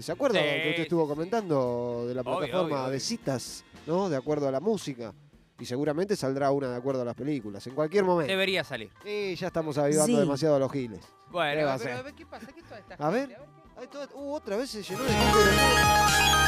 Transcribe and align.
¿Se 0.00 0.12
acuerda 0.12 0.38
Sí, 0.40 0.44
que 0.44 0.58
usted 0.58 0.76
sí, 0.76 0.82
estuvo 0.82 1.06
comentando 1.08 2.04
de 2.08 2.14
la 2.14 2.22
Obvio, 2.22 2.38
plataforma 2.38 2.64
obvio, 2.64 2.76
de 2.84 2.88
obvio. 2.88 3.00
citas, 3.00 3.64
¿no? 3.86 4.08
De 4.08 4.16
acuerdo 4.16 4.48
a 4.48 4.50
la 4.50 4.60
música. 4.60 5.12
Y 5.58 5.64
seguramente 5.66 6.16
saldrá 6.16 6.50
una 6.50 6.68
de 6.70 6.76
acuerdo 6.76 7.02
a 7.02 7.04
las 7.04 7.14
películas, 7.14 7.64
en 7.68 7.74
cualquier 7.74 8.02
momento. 8.04 8.30
Debería 8.30 8.64
salir. 8.64 8.90
Y 9.04 9.36
ya 9.36 9.46
estamos 9.46 9.78
avivando 9.78 10.06
Sí. 10.12 10.16
demasiado 10.18 10.56
a 10.56 10.58
los 10.58 10.72
giles. 10.72 11.00
¿Qué 11.00 11.12
Bueno, 11.30 11.66
va 11.66 11.74
a 11.74 11.78
pero 11.78 11.96
a 11.98 12.02
ver, 12.02 12.14
¿qué 12.14 12.26
pasa? 12.26 12.46
¿Qué 12.52 12.62
toda 12.62 12.78
esta 12.80 12.94
A 12.96 13.10
ver. 13.10 13.28
gente? 13.28 13.44
qué- 13.44 13.80
Ay, 13.80 13.86
toda- 13.88 14.08
uh, 14.14 14.32
otra 14.34 14.56
vez 14.56 14.70
se 14.70 14.82
llenó 14.82 15.02
de 15.04 15.10
gente. 15.10 15.26
de 15.26 15.32
todo. 15.32 16.43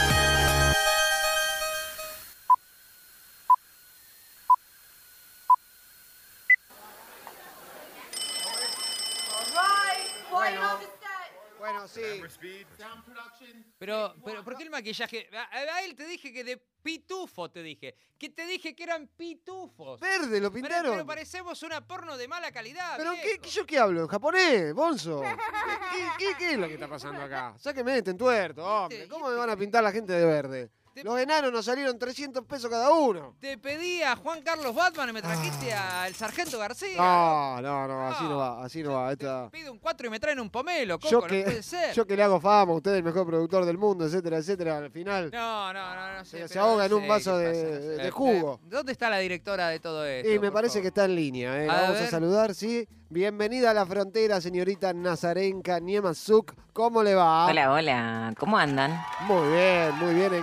Pero, 13.78 14.14
pero, 14.24 14.44
¿por 14.44 14.56
qué 14.56 14.62
el 14.64 14.70
maquillaje? 14.70 15.28
A, 15.32 15.56
a 15.56 15.82
él 15.84 15.94
te 15.94 16.06
dije 16.06 16.32
que 16.32 16.44
de 16.44 16.56
pitufo 16.82 17.50
te 17.50 17.62
dije. 17.62 17.94
Que 18.18 18.30
te 18.30 18.46
dije 18.46 18.74
que 18.74 18.82
eran 18.84 19.08
pitufos. 19.08 20.00
Verde, 20.00 20.40
lo 20.40 20.50
pintaron. 20.52 20.92
pero 20.92 21.06
parecemos 21.06 21.62
una 21.62 21.86
porno 21.86 22.16
de 22.16 22.28
mala 22.28 22.50
calidad. 22.52 22.96
¿Pero 22.96 23.12
qué, 23.14 23.22
viejo. 23.24 23.42
qué- 23.42 23.50
yo 23.50 23.66
qué 23.66 23.78
hablo? 23.78 24.02
¿En 24.02 24.08
japonés? 24.08 24.72
¿Bonzo? 24.74 25.20
¿Qué, 25.20 25.28
qué, 26.18 26.26
qué- 26.26 26.34
qué 26.38 26.50
es 26.52 26.58
lo 26.58 26.68
que 26.68 26.74
está 26.74 26.88
pasando 26.88 27.22
acá? 27.22 27.54
Sáqueme 27.58 27.98
este 27.98 28.10
entuerto, 28.12 28.64
hombre. 28.64 29.08
¿Cómo 29.08 29.28
me 29.28 29.34
van 29.36 29.50
a 29.50 29.56
pintar 29.56 29.82
la 29.82 29.92
gente 29.92 30.12
de 30.12 30.24
verde? 30.24 30.70
Te- 30.96 31.04
Los 31.04 31.20
enanos 31.20 31.52
nos 31.52 31.66
salieron 31.66 31.98
300 31.98 32.42
pesos 32.46 32.70
cada 32.70 32.90
uno. 32.90 33.34
Te 33.38 33.58
pedí 33.58 34.00
a 34.02 34.16
Juan 34.16 34.40
Carlos 34.40 34.74
Batman 34.74 35.10
y 35.10 35.12
me 35.12 35.20
trajiste 35.20 35.70
al 35.74 36.14
sargento 36.14 36.58
García. 36.58 36.96
No, 36.96 37.60
no, 37.60 37.86
no, 37.86 38.06
así 38.08 38.24
no 38.24 38.36
va, 38.38 38.64
así 38.64 38.82
no 38.82 38.92
va. 38.94 39.08
Te 39.08 39.12
Esta... 39.26 39.50
pido 39.50 39.72
un 39.72 39.78
4 39.78 40.06
y 40.06 40.10
me 40.10 40.18
traen 40.18 40.40
un 40.40 40.48
pomelo, 40.48 40.98
Coco, 40.98 41.10
Yo 41.10 41.20
no 41.20 41.26
que, 41.26 41.42
puede 41.42 41.62
ser. 41.62 41.92
yo 41.94 42.06
que 42.06 42.16
le 42.16 42.22
hago 42.22 42.40
fama, 42.40 42.72
usted 42.72 42.92
es 42.92 42.96
el 42.96 43.02
mejor 43.02 43.26
productor 43.26 43.66
del 43.66 43.76
mundo, 43.76 44.06
etcétera, 44.06 44.38
etcétera. 44.38 44.78
Al 44.78 44.90
final, 44.90 45.30
No, 45.30 45.70
no, 45.74 45.94
no, 45.94 46.12
no 46.16 46.24
sé. 46.24 46.48
Se- 46.48 46.58
ahoga 46.58 46.86
en 46.86 46.94
un 46.94 47.06
vaso 47.06 47.36
de- 47.36 48.06
Eh, 48.06 48.10
jugo. 48.10 48.54
eh, 48.64 48.66
¿Dónde 48.70 48.92
está 48.92 49.10
la 49.10 49.18
directora 49.18 49.68
de 49.68 49.80
todo 49.80 50.02
esto? 50.06 50.30
y 50.32 50.38
me 50.38 50.50
parece 50.50 50.78
favor? 50.78 50.82
que 50.82 50.88
está 50.88 51.04
en 51.04 51.14
línea. 51.14 51.62
¿eh? 51.62 51.68
A 51.68 51.82
Vamos 51.82 52.00
a 52.00 52.06
saludar, 52.08 52.54
¿sí? 52.54 52.88
Bienvenida 53.08 53.70
a 53.70 53.74
la 53.74 53.86
frontera, 53.86 54.40
señorita 54.40 54.92
Nazarenka 54.92 55.78
Niemazuk. 55.78 56.54
¿Cómo 56.72 57.02
le 57.04 57.14
va? 57.14 57.46
Hola, 57.46 57.70
hola, 57.72 58.34
¿cómo 58.36 58.58
andan? 58.58 59.00
Muy 59.28 59.48
bien, 59.52 59.94
muy 59.98 60.14
bien. 60.14 60.34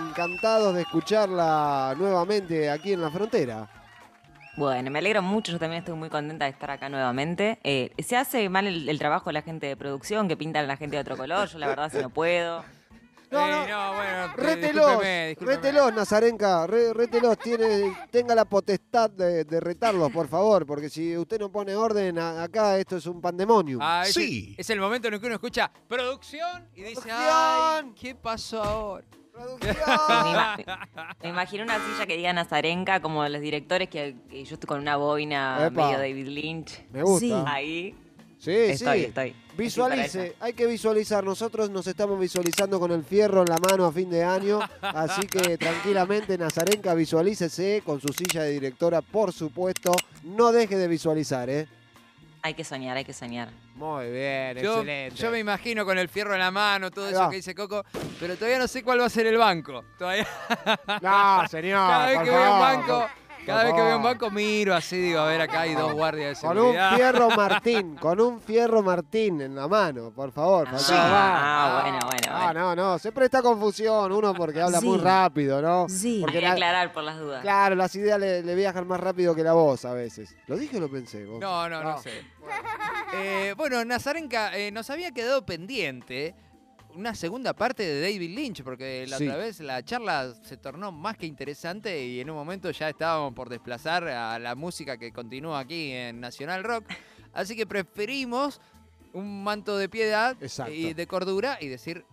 Encantados 0.43 0.75
de 0.75 0.81
escucharla 0.81 1.95
nuevamente 1.97 2.69
aquí 2.69 2.91
en 2.91 2.99
la 3.01 3.09
frontera. 3.09 3.65
Bueno, 4.57 4.91
me 4.91 4.99
alegro 4.99 5.21
mucho, 5.21 5.53
yo 5.53 5.57
también 5.57 5.79
estoy 5.83 5.95
muy 5.95 6.09
contenta 6.09 6.43
de 6.43 6.51
estar 6.51 6.69
acá 6.69 6.89
nuevamente. 6.89 7.59
Eh, 7.63 7.91
se 8.03 8.17
hace 8.17 8.49
mal 8.49 8.67
el, 8.67 8.89
el 8.89 8.99
trabajo 8.99 9.29
de 9.29 9.33
la 9.35 9.41
gente 9.41 9.67
de 9.67 9.77
producción, 9.77 10.27
que 10.27 10.35
pintan 10.35 10.65
a 10.65 10.67
la 10.67 10.75
gente 10.75 10.97
de 10.97 11.01
otro 11.01 11.15
color, 11.15 11.47
yo 11.47 11.59
la 11.59 11.67
verdad 11.67 11.89
si 11.89 11.97
no 11.99 12.09
puedo. 12.09 12.61
No, 13.31 13.39
Eh, 13.47 13.51
no. 13.51 13.67
no, 13.69 13.93
bueno, 13.95 14.33
Rételos, 14.35 14.73
discúlpeme, 14.85 15.27
discúlpeme. 15.29 15.55
rételos, 15.61 15.93
Nazarenka, 15.93 16.67
re- 16.67 16.93
rételos, 16.93 17.37
tiene, 17.39 17.95
tenga 18.11 18.35
la 18.35 18.43
potestad 18.43 19.09
de, 19.11 19.45
de 19.45 19.59
retarlos, 19.61 20.11
por 20.11 20.27
favor, 20.27 20.65
porque 20.65 20.89
si 20.89 21.15
usted 21.17 21.39
no 21.39 21.49
pone 21.53 21.73
orden 21.73 22.19
a- 22.19 22.43
acá, 22.43 22.77
esto 22.77 22.97
es 22.97 23.05
un 23.05 23.21
pandemonium. 23.21 23.79
Ah, 23.81 24.03
es, 24.05 24.13
Sí. 24.13 24.49
el, 24.57 24.59
es 24.59 24.69
el 24.69 24.81
momento 24.81 25.07
en 25.07 25.13
el 25.13 25.19
que 25.21 25.25
uno 25.27 25.35
escucha 25.35 25.71
producción 25.87 26.67
y 26.75 26.81
dice, 26.81 26.95
¡Producción! 27.03 27.29
ay, 27.31 27.93
¿qué 27.97 28.13
pasó 28.13 28.61
ahora? 28.61 29.05
Me, 29.33 29.39
¡Producción! 29.43 29.75
ima- 29.77 30.57
me 31.23 31.29
imagino 31.29 31.63
una 31.63 31.75
silla 31.79 32.05
que 32.05 32.17
diga 32.17 32.33
Nazarenka, 32.33 33.01
como 33.01 33.27
los 33.27 33.41
directores, 33.41 33.89
que, 33.89 34.15
que 34.29 34.43
yo 34.45 34.53
estoy 34.55 34.67
con 34.67 34.79
una 34.79 34.95
boina 34.97 35.67
Epa. 35.67 35.85
medio 35.87 35.97
David 35.97 36.27
Lynch. 36.27 36.83
Me 36.91 37.01
gusta. 37.03 37.19
Sí. 37.25 37.33
Ahí 37.47 37.95
Sí, 38.37 38.51
estoy, 38.51 38.99
sí. 38.99 39.05
estoy. 39.05 39.35
Visualice, 39.57 40.35
hay 40.41 40.51
que 40.51 40.65
visualizar. 40.65 41.23
Nosotros 41.23 41.69
nos 41.69 41.87
estamos 41.87 42.19
visualizando 42.19 42.77
con 42.77 42.91
el 42.91 43.03
fierro 43.05 43.41
en 43.41 43.47
la 43.47 43.57
mano 43.57 43.85
a 43.85 43.91
fin 43.93 44.09
de 44.09 44.21
año. 44.23 44.59
Así 44.81 45.25
que 45.27 45.57
tranquilamente, 45.57 46.37
Nazarenka, 46.37 46.93
visualícese 46.93 47.81
con 47.85 48.01
su 48.01 48.09
silla 48.09 48.43
de 48.43 48.51
directora, 48.51 49.01
por 49.01 49.31
supuesto. 49.31 49.93
No 50.23 50.51
deje 50.51 50.75
de 50.77 50.89
visualizar, 50.89 51.49
¿eh? 51.49 51.67
Hay 52.45 52.55
que 52.55 52.65
soñar, 52.65 52.97
hay 52.97 53.05
que 53.05 53.13
soñar. 53.13 53.47
Muy 53.75 54.11
bien, 54.11 54.57
Yo, 54.57 54.79
excelente. 54.79 55.15
yo 55.15 55.31
me 55.31 55.39
imagino 55.39 55.85
con 55.85 55.97
el 55.97 56.09
fierro 56.09 56.33
en 56.33 56.39
la 56.41 56.51
mano, 56.51 56.91
todo 56.91 57.05
Ahí 57.05 57.11
eso 57.13 57.21
va. 57.21 57.29
que 57.29 57.37
dice 57.37 57.55
Coco, 57.55 57.85
pero 58.19 58.35
todavía 58.35 58.59
no 58.59 58.67
sé 58.67 58.83
cuál 58.83 58.99
va 58.99 59.05
a 59.05 59.09
ser 59.09 59.27
el 59.27 59.37
banco. 59.37 59.85
Todavía, 59.97 60.27
No, 61.01 61.47
señor. 61.49 61.87
cada 61.89 62.05
vez 62.07 62.15
por 62.17 62.23
que 62.25 62.29
veo 62.31 62.41
un 62.41 62.59
favor. 62.59 62.59
banco, 62.77 63.09
cada 63.45 63.63
vez 63.65 63.73
que 63.73 63.81
veo 63.81 63.97
un 63.97 64.03
banco 64.03 64.29
miro 64.31 64.73
así, 64.75 64.97
digo, 64.97 65.19
a 65.19 65.25
ver, 65.27 65.41
acá 65.41 65.61
hay 65.61 65.75
dos 65.75 65.93
guardias 65.93 66.41
de 66.41 66.47
Con 66.47 66.57
un 66.57 66.63
seguridad. 66.63 66.95
fierro 66.95 67.29
Martín, 67.35 67.95
con 67.95 68.19
un 68.21 68.41
fierro 68.41 68.81
Martín 68.83 69.41
en 69.41 69.55
la 69.55 69.67
mano, 69.67 70.11
por 70.11 70.31
favor. 70.31 70.67
Ah, 70.69 70.77
faltaba 70.77 71.09
más. 71.09 71.41
ah, 71.43 71.79
bueno, 71.83 71.99
bueno, 72.05 72.27
Ah, 72.29 72.43
bueno. 72.45 72.59
no, 72.61 72.75
no, 72.75 72.99
se 72.99 73.11
presta 73.11 73.41
confusión, 73.41 74.11
uno 74.11 74.33
porque 74.33 74.61
habla 74.61 74.81
muy 74.81 74.97
rápido, 74.97 75.61
¿no? 75.61 75.87
Sí, 75.89 76.19
Porque 76.21 76.37
hay 76.37 76.41
que 76.43 76.47
la- 76.47 76.53
aclarar 76.53 76.91
por 76.93 77.03
las 77.03 77.19
dudas. 77.19 77.41
Claro, 77.41 77.75
las 77.75 77.95
ideas 77.95 78.19
le, 78.19 78.41
le 78.43 78.55
viajan 78.55 78.87
más 78.87 78.99
rápido 78.99 79.35
que 79.35 79.43
la 79.43 79.53
voz 79.53 79.85
a 79.85 79.93
veces. 79.93 80.35
¿Lo 80.47 80.55
dije 80.57 80.77
o 80.77 80.79
lo 80.79 80.89
pensé? 80.89 81.25
vos? 81.25 81.39
No, 81.39 81.69
no, 81.69 81.83
no, 81.83 81.97
sé. 81.99 82.23
Eh, 83.13 83.53
bueno, 83.57 83.83
Nazarenka, 83.85 84.57
eh, 84.57 84.71
nos 84.71 84.89
había 84.89 85.11
quedado 85.11 85.45
pendiente 85.45 86.35
una 86.95 87.15
segunda 87.15 87.53
parte 87.53 87.83
de 87.83 88.01
David 88.01 88.35
Lynch, 88.35 88.63
porque 88.63 89.05
la 89.07 89.17
Sí. 89.17 89.27
otra 89.27 89.37
vez 89.39 89.59
la 89.59 89.83
charla 89.83 90.33
se 90.43 90.57
tornó 90.57 90.91
más 90.91 91.17
que 91.17 91.25
interesante 91.25 92.05
y 92.05 92.19
en 92.19 92.29
un 92.29 92.35
momento 92.35 92.69
ya 92.71 92.89
estábamos 92.89 93.33
por 93.33 93.49
desplazar 93.49 94.07
a 94.07 94.37
la 94.39 94.55
música 94.55 94.97
que 94.97 95.11
continúa 95.11 95.59
aquí 95.59 95.91
en 95.91 96.19
Nacional 96.19 96.63
Rock. 96.63 96.85
Así 97.33 97.55
que 97.55 97.65
preferimos 97.65 98.61
un 99.13 99.43
manto 99.43 99.77
de 99.77 99.89
piedad 99.89 100.35
Exacto. 100.41 100.71
y 100.73 100.93
de 100.93 101.07
cordura 101.07 101.57
y 101.61 101.67
decir 101.67 102.05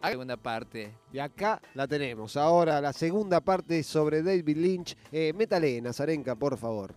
la 0.00 0.10
segunda 0.10 0.36
parte. 0.36 0.92
Y 1.12 1.18
acá 1.18 1.60
la 1.74 1.86
tenemos. 1.88 2.36
Ahora 2.36 2.80
la 2.80 2.92
segunda 2.92 3.40
parte 3.40 3.82
sobre 3.82 4.22
David 4.22 4.56
Lynch. 4.56 4.96
Eh, 5.10 5.32
métale, 5.34 5.80
Nazarenka, 5.80 6.36
por 6.36 6.56
favor. 6.56 6.94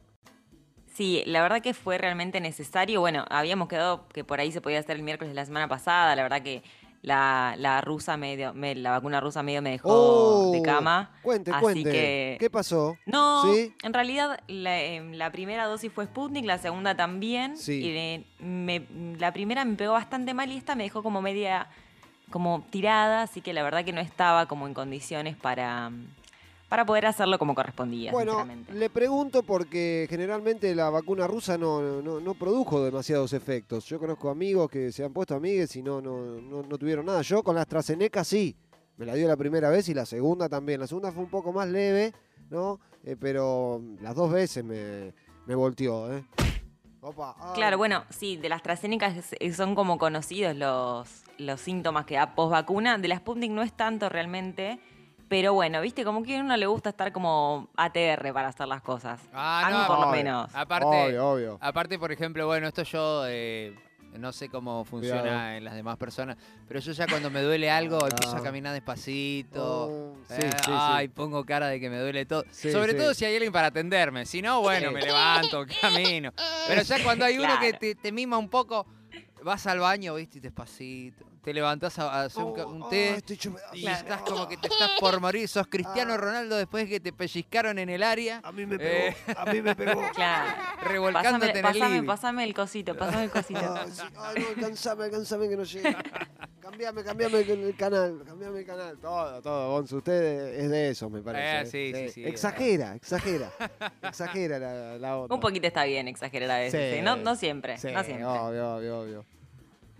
Sí, 0.93 1.23
la 1.25 1.41
verdad 1.41 1.61
que 1.61 1.73
fue 1.73 1.97
realmente 1.97 2.41
necesario. 2.41 2.99
Bueno, 2.99 3.25
habíamos 3.29 3.69
quedado 3.69 4.07
que 4.09 4.23
por 4.25 4.39
ahí 4.41 4.51
se 4.51 4.59
podía 4.59 4.79
hacer 4.79 4.97
el 4.97 5.03
miércoles 5.03 5.31
de 5.31 5.35
la 5.35 5.45
semana 5.45 5.67
pasada. 5.69 6.15
La 6.15 6.23
verdad 6.23 6.43
que 6.43 6.61
la, 7.03 7.55
la 7.57 7.81
rusa 7.81 8.15
medio, 8.17 8.53
me- 8.53 8.75
la 8.75 8.91
vacuna 8.91 9.19
rusa 9.19 9.41
medio 9.41 9.61
me 9.61 9.71
dejó 9.71 9.89
Oh, 9.91 10.51
de 10.51 10.61
cama. 10.61 11.11
Cuente, 11.23 11.51
Así 11.51 11.59
cuente. 11.61 11.83
que- 11.91 12.37
¿Qué 12.39 12.49
pasó? 12.49 12.95
No, 13.05 13.43
¿Sí? 13.53 13.73
en 13.83 13.93
realidad 13.93 14.39
la, 14.47 14.79
em, 14.81 15.13
la 15.13 15.31
primera 15.31 15.65
dosis 15.65 15.91
fue 15.91 16.05
Sputnik, 16.05 16.45
la 16.45 16.57
segunda 16.59 16.95
también. 16.95 17.57
Sí. 17.57 17.73
Y 17.83 17.91
de- 17.91 18.25
me- 18.39 18.85
la 19.19 19.33
primera 19.33 19.65
me 19.65 19.75
pegó 19.75 19.93
bastante 19.93 20.33
mal 20.33 20.51
y 20.51 20.57
esta 20.57 20.75
me 20.75 20.83
dejó 20.83 21.01
como 21.01 21.21
media, 21.23 21.67
como 22.29 22.63
tirada, 22.69 23.23
así 23.23 23.41
que 23.41 23.51
la 23.53 23.63
verdad 23.63 23.83
que 23.83 23.93
no 23.93 23.99
estaba 24.01 24.45
como 24.45 24.67
en 24.67 24.73
condiciones 24.73 25.35
para, 25.35 25.91
para 26.71 26.85
poder 26.85 27.05
hacerlo 27.05 27.37
como 27.37 27.53
correspondía, 27.53 28.13
Bueno, 28.13 28.47
le 28.73 28.89
pregunto 28.89 29.43
porque 29.43 30.07
generalmente 30.09 30.73
la 30.73 30.89
vacuna 30.89 31.27
rusa 31.27 31.57
no, 31.57 32.01
no, 32.01 32.21
no 32.21 32.33
produjo 32.33 32.81
demasiados 32.81 33.33
efectos. 33.33 33.83
Yo 33.87 33.99
conozco 33.99 34.29
amigos 34.29 34.71
que 34.71 34.89
se 34.93 35.03
han 35.03 35.11
puesto 35.11 35.35
amigues 35.35 35.75
y 35.75 35.83
no, 35.83 35.99
no, 35.99 36.39
no, 36.39 36.63
no 36.63 36.77
tuvieron 36.77 37.07
nada. 37.07 37.23
Yo 37.23 37.43
con 37.43 37.55
la 37.55 37.63
AstraZeneca 37.63 38.23
sí. 38.23 38.55
Me 38.95 39.05
la 39.05 39.15
dio 39.15 39.27
la 39.27 39.35
primera 39.35 39.69
vez 39.69 39.89
y 39.89 39.93
la 39.93 40.05
segunda 40.05 40.47
también. 40.47 40.79
La 40.79 40.87
segunda 40.87 41.11
fue 41.11 41.23
un 41.23 41.29
poco 41.29 41.51
más 41.51 41.67
leve, 41.67 42.13
¿no? 42.49 42.79
Eh, 43.03 43.17
pero 43.19 43.81
las 43.99 44.15
dos 44.15 44.31
veces 44.31 44.63
me, 44.63 45.13
me 45.47 45.55
volteó, 45.55 46.09
¿eh? 46.15 46.23
Opa, 47.01 47.35
ay. 47.37 47.51
Claro, 47.53 47.77
bueno, 47.79 48.05
sí, 48.11 48.37
de 48.37 48.47
las 48.47 48.59
AstraZeneca 48.59 49.13
son 49.53 49.75
como 49.75 49.97
conocidos 49.97 50.55
los, 50.55 51.23
los 51.37 51.59
síntomas 51.59 52.05
que 52.05 52.15
da 52.15 52.33
post 52.33 52.51
vacuna. 52.53 52.97
De 52.97 53.09
la 53.09 53.17
Sputnik 53.17 53.51
no 53.51 53.61
es 53.61 53.73
tanto 53.73 54.07
realmente, 54.07 54.79
pero 55.31 55.53
bueno, 55.53 55.79
viste, 55.79 56.03
como 56.03 56.23
que 56.23 56.35
a 56.37 56.41
uno 56.41 56.57
le 56.57 56.65
gusta 56.65 56.89
estar 56.89 57.13
como 57.13 57.69
ATR 57.77 58.33
para 58.33 58.49
hacer 58.49 58.67
las 58.67 58.81
cosas. 58.81 59.21
Ah, 59.31 59.61
a 59.65 59.69
mí 59.71 59.77
no, 59.77 59.87
por 59.87 59.99
lo 60.01 60.11
menos. 60.11 60.53
Aparte, 60.53 60.85
Obvio, 60.85 61.29
obvio. 61.29 61.57
Aparte, 61.61 61.97
por 61.97 62.11
ejemplo, 62.11 62.45
bueno, 62.47 62.67
esto 62.67 62.83
yo 62.83 63.23
eh, 63.27 63.73
no 64.19 64.33
sé 64.33 64.49
cómo 64.49 64.83
funciona 64.83 65.21
Cuidado. 65.21 65.51
en 65.51 65.63
las 65.63 65.73
demás 65.75 65.95
personas, 65.95 66.35
pero 66.67 66.81
yo 66.81 66.91
ya 66.91 67.07
cuando 67.07 67.29
me 67.29 67.41
duele 67.43 67.71
algo 67.71 67.97
No. 67.99 68.07
empiezo 68.09 68.35
a 68.35 68.43
caminar 68.43 68.73
despacito. 68.73 69.87
Oh, 69.89 70.17
sí, 70.27 70.33
eh, 70.37 70.51
sí, 70.51 70.63
sí. 70.65 70.71
ay, 70.73 71.07
pongo 71.07 71.45
cara 71.45 71.67
de 71.67 71.79
que 71.79 71.89
me 71.89 71.97
duele 71.99 72.25
todo. 72.25 72.43
Sí, 72.51 72.69
Sobre 72.69 72.91
sí. 72.91 72.97
todo 72.97 73.13
si 73.13 73.23
hay 73.23 73.35
alguien 73.35 73.53
para 73.53 73.67
atenderme. 73.67 74.25
Si 74.25 74.41
no, 74.41 74.59
bueno, 74.59 74.89
Sí. 74.89 74.93
me 74.95 75.01
levanto, 75.01 75.65
camino. 75.81 76.33
Pero 76.67 76.81
ya 76.81 77.01
cuando 77.05 77.23
hay 77.23 77.37
uno 77.37 77.57
que 77.57 77.71
te, 77.71 77.95
te 77.95 78.11
mima 78.11 78.37
un 78.37 78.49
poco, 78.49 78.85
vas 79.43 79.65
al 79.65 79.79
baño, 79.79 80.13
viste, 80.15 80.39
y 80.39 80.41
despacito. 80.41 81.23
Te 81.43 81.53
levantás 81.55 81.97
a, 81.97 82.21
hacer 82.23 82.43
un, 82.43 82.59
un 82.61 82.83
Oh, 82.83 82.89
té. 82.89 83.21
pedazo. 83.25 83.55
Y 83.73 83.87
estás 83.87 84.21
como 84.21 84.47
que 84.47 84.57
te 84.57 84.67
estás 84.67 84.91
por 84.99 85.19
morir, 85.19 85.47
sos 85.47 85.65
Cristiano 85.65 86.13
Ah. 86.13 86.17
Ronaldo 86.17 86.55
después 86.55 86.83
de 86.85 86.89
que 86.89 86.99
te 86.99 87.11
pellizcaron 87.11 87.79
en 87.79 87.89
el 87.89 88.03
área, 88.03 88.41
A 88.43 88.51
mí 88.51 88.65
me 88.67 88.75
Eh. 88.79 89.15
pegó, 89.25 89.39
a 89.39 89.45
mí 89.45 89.61
me 89.61 89.75
pegó. 89.75 90.01
Claro. 90.15 90.51
revolcándote 90.83 91.47
Pásame, 91.47 91.51
en 91.51 91.57
el 91.57 91.63
pásame, 91.63 91.95
living. 91.95 92.07
pásame 92.07 92.43
el 92.43 92.53
cosito, 92.53 92.95
pásame 92.95 93.23
el 93.23 93.29
cosito. 93.31 93.59
Ay, 93.75 93.91
sí. 93.91 94.01
Ay, 94.17 94.35
no, 94.43 94.47
alcanzame, 94.49 95.03
alcanzame 95.05 95.49
que 95.49 95.57
no 95.57 95.63
llegue. 95.63 95.95
Cambiame, 96.61 97.03
cambiame 97.03 97.39
el, 97.39 97.49
el 97.49 97.75
canal, 97.75 98.21
cambiame 98.25 98.59
el 98.59 98.65
canal. 98.65 98.97
Todo, 98.99 99.41
todo, 99.41 99.71
Bonzo. 99.71 99.97
Usted 99.97 100.59
es 100.59 100.69
de 100.69 100.89
eso, 100.89 101.09
me 101.09 101.21
parece. 101.21 101.61
Eh, 101.61 101.91
sí, 101.93 102.07
sí, 102.07 102.09
sí. 102.13 102.23
Exagera, 102.25 102.93
exagera. 102.95 103.51
exagera 104.03 104.59
la, 104.59 104.97
la 104.99 105.17
onda. 105.17 105.33
Un 105.35 105.41
poquito 105.41 105.65
está 105.67 105.85
bien 105.85 106.07
exagerar 106.07 106.51
a 106.51 106.57
veces, 106.59 106.91
Sí. 106.91 106.97
¿sí? 106.97 107.01
no, 107.01 107.15
no 107.17 107.35
siempre, 107.35 107.77
Sí, 107.79 107.87
no 107.91 108.03
siempre. 108.03 108.25
obvio, 108.25 108.75
obvio, 108.75 108.99
obvio. 109.01 109.25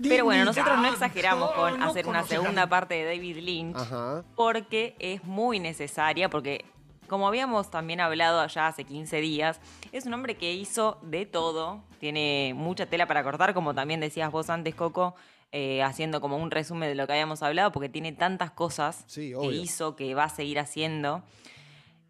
Pero 0.09 0.25
bueno, 0.25 0.45
nosotros 0.45 0.77
no 0.77 0.87
exageramos 0.87 1.51
con 1.51 1.81
hacer 1.81 2.07
una 2.07 2.23
segunda 2.23 2.67
parte 2.67 2.95
de 2.95 3.05
David 3.05 3.37
Lynch 3.37 3.75
Ajá. 3.77 4.23
porque 4.35 4.95
es 4.99 5.23
muy 5.23 5.59
necesaria, 5.59 6.29
porque 6.29 6.65
como 7.07 7.27
habíamos 7.27 7.69
también 7.69 7.99
hablado 7.99 8.45
ya 8.47 8.67
hace 8.67 8.85
15 8.85 9.19
días, 9.19 9.59
es 9.91 10.05
un 10.05 10.13
hombre 10.13 10.35
que 10.35 10.53
hizo 10.53 10.97
de 11.01 11.25
todo, 11.25 11.83
tiene 11.99 12.53
mucha 12.55 12.85
tela 12.85 13.05
para 13.05 13.23
cortar, 13.23 13.53
como 13.53 13.73
también 13.73 13.99
decías 13.99 14.31
vos 14.31 14.49
antes, 14.49 14.73
Coco, 14.75 15.15
eh, 15.51 15.83
haciendo 15.83 16.21
como 16.21 16.37
un 16.37 16.51
resumen 16.51 16.87
de 16.87 16.95
lo 16.95 17.05
que 17.05 17.11
habíamos 17.11 17.43
hablado, 17.43 17.73
porque 17.73 17.89
tiene 17.89 18.13
tantas 18.13 18.51
cosas 18.51 19.03
Sí, 19.07 19.33
que 19.37 19.47
hizo, 19.47 19.97
que 19.97 20.15
va 20.15 20.23
a 20.23 20.29
seguir 20.29 20.57
haciendo. 20.59 21.21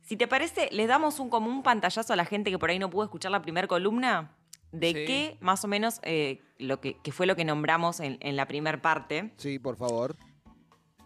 Si 0.04 0.18
te 0.18 0.28
parece, 0.28 0.70
les 0.72 0.88
damos 0.88 1.20
un, 1.20 1.32
como 1.32 1.50
un 1.50 1.64
pantallazo 1.64 2.14
a 2.14 2.16
la 2.16 2.26
gente 2.26 2.52
que 2.52 2.60
por 2.60 2.70
ahí 2.70 2.78
no 2.78 2.92
pudo 2.92 3.06
escuchar 3.06 3.32
la 3.32 3.42
primera 3.42 3.68
columna 3.68 4.30
de 4.72 4.88
Sí. 4.88 5.06
qué 5.06 5.38
más 5.42 5.64
o 5.64 5.68
menos 5.68 6.00
eh, 6.04 6.42
lo 6.58 6.80
que, 6.82 6.98
que 7.02 7.12
fue 7.12 7.26
lo 7.26 7.36
que 7.36 7.46
nombramos 7.46 8.00
en, 8.00 8.18
en 8.22 8.36
la 8.36 8.48
primera 8.48 8.82
parte. 8.82 9.32
Sí, 9.38 9.60
por 9.60 9.76
favor. 9.78 10.16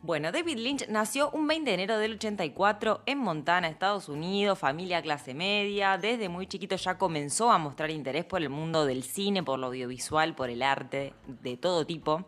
Bueno, 0.01 0.31
David 0.31 0.57
Lynch 0.57 0.88
nació 0.88 1.31
un 1.31 1.47
20 1.47 1.67
de 1.67 1.73
enero 1.73 1.97
del 1.97 2.13
84 2.13 3.01
en 3.07 3.17
Montana, 3.17 3.67
Estados 3.67 4.07
Unidos, 4.07 4.59
familia 4.59 5.01
clase 5.01 5.33
media. 5.33 5.97
Desde 5.97 6.29
muy 6.29 6.45
chiquito 6.45 6.75
ya 6.75 7.00
comenzó 7.00 7.51
a 7.51 7.57
mostrar 7.57 7.89
interés 7.89 8.23
por 8.23 8.39
el 8.44 8.50
mundo 8.50 8.85
del 8.85 9.01
cine, 9.03 9.41
por 9.41 9.57
lo 9.57 9.65
audiovisual, 9.68 10.35
por 10.35 10.51
el 10.51 10.61
arte 10.61 11.13
de 11.25 11.57
todo 11.57 11.88
tipo. 11.88 12.23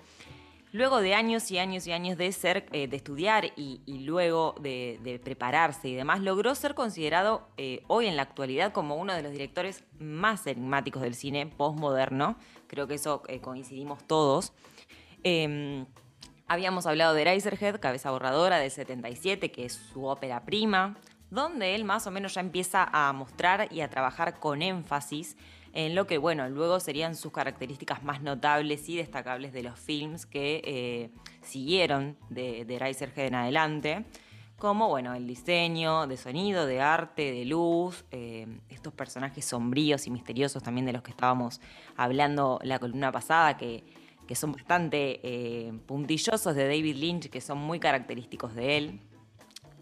Luego 0.72 1.00
de 1.00 1.14
años 1.14 1.50
y 1.52 1.58
años 1.60 1.88
y 1.88 1.92
años 1.92 2.18
de 2.18 2.32
ser, 2.32 2.66
eh, 2.72 2.88
de 2.88 2.98
estudiar 2.98 3.52
y, 3.56 3.82
luego 4.06 4.56
de, 4.60 5.00
de 5.04 5.18
prepararse 5.18 5.88
y 5.88 5.96
demás, 5.96 6.20
logró 6.22 6.54
ser 6.56 6.76
considerado 6.76 7.48
eh, 7.58 7.84
hoy 7.88 8.08
en 8.08 8.16
la 8.16 8.24
actualidad 8.24 8.74
como 8.74 8.96
uno 8.96 9.14
de 9.14 9.22
los 9.22 9.32
directores 9.32 9.84
más 10.00 10.46
enigmáticos 10.46 11.02
del 11.02 11.16
cine 11.16 11.46
postmoderno. 11.46 12.38
Creo 12.68 12.88
que 12.88 12.96
eso 12.96 13.24
eh, 13.28 13.40
coincidimos 13.40 14.06
todos. 14.06 14.54
Em, 15.24 15.86
Habíamos 16.50 16.86
hablado 16.86 17.14
de 17.14 17.24
Eraserhead, 17.24 17.82
Cabeza 17.82 18.10
Borradora 18.10 18.58
del 18.60 18.72
77, 18.72 19.52
que 19.52 19.66
es 19.66 19.74
su 19.74 20.06
ópera 20.06 20.46
prima, 20.46 20.96
donde 21.30 21.76
él 21.76 21.84
más 21.84 22.08
o 22.08 22.12
menos 22.12 22.36
ya 22.36 22.42
empieza 22.42 22.88
a 22.90 23.12
mostrar 23.12 23.68
y 23.70 23.82
a 23.82 23.90
trabajar 23.90 24.40
con 24.40 24.62
énfasis 24.62 25.36
en 25.78 25.94
lo 25.94 26.08
que, 26.08 26.18
bueno, 26.18 26.50
luego 26.50 26.80
serían 26.80 27.16
sus 27.16 27.32
características 27.32 28.02
más 28.02 28.24
notables 28.24 28.90
y 28.90 28.98
destacables 28.98 29.54
de 29.54 29.62
los 29.62 29.80
films 29.80 30.26
que 30.26 30.62
eh, 30.66 31.12
siguieron 31.44 32.18
de, 32.30 32.66
de 32.66 32.76
Eraserhead 32.76 33.28
en 33.28 33.36
adelante, 33.36 34.06
como, 34.58 34.90
bueno, 34.90 35.14
el 35.14 35.28
diseño 35.28 36.08
de 36.08 36.18
sonido, 36.18 36.66
de 36.66 36.82
arte, 36.82 37.32
de 37.32 37.46
luz, 37.46 38.06
eh, 38.10 38.48
estos 38.70 38.92
personajes 38.92 39.46
sombríos 39.46 40.08
y 40.08 40.10
misteriosos 40.10 40.64
también 40.64 40.88
de 40.88 40.94
los 40.94 41.04
que 41.04 41.12
estábamos 41.12 41.62
hablando 41.96 42.60
la 42.64 42.80
columna 42.80 43.12
pasada, 43.12 43.56
que 43.56 43.84
que 44.28 44.36
son 44.36 44.52
bastante 44.52 45.22
eh, 45.24 45.72
puntillosos 45.86 46.54
de 46.54 46.66
David 46.66 46.98
Lynch, 46.98 47.30
que 47.30 47.40
son 47.40 47.60
muy 47.60 47.80
característicos 47.80 48.54
de 48.54 48.78
él. 48.78 49.00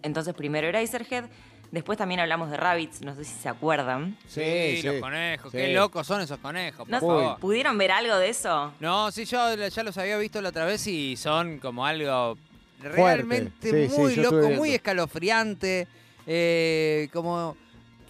Entonces, 0.04 0.36
primero 0.36 0.68
Eraserhead, 0.68 1.26
después 1.76 1.98
también 1.98 2.20
hablamos 2.20 2.50
de 2.50 2.58
Rabbits, 2.58 3.02
no 3.02 3.14
sé 3.14 3.24
si 3.24 3.34
se 3.36 3.48
acuerdan. 3.50 4.18
Sí, 4.28 4.78
Sí, 4.78 4.84
los 4.84 4.96
conejos. 5.00 5.52
Sí. 5.52 5.58
Qué 5.58 5.74
locos 5.74 6.08
son 6.08 6.22
esos 6.22 6.40
conejos, 6.40 6.88
¿No 6.88 7.00
por 7.00 7.22
favor. 7.22 7.40
¿Pudieron 7.40 7.78
ver 7.78 7.92
algo 7.92 8.18
de 8.18 8.30
eso? 8.30 8.74
No, 8.80 9.12
sí, 9.12 9.26
yo 9.26 9.54
ya 9.56 9.84
los 9.84 9.98
había 9.98 10.18
visto 10.18 10.42
la 10.42 10.50
otra 10.50 10.66
vez 10.66 10.88
y 10.88 11.16
son 11.16 11.60
como 11.60 11.86
algo 11.86 12.38
realmente 12.82 13.90
muy 13.96 14.16
loco, 14.16 14.50
muy 14.52 14.72
escalofriante. 14.74 15.88
eh, 16.28 17.10
como. 17.14 17.56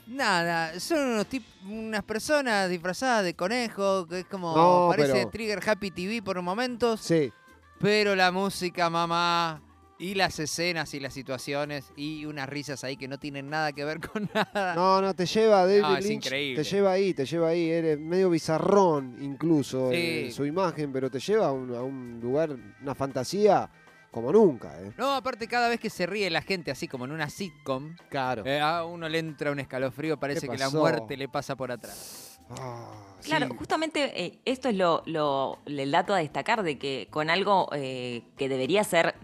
Nada, 0.07 0.79
son 0.79 1.00
unos 1.00 1.25
tip- 1.27 1.44
unas 1.67 2.03
personas 2.03 2.69
disfrazadas 2.69 3.23
de 3.25 3.33
conejo, 3.33 4.07
que 4.07 4.19
es 4.19 4.25
como. 4.25 4.56
No, 4.56 4.88
parece 4.91 5.13
pero- 5.13 5.29
Trigger 5.29 5.69
Happy 5.69 5.89
TV 5.91 6.21
por 6.21 6.39
momentos. 6.44 7.01
Sí. 7.01 7.33
Pero 7.79 8.15
la 8.15 8.31
música, 8.31 8.89
mamá, 8.89 9.59
y 9.97 10.13
las 10.15 10.39
escenas 10.39 10.94
y 10.94 11.00
las 11.00 11.13
situaciones, 11.13 11.92
y 11.95 12.25
unas 12.25 12.50
risas 12.50 12.83
ahí 12.83 12.97
que 12.97 13.07
no 13.07 13.18
tienen 13.18 13.50
nada 13.50 13.71
que 13.71 13.86
ver 13.86 14.00
con 14.12 14.30
nada. 14.33 14.75
No, 14.75 15.01
no, 15.01 15.13
te 15.13 15.25
lleva 15.25 15.65
David 15.65 15.81
No, 15.81 15.97
es 15.97 16.06
Lynch. 16.06 16.25
increíble. 16.25 16.63
Te 16.63 16.69
lleva 16.69 16.92
ahí, 16.92 17.13
te 17.13 17.25
lleva 17.25 17.47
ahí. 17.50 17.69
Eres 17.69 18.00
medio 18.00 18.30
bizarrón 18.30 19.18
incluso 19.21 19.92
Sí. 19.92 20.25
en 20.25 20.31
su 20.33 20.45
imagen, 20.45 20.92
pero 20.92 21.09
te 21.09 21.19
lleva 21.19 21.47
a 21.47 21.51
un, 21.51 21.74
a 21.75 21.81
un 21.81 22.19
lugar, 22.21 22.56
una 22.81 22.95
fantasía 22.95 23.69
como 24.12 24.31
nunca, 24.31 24.81
¿eh? 24.81 24.94
No, 24.97 25.13
aparte, 25.13 25.45
cada 25.47 25.68
vez 25.68 25.77
que 25.80 25.89
se 25.89 26.06
ríe 26.06 26.30
la 26.30 26.41
gente, 26.41 26.71
así 26.71 26.88
como 26.88 27.03
en 27.03 27.12
una 27.12 27.30
sitcom, 27.30 27.98
Claro. 28.09 28.45
eh, 28.45 28.62
a 28.62 28.86
uno 28.86 29.09
le 29.09 29.19
entra 29.19 29.51
un 29.51 29.59
escalofrío, 29.59 30.18
parece 30.18 30.48
que 30.48 30.57
la 30.57 30.69
muerte 30.69 31.18
le 31.18 31.27
pasa 31.27 31.56
por 31.57 31.69
atrás. 31.71 32.39
Ah, 32.50 32.94
Claro, 33.24 33.48
sí. 33.48 33.56
justamente 33.57 34.24
eh, 34.24 34.39
esto 34.45 34.69
es 34.69 34.75
lo, 34.75 35.01
lo- 35.07 35.59
el 35.65 35.91
dato 35.91 36.13
a 36.13 36.19
destacar 36.19 36.63
de 36.63 36.77
que 36.77 37.07
con 37.09 37.30
algo 37.30 37.68
eh, 37.74 38.21
que 38.38 38.48
debería 38.48 38.83
ser 38.83 39.15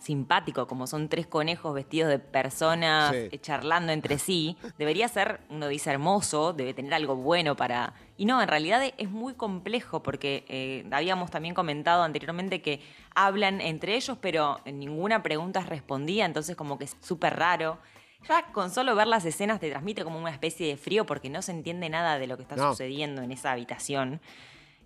simpático, 0.00 0.66
como 0.66 0.86
son 0.86 1.08
tres 1.08 1.26
conejos 1.26 1.74
vestidos 1.74 2.08
de 2.10 2.18
personas 2.18 3.10
Sí. 3.12 3.28
eh, 3.32 3.38
charlando 3.40 3.92
entre 3.92 4.18
sí, 4.18 4.56
debería 4.78 5.06
ser, 5.08 5.40
uno 5.50 5.68
dice 5.68 5.90
hermoso, 5.90 6.52
debe 6.52 6.74
tener 6.74 6.94
algo 6.94 7.16
bueno 7.16 7.54
para... 7.56 7.94
Y 8.16 8.24
no, 8.24 8.40
en 8.42 8.48
realidad 8.48 8.82
es 8.98 9.10
muy 9.10 9.34
complejo 9.34 10.02
porque 10.02 10.44
eh, 10.48 10.84
habíamos 10.90 11.30
también 11.30 11.54
comentado 11.54 12.02
anteriormente 12.02 12.60
que 12.62 12.80
hablan 13.14 13.60
entre 13.60 13.94
ellos, 13.96 14.18
pero 14.20 14.60
ninguna 14.64 15.22
pregunta 15.22 15.60
es 15.60 15.66
respondida, 15.66 16.24
entonces 16.24 16.56
como 16.56 16.78
que 16.78 16.84
es 16.84 16.96
súper 17.00 17.36
raro. 17.36 17.78
Ya 18.28 18.44
con 18.52 18.70
solo 18.70 18.94
ver 18.94 19.06
las 19.06 19.24
escenas 19.24 19.60
te 19.60 19.70
transmite 19.70 20.04
como 20.04 20.18
una 20.18 20.30
especie 20.30 20.66
de 20.66 20.76
frío 20.76 21.06
porque 21.06 21.30
no 21.30 21.40
se 21.40 21.52
entiende 21.52 21.88
nada 21.88 22.18
de 22.18 22.26
lo 22.26 22.36
que 22.36 22.42
está 22.42 22.56
No. 22.56 22.70
sucediendo 22.72 23.22
en 23.22 23.32
esa 23.32 23.52
habitación. 23.52 24.20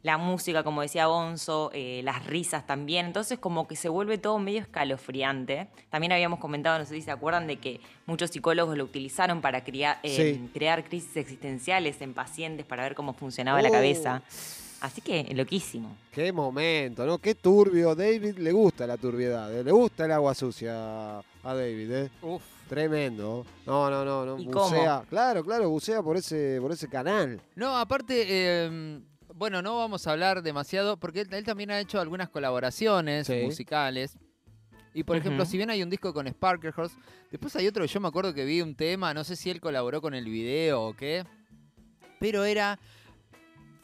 La 0.05 0.19
música, 0.19 0.63
como 0.63 0.83
decía 0.83 1.07
Bonzo, 1.07 1.71
eh, 1.73 2.03
las 2.05 2.27
risas 2.27 2.67
también. 2.67 3.07
Entonces, 3.07 3.39
como 3.39 3.67
que 3.67 3.75
se 3.75 3.89
vuelve 3.89 4.19
todo 4.19 4.39
medio 4.39 4.61
escalofriante. 4.61 5.67
También 5.89 6.13
habíamos 6.13 6.39
comentado, 6.39 6.79
no 6.79 6.85
sé 6.85 6.95
si 6.95 7.01
se 7.03 7.11
acuerdan, 7.11 7.47
de 7.47 7.57
que 7.57 7.81
muchos 8.07 8.31
psicólogos 8.31 8.77
lo 8.77 8.85
utilizaron 8.85 9.41
para 9.41 9.65
eh, 9.67 9.99
Sí. 10.05 10.51
crear 10.53 10.85
crisis 10.85 11.17
existenciales 11.17 12.01
en 12.03 12.13
pacientes 12.15 12.67
para 12.67 12.83
ver 12.83 12.95
cómo 12.95 13.15
funcionaba 13.15 13.61
la 13.63 13.71
Oh. 13.71 13.73
cabeza. 13.73 14.23
Así 14.83 15.01
que, 15.01 15.33
loquísimo. 15.35 15.97
Qué 16.13 16.31
momento, 16.31 17.07
¿no? 17.07 17.17
Qué 17.17 17.35
turbio. 17.35 17.95
David 17.95 18.37
le 18.37 18.53
gusta 18.53 18.87
la 18.87 18.99
turbiedad, 18.99 19.51
¿eh? 19.59 19.65
le 19.65 19.73
gusta 19.73 20.05
el 20.05 20.13
agua 20.13 20.35
sucia 20.35 21.19
a 21.21 21.25
David, 21.43 21.91
¿eh? 21.91 22.11
Uf. 22.21 22.43
Tremendo. 22.69 23.45
No, 23.67 23.91
no, 23.91 24.05
no, 24.05 24.25
no. 24.25 24.39
¿Y 24.39 24.47
bucea. 24.47 25.05
Claro, 25.09 25.45
claro, 25.45 25.69
bucea 25.69 26.03
por 26.03 26.17
ese, 26.17 26.59
por 26.61 26.73
ese 26.73 26.89
canal. 26.89 27.41
No, 27.55 27.77
aparte, 27.77 28.25
eh, 28.27 29.01
bueno, 29.37 29.63
no 29.63 29.77
vamos 29.77 30.07
a 30.07 30.13
hablar 30.13 30.43
demasiado, 30.43 30.97
porque 30.97 31.23
él, 31.23 31.29
él 31.35 31.45
también 31.45 31.71
ha 31.71 31.81
hecho 31.81 32.01
algunas 32.01 32.29
colaboraciones 32.31 33.27
Sí. 33.27 33.41
musicales. 33.43 34.17
Y 34.95 35.03
por 35.03 35.17
ejemplo, 35.17 35.45
si 35.45 35.57
bien 35.57 35.71
hay 35.71 35.83
un 35.83 35.91
disco 35.91 36.15
con 36.15 36.29
Sparklehorse, 36.29 36.97
después 37.31 37.55
hay 37.57 37.67
otro 37.67 37.83
que 37.85 37.89
yo 37.93 37.99
me 38.01 38.07
acuerdo 38.09 38.33
que 38.33 38.45
vi 38.45 38.63
un 38.63 38.77
tema, 38.77 39.13
no 39.13 39.25
sé 39.25 39.35
si 39.35 39.51
él 39.51 39.61
colaboró 39.61 40.01
con 40.01 40.15
el 40.15 40.25
video 40.27 40.83
o 40.83 40.95
qué, 40.95 41.25
pero 42.21 42.45
era 42.45 42.79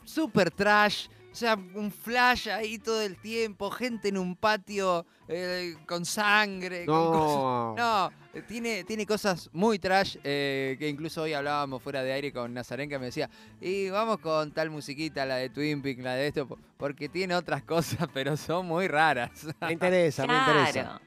super 0.05 0.51
trash. 0.53 1.09
O 1.33 1.35
sea, 1.35 1.55
un 1.55 1.93
flash 1.93 2.49
ahí 2.49 2.79
todo 2.79 3.01
el 3.03 3.17
tiempo, 3.17 3.71
gente 3.71 4.09
en 4.09 4.19
un 4.19 4.35
patio 4.35 5.07
eh, 5.29 5.77
con 5.87 6.05
sangre, 6.05 6.85
con 6.87 7.13
cosas 7.13 7.37
No. 7.37 7.75
no, 7.77 8.11
eh, 8.35 8.43
tiene, 8.47 8.83
tiene 8.83 9.07
cosas 9.07 9.49
muy 9.53 9.79
trash 9.79 10.17
eh, 10.25 10.75
que 10.79 10.89
incluso 10.89 11.23
hoy 11.23 11.33
hablábamos 11.33 11.83
fuera 11.83 12.03
de 12.03 12.13
aire 12.13 12.33
con 12.33 12.53
Nazarén 12.53 12.89
que 12.89 12.99
me 12.99 13.07
decía, 13.07 13.31
y 13.61 13.89
vamos 13.91 14.19
con 14.19 14.51
tal 14.53 14.71
musiquita, 14.71 15.25
la 15.25 15.37
de 15.37 15.51
Twin 15.51 15.81
Peaks, 15.83 16.03
la 16.03 16.15
de 16.15 16.27
esto, 16.27 16.49
po- 16.49 16.59
porque 16.77 17.09
tiene 17.09 17.37
otras 17.37 17.63
cosas, 17.65 18.09
pero 18.13 18.37
son 18.37 18.67
muy 18.67 18.89
raras. 18.89 19.31
Me 19.61 19.73
interesa, 19.73 20.27
me 20.27 20.37
interesa. 20.37 21.01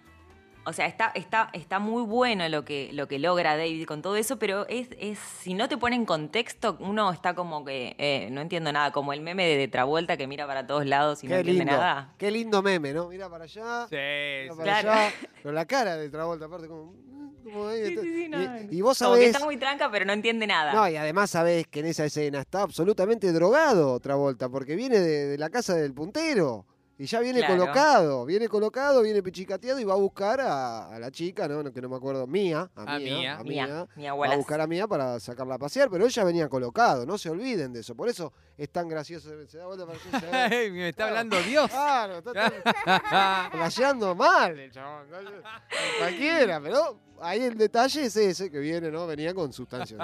O 0.66 0.72
sea, 0.74 0.86
está, 0.86 1.12
está, 1.16 1.50
está 1.54 1.80
muy 1.80 2.04
bueno 2.04 2.48
lo 2.48 2.64
que, 2.64 2.90
lo 2.94 3.08
que 3.10 3.20
logra 3.20 3.58
David 3.58 3.86
con 3.86 4.02
todo 4.02 4.16
eso, 4.16 4.40
pero 4.40 4.66
es, 4.70 4.88
es 4.98 5.20
si 5.20 5.54
no 5.54 5.68
te 5.68 5.78
pone 5.78 5.96
en 5.98 6.06
contexto, 6.06 6.78
uno 6.80 7.12
está 7.12 7.34
como 7.36 7.66
que 7.66 7.96
eh, 7.98 8.30
no 8.32 8.40
entiendo 8.42 8.72
nada, 8.72 8.92
como 8.92 9.12
el 9.12 9.20
meme 9.22 9.46
de, 9.46 9.58
de 9.58 9.68
Travolta 9.68 10.16
que 10.16 10.26
mira 10.26 10.48
para 10.48 10.66
todos 10.66 10.86
lados 10.86 11.24
y 11.24 11.28
no 11.28 11.36
entiende 11.36 11.64
lindo. 11.66 11.78
nada. 11.78 12.14
Qué 12.18 12.32
lindo 12.32 12.62
meme, 12.62 12.94
¿no? 12.94 13.10
Mira 13.10 13.30
para 13.30 13.44
allá. 13.44 13.88
Sí, 13.90 13.96
mira 13.96 14.54
sí. 14.54 14.58
para 14.58 14.64
Claro. 14.82 14.92
allá. 14.92 15.12
Pero 15.42 15.54
la 15.54 15.66
cara 15.66 15.98
de 15.98 16.10
Travolta, 16.10 16.46
aparte, 16.46 16.68
como. 16.70 16.94
como 17.44 17.68
ahí, 17.68 17.86
Sí, 17.88 17.98
sí, 18.02 18.14
sí, 18.14 18.30
no, 18.30 18.42
y, 18.42 18.78
y 18.78 18.82
vos 18.82 18.98
Como 19.00 19.16
que 19.16 19.20
sabés. 19.20 19.36
está 19.36 19.44
muy 19.46 19.58
tranca, 19.58 19.92
pero 19.92 20.06
no 20.06 20.14
entiende 20.14 20.48
nada. 20.48 20.72
No, 20.74 20.88
y 20.88 20.96
además 20.96 21.30
sabés 21.32 21.68
que 21.68 21.82
en 21.82 21.88
esa 21.88 22.06
escena 22.06 22.40
está 22.40 22.62
absolutamente 22.62 23.34
drogado 23.34 24.00
Travolta, 24.00 24.48
porque 24.48 24.76
viene 24.78 25.00
de, 25.00 25.26
de 25.28 25.38
la 25.38 25.50
casa 25.50 25.76
del 25.76 25.94
puntero. 25.94 26.66
Y 27.04 27.06
ya 27.06 27.20
viene 27.20 27.40
Claro. 27.40 27.58
colocado, 27.58 28.26
viene 28.26 28.48
colocado, 28.48 29.02
viene 29.02 29.22
pichicateado 29.22 29.78
y 29.78 29.84
va 29.84 29.92
a 29.92 29.98
buscar 29.98 30.40
a, 30.40 30.88
a 30.88 31.00
la 31.00 31.12
chica, 31.12 31.50
¿no? 31.50 31.62
Que 31.74 31.82
no 31.82 31.90
me 31.90 31.98
acuerdo, 31.98 32.26
Mía, 32.28 32.72
a, 32.78 32.96
A 32.96 32.98
Mía, 32.98 33.40
Mía. 33.44 33.82
a 33.82 33.98
Mía, 33.98 34.14
Va 34.14 34.28
a 34.32 34.38
buscar 34.38 34.62
a 34.62 34.68
Mía 34.68 34.88
para 34.88 35.20
sacarla 35.20 35.56
a 35.56 35.58
pasear, 35.58 35.90
pero 35.90 36.06
ella 36.06 36.24
venía 36.24 36.48
colocado, 36.48 37.06
no 37.06 37.18
se 37.18 37.30
olviden 37.30 37.74
de 37.74 37.82
eso. 37.82 37.94
Por 37.94 38.08
eso 38.08 38.32
es 38.58 38.70
tan 38.70 38.88
gracioso. 38.88 39.32
Se 39.50 39.58
da 39.58 39.66
vuelta 39.66 39.86
para 39.86 40.00
allá, 40.18 40.50
me 40.72 40.88
está 40.88 41.08
hablando 41.10 41.38
Dios. 41.42 41.70
Claro, 41.70 42.20
está 42.20 43.50
flasheando 43.52 44.16
mal 44.16 44.58
el 44.58 44.72
chabón. 44.72 45.06
Cualquiera, 46.00 46.62
pero 46.62 46.98
ahí 47.20 47.42
el 47.44 47.58
detalle 47.58 48.06
es 48.06 48.16
ese 48.16 48.50
que 48.50 48.60
viene, 48.60 48.90
¿no? 48.90 49.06
Venía 49.08 49.34
con 49.34 49.52
sustancias. 49.52 50.00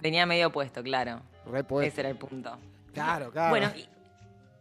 Tenía 0.00 0.26
medio 0.26 0.50
puesto, 0.50 0.82
claro. 0.82 1.22
Repuesto. 1.46 1.88
Ese 1.92 2.00
era 2.00 2.10
el 2.10 2.16
punto. 2.18 2.58
Claro, 2.92 3.30
claro. 3.30 3.50
Bueno, 3.50 3.70
y, 3.76 3.88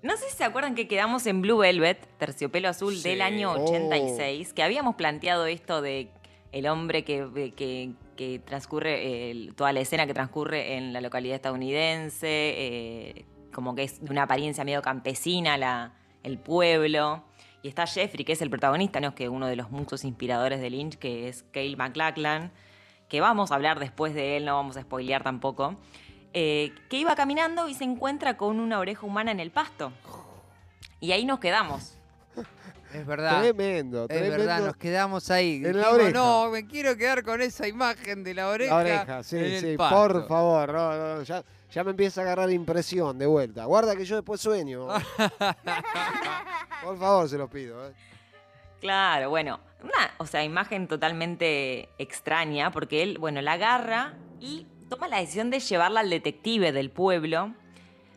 No 0.04 0.16
sé 0.16 0.30
si 0.30 0.38
se 0.38 0.44
acuerdan 0.44 0.76
que 0.76 0.88
quedamos 0.88 1.26
en 1.26 1.42
Blue 1.42 1.58
Velvet, 1.58 2.08
Terciopelo 2.18 2.70
Azul, 2.70 2.96
Sí. 2.96 3.10
del 3.10 3.22
año 3.22 3.52
Oh. 3.54 3.64
86, 3.64 4.54
que 4.54 4.64
habíamos 4.64 4.96
planteado 4.96 5.46
esto 5.48 5.82
de 5.82 6.10
el 6.52 6.68
hombre 6.68 7.04
que, 7.04 7.54
que- 7.56 7.92
que 8.16 8.40
transcurre, 8.40 9.48
toda 9.56 9.74
la 9.74 9.80
escena 9.80 10.08
que 10.08 10.14
transcurre 10.14 10.76
en 10.78 10.92
la 10.94 11.02
localidad 11.02 11.36
estadounidense, 11.36 12.28
eh, 12.30 13.26
como 13.54 13.76
que 13.76 13.84
es 13.84 14.04
de 14.04 14.10
una 14.10 14.24
apariencia 14.24 14.64
medio 14.64 14.82
campesina 14.82 15.58
la, 15.58 15.94
el 16.24 16.38
pueblo. 16.40 17.24
Y 17.62 17.68
está 17.68 17.86
Jeffrey, 17.86 18.24
que 18.24 18.32
es 18.34 18.42
el 18.42 18.50
protagonista, 18.50 19.00
¿no? 19.00 19.14
que 19.14 19.26
es 19.26 19.30
uno 19.30 19.46
de 19.48 19.56
los 19.56 19.70
muchos 19.72 20.04
inspiradores 20.04 20.62
de 20.62 20.70
Lynch, 20.70 20.96
que 20.98 21.28
es 21.28 21.44
Cale 21.52 21.76
MacLachlan, 21.76 22.52
que 23.10 23.20
vamos 23.22 23.52
a 23.52 23.56
hablar 23.56 23.80
después 23.80 24.14
de 24.16 24.38
él, 24.38 24.46
no 24.46 24.56
vamos 24.56 24.78
a 24.78 24.82
spoilear 24.82 25.24
tampoco, 25.24 25.76
eh, 26.34 26.74
que 26.90 26.98
iba 26.98 27.16
caminando 27.16 27.68
y 27.68 27.74
se 27.74 27.84
encuentra 27.84 28.38
con 28.38 28.60
una 28.60 28.80
oreja 28.80 29.06
humana 29.06 29.32
en 29.32 29.40
el 29.40 29.52
pasto. 29.52 29.92
Y 31.00 31.12
ahí 31.12 31.26
nos 31.26 31.40
quedamos. 31.40 31.94
Es 32.94 33.06
verdad. 33.06 33.42
Tremendo, 33.42 34.04
Es 34.04 34.08
tremendo. 34.08 34.38
verdad, 34.38 34.66
nos 34.66 34.78
quedamos 34.78 35.30
ahí. 35.30 35.58
En 35.58 35.64
la 35.64 35.70
Dijimos, 35.90 35.94
oreja. 35.94 36.12
No, 36.12 36.50
me 36.50 36.66
quiero 36.66 36.96
quedar 36.96 37.22
con 37.24 37.42
esa 37.42 37.68
imagen 37.68 38.24
de 38.24 38.34
la 38.34 38.48
oreja. 38.48 38.74
La 38.74 38.80
oreja, 38.82 39.24
sí, 39.24 39.38
en 39.38 39.44
el 39.44 39.60
sí, 39.62 39.78
pasto. 39.78 39.96
por 39.96 40.28
favor, 40.28 40.74
no, 40.74 41.22
ya, 41.24 41.44
ya 41.70 41.84
me 41.84 41.92
empieza 41.92 42.22
a 42.22 42.24
agarrar 42.24 42.50
impresión 42.50 43.20
de 43.20 43.26
vuelta. 43.26 43.66
Guarda 43.66 43.96
que 43.96 44.06
yo 44.06 44.16
después 44.16 44.40
sueño. 44.40 44.88
por 46.84 46.98
favor, 46.98 47.28
se 47.28 47.38
los 47.38 47.50
pido. 47.50 47.88
¿eh? 47.88 47.94
Claro, 48.80 49.30
bueno, 49.32 49.60
una, 49.84 50.12
o 50.18 50.26
sea, 50.26 50.44
imagen 50.44 50.88
totalmente 50.88 51.90
extraña, 51.98 52.72
porque 52.72 53.04
él, 53.04 53.18
bueno, 53.20 53.42
la 53.42 53.54
agarra 53.54 54.14
y 54.40 54.66
toma 54.90 55.08
la 55.08 55.20
decisión 55.20 55.50
de 55.50 55.60
llevarla 55.60 56.02
al 56.02 56.10
detective 56.10 56.72
del 56.72 56.90
pueblo. 56.90 57.54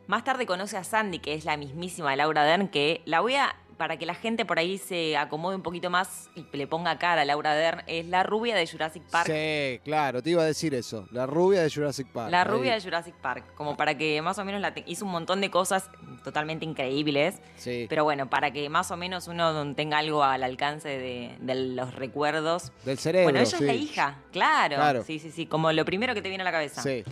Más 0.07 0.25
tarde 0.25 0.47
conoce 0.47 0.77
a 0.77 0.85
Sandy, 0.85 1.19
que 1.19 1.35
es 1.35 1.45
la 1.45 1.57
mismísima 1.57 2.17
Laura 2.17 2.45
Dern, 2.45 2.69
que 2.69 3.03
la 3.05 3.21
voy 3.21 3.35
a, 3.35 3.55
para 3.81 3.97
que 3.97 4.05
la 4.05 4.13
gente 4.13 4.45
por 4.45 4.59
ahí 4.59 4.77
se 4.77 5.17
acomode 5.17 5.57
un 5.57 5.63
poquito 5.63 5.89
más 5.89 6.29
y 6.35 6.45
le 6.55 6.67
ponga 6.67 6.99
cara 6.99 7.23
a 7.23 7.25
Laura 7.25 7.55
Dern, 7.55 7.83
es 7.87 8.05
la 8.05 8.23
rubia 8.23 8.55
de 8.55 8.67
Jurassic 8.67 9.03
Park. 9.05 9.25
Sí, 9.33 9.81
claro, 9.83 10.23
te 10.23 10.29
iba 10.29 10.43
a 10.43 10.45
decir 10.45 10.75
eso. 10.75 11.09
La 11.13 11.25
rubia 11.25 11.63
de 11.63 11.71
Jurassic 11.71 12.07
Park. 12.09 12.31
La 12.31 12.43
ahí. 12.43 12.49
rubia 12.49 12.75
de 12.75 12.83
Jurassic 12.83 13.15
Park, 13.15 13.55
como 13.55 13.79
para 13.79 13.97
que 13.97 14.21
más 14.21 14.39
o 14.39 14.45
menos 14.45 14.61
la 14.61 14.75
hizo 14.85 15.07
un 15.07 15.13
montón 15.13 15.41
de 15.41 15.51
cosas 15.51 15.89
totalmente 16.23 16.67
increíbles. 16.67 17.41
Sí, 17.57 17.87
Pero 17.89 18.05
bueno, 18.05 18.29
para 18.29 18.51
que 18.51 18.69
más 18.69 18.91
o 18.91 18.99
menos 18.99 19.29
uno 19.29 19.75
tenga 19.75 19.97
algo 19.97 20.23
al 20.23 20.43
alcance 20.43 20.91
de, 20.91 21.37
de 21.41 21.55
los 21.55 21.95
recuerdos. 21.95 22.73
del 22.85 22.99
cerebro. 22.99 23.25
bueno, 23.31 23.39
ella 23.39 23.49
sí. 23.57 23.65
es 23.65 23.67
la 23.67 23.75
hija, 23.75 24.19
claro. 24.31 24.77
Claro. 24.77 25.05
Sí, 25.05 25.19
sí, 25.19 25.31
sí, 25.31 25.47
como 25.47 25.73
lo 25.73 25.87
primero 25.87 26.13
que 26.13 26.21
te 26.21 26.29
viene 26.29 26.43
a 26.43 26.45
la 26.45 26.53
cabeza. 26.53 26.83
Sí. 26.83 27.03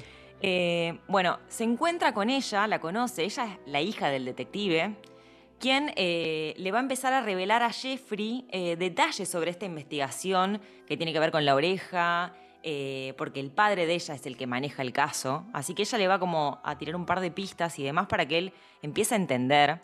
Eh, 0.43 0.99
bueno, 1.09 1.39
se 1.49 1.65
encuentra 1.65 2.13
con 2.13 2.29
ella, 2.29 2.67
la 2.67 2.79
conoce, 2.79 3.25
ella 3.25 3.45
es 3.47 3.73
la 3.73 3.81
hija 3.81 4.11
del 4.11 4.27
detective, 4.27 4.95
quien 5.59 5.93
eh, 5.97 6.55
le 6.57 6.71
va 6.73 6.79
a 6.79 6.83
empezar 6.83 7.13
a 7.13 7.21
revelar 7.21 7.63
a 7.63 7.71
Jeffrey 7.71 8.47
eh, 8.51 8.77
detalles 8.77 9.29
sobre 9.29 9.51
esta 9.51 9.67
investigación 9.67 10.61
que 10.87 10.97
tiene 10.97 11.13
que 11.13 11.21
ver 11.21 11.31
con 11.31 11.45
la 11.45 11.55
oreja, 11.55 12.35
eh, 12.63 13.15
porque 13.19 13.41
el 13.41 13.51
padre 13.51 13.87
de 13.87 13.95
ella 13.95 14.15
es 14.15 14.27
el 14.27 14.37
que 14.37 14.47
maneja 14.47 14.83
el 14.83 14.93
caso, 14.93 15.45
así 15.53 15.75
que 15.75 15.83
ella 15.83 15.99
le 15.99 16.09
va 16.09 16.19
como 16.19 16.61
a 16.65 16.79
tirar 16.79 16.97
un 16.97 17.07
par 17.07 17.21
de 17.21 17.31
pistas 17.31 17.79
y 17.79 17.83
demás 17.85 18.07
para 18.07 18.27
que 18.27 18.39
él 18.39 18.53
empiece 18.83 19.15
a 19.15 19.19
entender. 19.19 19.81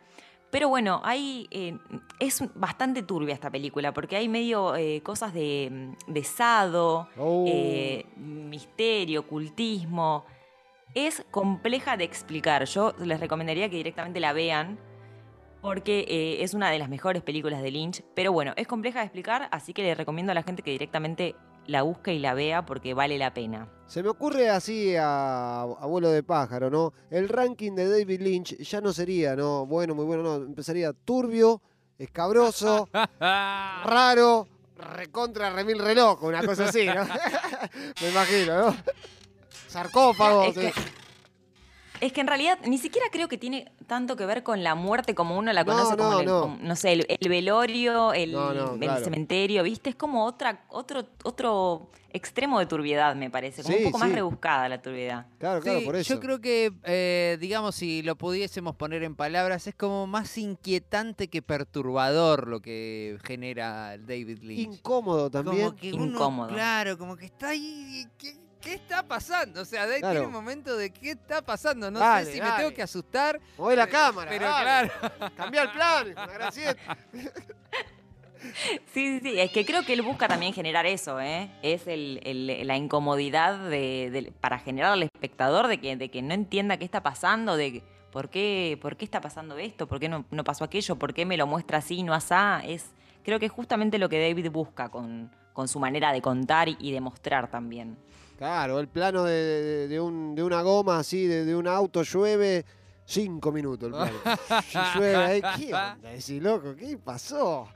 Pero 0.50 0.68
bueno, 0.68 1.00
hay, 1.04 1.48
eh, 1.50 1.76
es 2.20 2.42
bastante 2.54 3.02
turbia 3.02 3.34
esta 3.34 3.50
película, 3.50 3.92
porque 3.92 4.16
hay 4.16 4.28
medio 4.28 4.74
cosas 5.02 5.34
de, 5.34 5.94
de 6.06 6.24
sado, 6.24 7.08
Oh. 7.18 7.44
misterio, 8.16 9.20
ocultismo. 9.20 10.24
Es 10.94 11.24
compleja 11.32 11.96
de 11.96 12.04
explicar. 12.04 12.64
Yo 12.66 12.94
les 13.00 13.18
recomendaría 13.18 13.68
que 13.68 13.74
directamente 13.76 14.20
la 14.20 14.32
vean 14.32 14.78
porque 15.64 16.04
eh, 16.08 16.42
es 16.44 16.52
una 16.52 16.70
de 16.70 16.78
las 16.78 16.90
mejores 16.90 17.22
películas 17.22 17.62
de 17.62 17.70
Lynch. 17.70 18.04
Pero 18.14 18.32
bueno, 18.32 18.52
es 18.56 18.66
compleja 18.66 18.98
de 18.98 19.06
explicar, 19.06 19.48
así 19.50 19.72
que 19.72 19.82
le 19.82 19.94
recomiendo 19.94 20.30
a 20.30 20.34
la 20.34 20.42
gente 20.42 20.60
que 20.60 20.70
directamente 20.70 21.36
la 21.66 21.80
busque 21.80 22.12
y 22.12 22.18
la 22.18 22.34
vea 22.34 22.66
porque 22.66 22.92
vale 22.92 23.16
la 23.16 23.32
pena. 23.32 23.66
Se 23.86 24.02
me 24.02 24.10
ocurre 24.10 24.50
así 24.50 24.94
a 24.94 25.62
abuelo 25.62 26.10
de 26.10 26.22
pájaro, 26.22 26.68
¿no? 26.68 26.92
El 27.08 27.30
ranking 27.30 27.72
de 27.72 27.88
David 27.88 28.20
Lynch 28.20 28.58
ya 28.58 28.82
no 28.82 28.92
sería, 28.92 29.36
¿no? 29.36 29.64
Bueno, 29.64 29.94
muy 29.94 30.04
bueno, 30.04 30.22
no. 30.22 30.34
Empezaría 30.34 30.92
turbio, 30.92 31.62
escabroso, 31.98 32.90
raro, 33.18 34.46
recontra 34.76 35.48
remil 35.48 35.78
reloj, 35.78 36.24
una 36.24 36.44
cosa 36.44 36.66
así, 36.66 36.84
¿no? 36.84 37.06
me 38.02 38.10
imagino, 38.10 38.66
¿no? 38.66 38.76
Sarcófago. 39.68 40.44
Es 40.44 40.58
que, 40.58 40.72
es 42.00 42.12
que 42.12 42.20
en 42.20 42.26
realidad 42.26 42.58
ni 42.66 42.78
siquiera 42.78 43.06
creo 43.10 43.28
que 43.28 43.38
tiene 43.38 43.70
tanto 43.86 44.16
que 44.16 44.26
ver 44.26 44.42
con 44.42 44.62
la 44.62 44.74
muerte 44.74 45.14
como 45.14 45.38
uno 45.38 45.52
la 45.52 45.64
No, 45.64 45.72
conoce, 45.72 45.96
como, 45.96 46.20
el- 46.20 46.26
no. 46.26 46.40
como, 46.40 46.56
no 46.60 46.76
sé, 46.76 46.92
el, 46.92 47.06
el 47.08 47.28
velorio, 47.28 48.12
el, 48.12 48.32
No, 48.32 48.52
no, 48.52 48.74
el 48.74 48.80
claro. 48.80 49.04
cementerio, 49.04 49.62
¿viste? 49.62 49.90
Es 49.90 49.96
como 49.96 50.24
otra, 50.24 50.64
otro, 50.68 51.06
otro 51.24 51.90
extremo 52.12 52.60
de 52.60 52.66
turbiedad, 52.66 53.16
me 53.16 53.28
parece. 53.30 53.62
Como 53.62 53.74
Sí, 53.76 53.84
un 53.84 53.90
poco 53.90 53.98
más 53.98 54.12
rebuscada 54.12 54.68
la 54.68 54.80
turbiedad. 54.80 55.26
Claro, 55.38 55.60
claro, 55.60 55.80
Sí, 55.80 55.84
por 55.84 55.96
eso. 55.96 56.14
Yo 56.14 56.20
creo 56.20 56.40
que, 56.40 56.72
eh, 56.84 57.36
digamos, 57.40 57.74
si 57.74 58.02
lo 58.02 58.16
pudiésemos 58.16 58.76
poner 58.76 59.02
en 59.02 59.16
palabras, 59.16 59.66
es 59.66 59.74
como 59.74 60.06
más 60.06 60.38
inquietante 60.38 61.28
que 61.28 61.42
perturbador 61.42 62.46
lo 62.48 62.60
que 62.60 63.18
genera 63.24 63.98
David 63.98 64.38
Lynch. 64.42 64.76
Incómodo 64.78 65.28
también. 65.30 65.66
Como 65.66 65.76
que 65.76 65.92
uno, 65.92 66.04
Incómodo. 66.06 66.48
claro, 66.50 66.96
como 66.98 67.16
que 67.16 67.24
está 67.26 67.48
ahí. 67.48 68.06
¿Qué, 68.64 68.74
está 68.74 69.02
pasando? 69.02 69.60
O 69.60 69.64
sea, 69.64 69.86
de- 69.86 69.98
Claro. 70.00 70.12
tiene 70.14 70.26
un 70.26 70.32
momento 70.32 70.76
de 70.76 70.90
qué 70.90 71.10
está 71.12 71.42
pasando. 71.42 71.90
No 71.90 71.98
Dale, 72.00 72.24
sé 72.26 72.32
si 72.32 72.40
me 72.40 72.50
tengo 72.52 72.72
que 72.72 72.82
asustar. 72.82 73.38
Mueve 73.58 73.76
la 73.76 73.84
eh, 73.84 73.88
cámara. 73.88 74.30
Pero 74.30 74.46
dale. 74.46 74.90
claro. 74.90 75.14
Cambia 75.36 75.62
el 75.62 75.70
plan, 75.70 76.14
la. 76.38 76.50
Sí, 76.50 76.62
sí, 78.92 79.20
sí. 79.20 79.40
Es 79.40 79.50
que 79.52 79.64
creo 79.64 79.84
que 79.84 79.92
él 79.94 80.02
busca 80.02 80.28
también 80.28 80.52
generar 80.52 80.84
eso, 80.86 81.20
¿eh? 81.20 81.50
Es 81.62 81.86
el- 81.86 82.20
el- 82.24 82.66
la 82.66 82.76
incomodidad 82.76 83.58
de, 83.70 84.10
de- 84.10 84.32
para 84.40 84.58
generar 84.58 84.92
al 84.92 85.02
espectador 85.02 85.66
de 85.66 85.78
que, 85.80 85.96
de 85.96 86.10
que 86.10 86.20
no 86.22 86.34
entienda 86.34 86.76
qué 86.76 86.84
está 86.84 87.02
pasando, 87.02 87.56
de 87.56 87.82
por 88.12 88.28
qué, 88.28 88.78
por 88.82 88.96
qué 88.96 89.04
está 89.04 89.20
pasando 89.20 89.56
esto, 89.58 89.86
por 89.88 89.98
qué 89.98 90.08
no, 90.08 90.24
no 90.30 90.44
pasó 90.44 90.64
aquello, 90.64 90.96
por 90.96 91.14
qué 91.14 91.24
me 91.24 91.36
lo 91.36 91.46
muestra 91.46 91.78
así 91.78 91.96
y 91.96 92.02
no 92.02 92.12
asá. 92.14 92.60
Es, 92.64 92.90
creo 93.24 93.38
que 93.40 93.46
es 93.46 93.52
justamente 93.52 93.98
lo 93.98 94.08
que 94.08 94.20
David 94.28 94.50
busca 94.50 94.88
con, 94.90 95.30
con 95.54 95.66
su 95.66 95.80
manera 95.80 96.12
de 96.12 96.20
contar 96.20 96.68
y, 96.68 96.76
y 96.78 96.92
de 96.92 97.00
mostrar 97.00 97.50
también. 97.50 97.96
Claro, 98.36 98.80
el 98.80 98.88
plano 98.88 99.24
de, 99.24 99.32
de- 99.32 99.88
de 99.88 100.00
un- 100.00 100.34
de 100.34 100.42
una 100.42 100.60
goma 100.62 100.98
así, 100.98 101.26
de, 101.26 101.44
de 101.44 101.54
un 101.54 101.68
auto 101.68 102.02
llueve, 102.02 102.64
cinco 103.06 103.52
minutos 103.52 103.88
el 103.88 103.94
plano. 103.94 104.18
Y 104.72 104.98
llueve 104.98 105.16
ahí, 105.16 105.40
¿qué 105.56 105.74
onda? 105.74 106.10
Decís, 106.10 106.42
loco, 106.42 106.74
¿qué 106.74 106.98
pasó? 106.98 107.68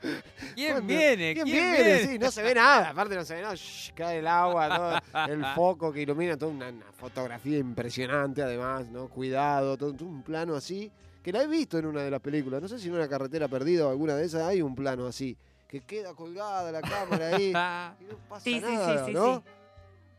¿Quién 0.55 0.71
¿Cuándo? 0.73 0.87
viene? 0.87 1.33
¿Quién, 1.33 1.45
¿Quién 1.45 1.45
viene? 1.45 1.83
viene? 1.83 1.99
Sí, 2.07 2.19
no 2.19 2.29
se 2.29 2.43
ve 2.43 2.53
nada, 2.55 2.89
aparte 2.89 3.15
no 3.15 3.23
se 3.23 3.35
ve 3.35 3.41
nada, 3.41 3.55
shh, 3.55 3.93
cae 3.95 4.19
el 4.19 4.27
agua, 4.27 5.01
todo, 5.13 5.25
el 5.33 5.45
foco 5.55 5.93
que 5.93 6.01
ilumina, 6.01 6.35
toda 6.37 6.51
una, 6.51 6.67
una 6.69 6.91
fotografía 6.91 7.57
impresionante 7.57 8.41
además, 8.43 8.87
¿no? 8.89 9.07
Cuidado, 9.07 9.77
todo, 9.77 9.93
todo 9.93 10.09
un 10.09 10.23
plano 10.23 10.55
así, 10.55 10.91
que 11.23 11.31
la 11.31 11.43
he 11.43 11.47
visto 11.47 11.77
en 11.77 11.85
una 11.85 12.01
de 12.01 12.11
las 12.11 12.19
películas, 12.19 12.61
no 12.61 12.67
sé 12.67 12.79
si 12.79 12.89
en 12.89 12.95
una 12.95 13.07
carretera 13.07 13.47
perdida 13.47 13.87
o 13.87 13.91
alguna 13.91 14.15
de 14.15 14.25
esas 14.25 14.41
hay 14.43 14.61
un 14.61 14.75
plano 14.75 15.05
así, 15.07 15.37
que 15.69 15.81
queda 15.81 16.13
colgada 16.13 16.69
la 16.71 16.81
cámara 16.81 17.27
ahí 17.29 17.49
y 18.01 18.03
no 18.11 18.17
pasa 18.27 18.43
Sí, 18.43 18.55
sí, 18.55 18.59
sí, 18.59 18.73
nada, 18.73 19.05
sí, 19.05 19.13
¿no? 19.13 19.43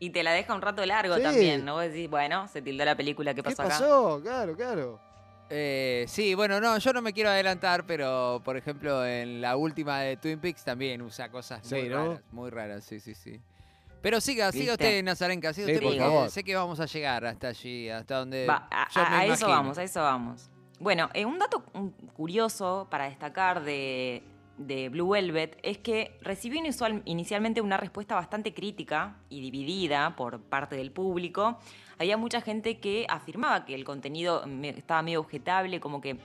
Y 0.01 0.09
te 0.09 0.23
la 0.23 0.31
deja 0.33 0.55
un 0.55 0.63
rato 0.63 0.83
largo 0.83 1.15
Sí. 1.17 1.21
también, 1.21 1.63
¿no? 1.63 1.75
Vos 1.75 1.83
decís, 1.83 2.09
bueno, 2.09 2.47
se 2.47 2.59
tildó 2.63 2.83
la 2.83 2.95
película, 2.97 3.35
¿qué 3.35 3.43
¿Qué 3.43 3.51
pasó 3.51 3.61
acá? 3.61 3.69
pasó? 3.77 4.19
Claro, 4.23 4.55
claro. 4.55 4.99
Eh, 5.47 6.05
sí, 6.07 6.33
bueno, 6.33 6.59
no, 6.59 6.75
yo 6.79 6.91
no 6.91 7.03
me 7.03 7.13
quiero 7.13 7.29
adelantar, 7.29 7.85
pero 7.85 8.41
por 8.43 8.57
ejemplo 8.57 9.05
en 9.05 9.41
la 9.41 9.57
última 9.57 9.99
de 9.99 10.17
Twin 10.17 10.39
Peaks 10.39 10.63
también 10.63 11.03
usa 11.03 11.29
cosas 11.29 11.63
Sí, 11.63 11.75
muy 11.75 11.89
¿no? 11.89 11.97
raras, 11.97 12.21
muy 12.31 12.49
raras, 12.49 12.83
sí, 12.83 12.99
sí, 12.99 13.13
sí. 13.13 13.39
Pero 14.01 14.19
siga, 14.21 14.51
siga 14.51 14.71
usted, 14.73 15.03
Nazarenka, 15.03 15.53
siga 15.53 15.67
Sí, 15.67 15.73
usted 15.73 15.83
por 15.83 15.89
porque 15.93 15.99
favor. 15.99 16.29
sé 16.31 16.43
que 16.43 16.55
vamos 16.55 16.79
a 16.79 16.87
llegar 16.87 17.23
hasta 17.25 17.49
allí, 17.49 17.87
hasta 17.89 18.17
donde 18.17 18.47
Va, 18.49 18.67
a, 18.71 18.89
yo 18.89 19.01
me 19.01 19.07
a- 19.07 19.19
a 19.19 19.25
eso 19.27 19.47
vamos, 19.47 19.77
a 19.77 19.83
eso 19.83 20.01
vamos. 20.01 20.49
Bueno, 20.79 21.11
eh, 21.13 21.25
un 21.25 21.37
dato 21.37 21.63
curioso 22.13 22.87
para 22.89 23.03
destacar 23.05 23.61
de, 23.63 24.23
de 24.67 24.89
Blue 24.89 25.09
Velvet 25.09 25.57
es 25.63 25.77
que 25.77 26.17
recibió 26.21 26.61
inicialmente 27.05 27.61
una 27.61 27.77
respuesta 27.77 28.15
bastante 28.15 28.53
crítica 28.53 29.17
y 29.29 29.41
dividida 29.41 30.15
por 30.15 30.41
parte 30.41 30.75
del 30.75 30.91
público. 30.91 31.57
Había 31.97 32.17
mucha 32.17 32.41
gente 32.41 32.79
que 32.79 33.05
afirmaba 33.09 33.65
que 33.65 33.75
el 33.75 33.83
contenido 33.83 34.43
estaba 34.63 35.01
medio 35.01 35.19
objetable, 35.19 35.79
como 35.79 36.01
que 36.01 36.17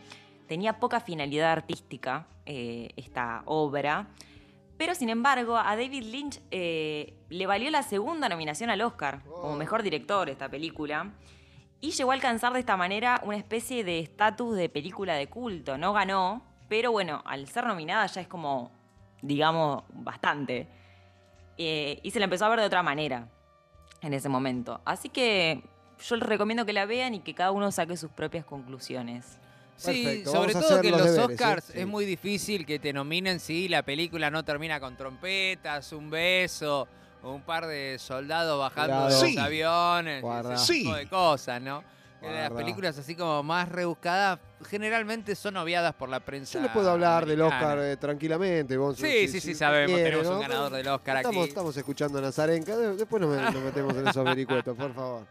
tenía 0.47 0.78
poca 0.78 1.00
finalidad 1.00 1.52
artística 1.52 2.26
eh, 2.47 2.90
esta 2.97 3.43
obra. 3.45 4.09
Pero 4.78 4.95
sin 4.95 5.09
embargo, 5.09 5.57
a 5.57 5.75
David 5.76 6.05
Lynch 6.05 6.40
eh, 6.50 7.14
le 7.28 7.47
valió 7.47 7.71
la 7.71 7.83
segunda 7.83 8.28
nominación 8.28 8.71
al 8.71 8.83
Oscar 8.83 9.23
como 9.25 9.55
Oh. 9.55 9.57
mejor 9.57 9.83
director 9.83 10.28
esta 10.28 10.49
película. 10.49 11.12
Y 11.81 11.90
llegó 11.90 12.11
a 12.11 12.14
alcanzar 12.14 12.52
de 12.52 12.61
esta 12.61 12.76
manera 12.76 13.21
una 13.25 13.37
especie 13.37 13.85
de 13.85 13.99
estatus 14.00 14.57
de 14.57 14.69
película 14.69 15.14
de 15.14 15.28
culto. 15.28 15.76
No 15.78 15.93
ganó, 15.93 16.43
pero 16.69 16.93
bueno, 16.93 17.23
al 17.27 17.47
ser 17.49 17.67
nominada 17.67 18.07
ya 18.07 18.21
es 18.21 18.29
como, 18.29 18.71
digamos, 19.23 19.85
bastante. 19.93 20.67
Eh, 21.59 22.01
y 22.03 22.11
se 22.11 22.19
la 22.19 22.25
empezó 22.25 22.45
a 22.45 22.49
ver 22.51 22.61
de 22.61 22.67
otra 22.67 22.83
manera 22.83 23.29
en 24.03 24.13
ese 24.15 24.29
momento. 24.29 24.81
Así 24.85 25.09
que 25.09 25.63
yo 26.07 26.17
les 26.17 26.29
recomiendo 26.29 26.67
que 26.67 26.73
la 26.73 26.85
vean 26.87 27.15
y 27.15 27.21
que 27.21 27.35
cada 27.35 27.51
uno 27.53 27.71
saque 27.73 27.97
sus 27.97 28.11
propias 28.11 28.45
conclusiones. 28.45 29.39
Sí, 29.77 30.05
Perfecto, 30.05 30.33
sobre 30.33 30.53
todo 30.55 30.81
que 30.81 30.91
los 30.91 31.01
los 31.01 31.11
deberes, 31.15 31.31
¿eh? 31.31 31.35
Oscars 31.35 31.65
Sí. 31.65 31.73
es 31.81 31.87
muy 31.87 32.05
difícil 32.07 32.65
que 32.65 32.79
te 32.79 32.93
nominen 32.95 33.41
si 33.41 33.69
la 33.69 33.83
película 33.83 34.31
no 34.31 34.43
termina 34.45 34.81
con 34.81 34.97
trompetas, 34.97 35.93
un 35.93 36.09
beso, 36.09 36.89
o 37.23 37.33
un 37.33 37.43
par 37.43 37.67
de 37.67 37.99
soldados 37.99 38.59
bajando 38.59 38.93
Cuidado. 38.95 39.07
de 39.09 39.13
los 39.23 39.31
Sí. 39.33 39.39
aviones, 39.39 40.25
ese 40.25 40.73
tipo 40.81 40.95
Sí. 40.95 40.99
de 40.99 41.09
cosas, 41.09 41.61
¿no? 41.61 41.83
Las 42.33 42.50
películas 42.52 42.99
así 42.99 43.14
como 43.14 43.42
más 43.42 43.68
rebuscadas 43.68 44.38
generalmente 44.68 45.35
son 45.35 45.56
obviadas 45.56 45.95
por 45.95 46.09
la 46.09 46.21
prensa. 46.21 46.54
Yo 46.59 46.62
les 46.62 46.71
puedo 46.73 46.90
hablar 46.90 47.26
del. 47.26 47.40
Oscar 47.42 47.78
eh, 47.80 47.97
tranquilamente. 47.97 48.76
vos, 48.76 48.97
Sí, 48.97 49.02
si- 49.06 49.28
sí, 49.28 49.40
si 49.40 49.40
sí, 49.49 49.54
sabemos, 49.54 49.95
quiere, 49.95 50.11
tenemos 50.11 50.26
un 50.35 50.40
ganador 50.40 50.73
del 50.73 50.88
Oscar 50.88 51.16
estamos, 51.18 51.42
aquí. 51.42 51.49
Estamos 51.49 51.76
escuchando 51.76 52.18
a 52.18 52.23
Nazarenka. 52.23 52.76
de- 52.76 52.97
Después 52.97 53.21
nos, 53.21 53.52
nos 53.54 53.62
metemos 53.62 53.95
en 53.97 54.09
esos 54.09 54.25
vericuetos, 54.25 54.76
por 54.76 54.95
favor. 54.95 55.26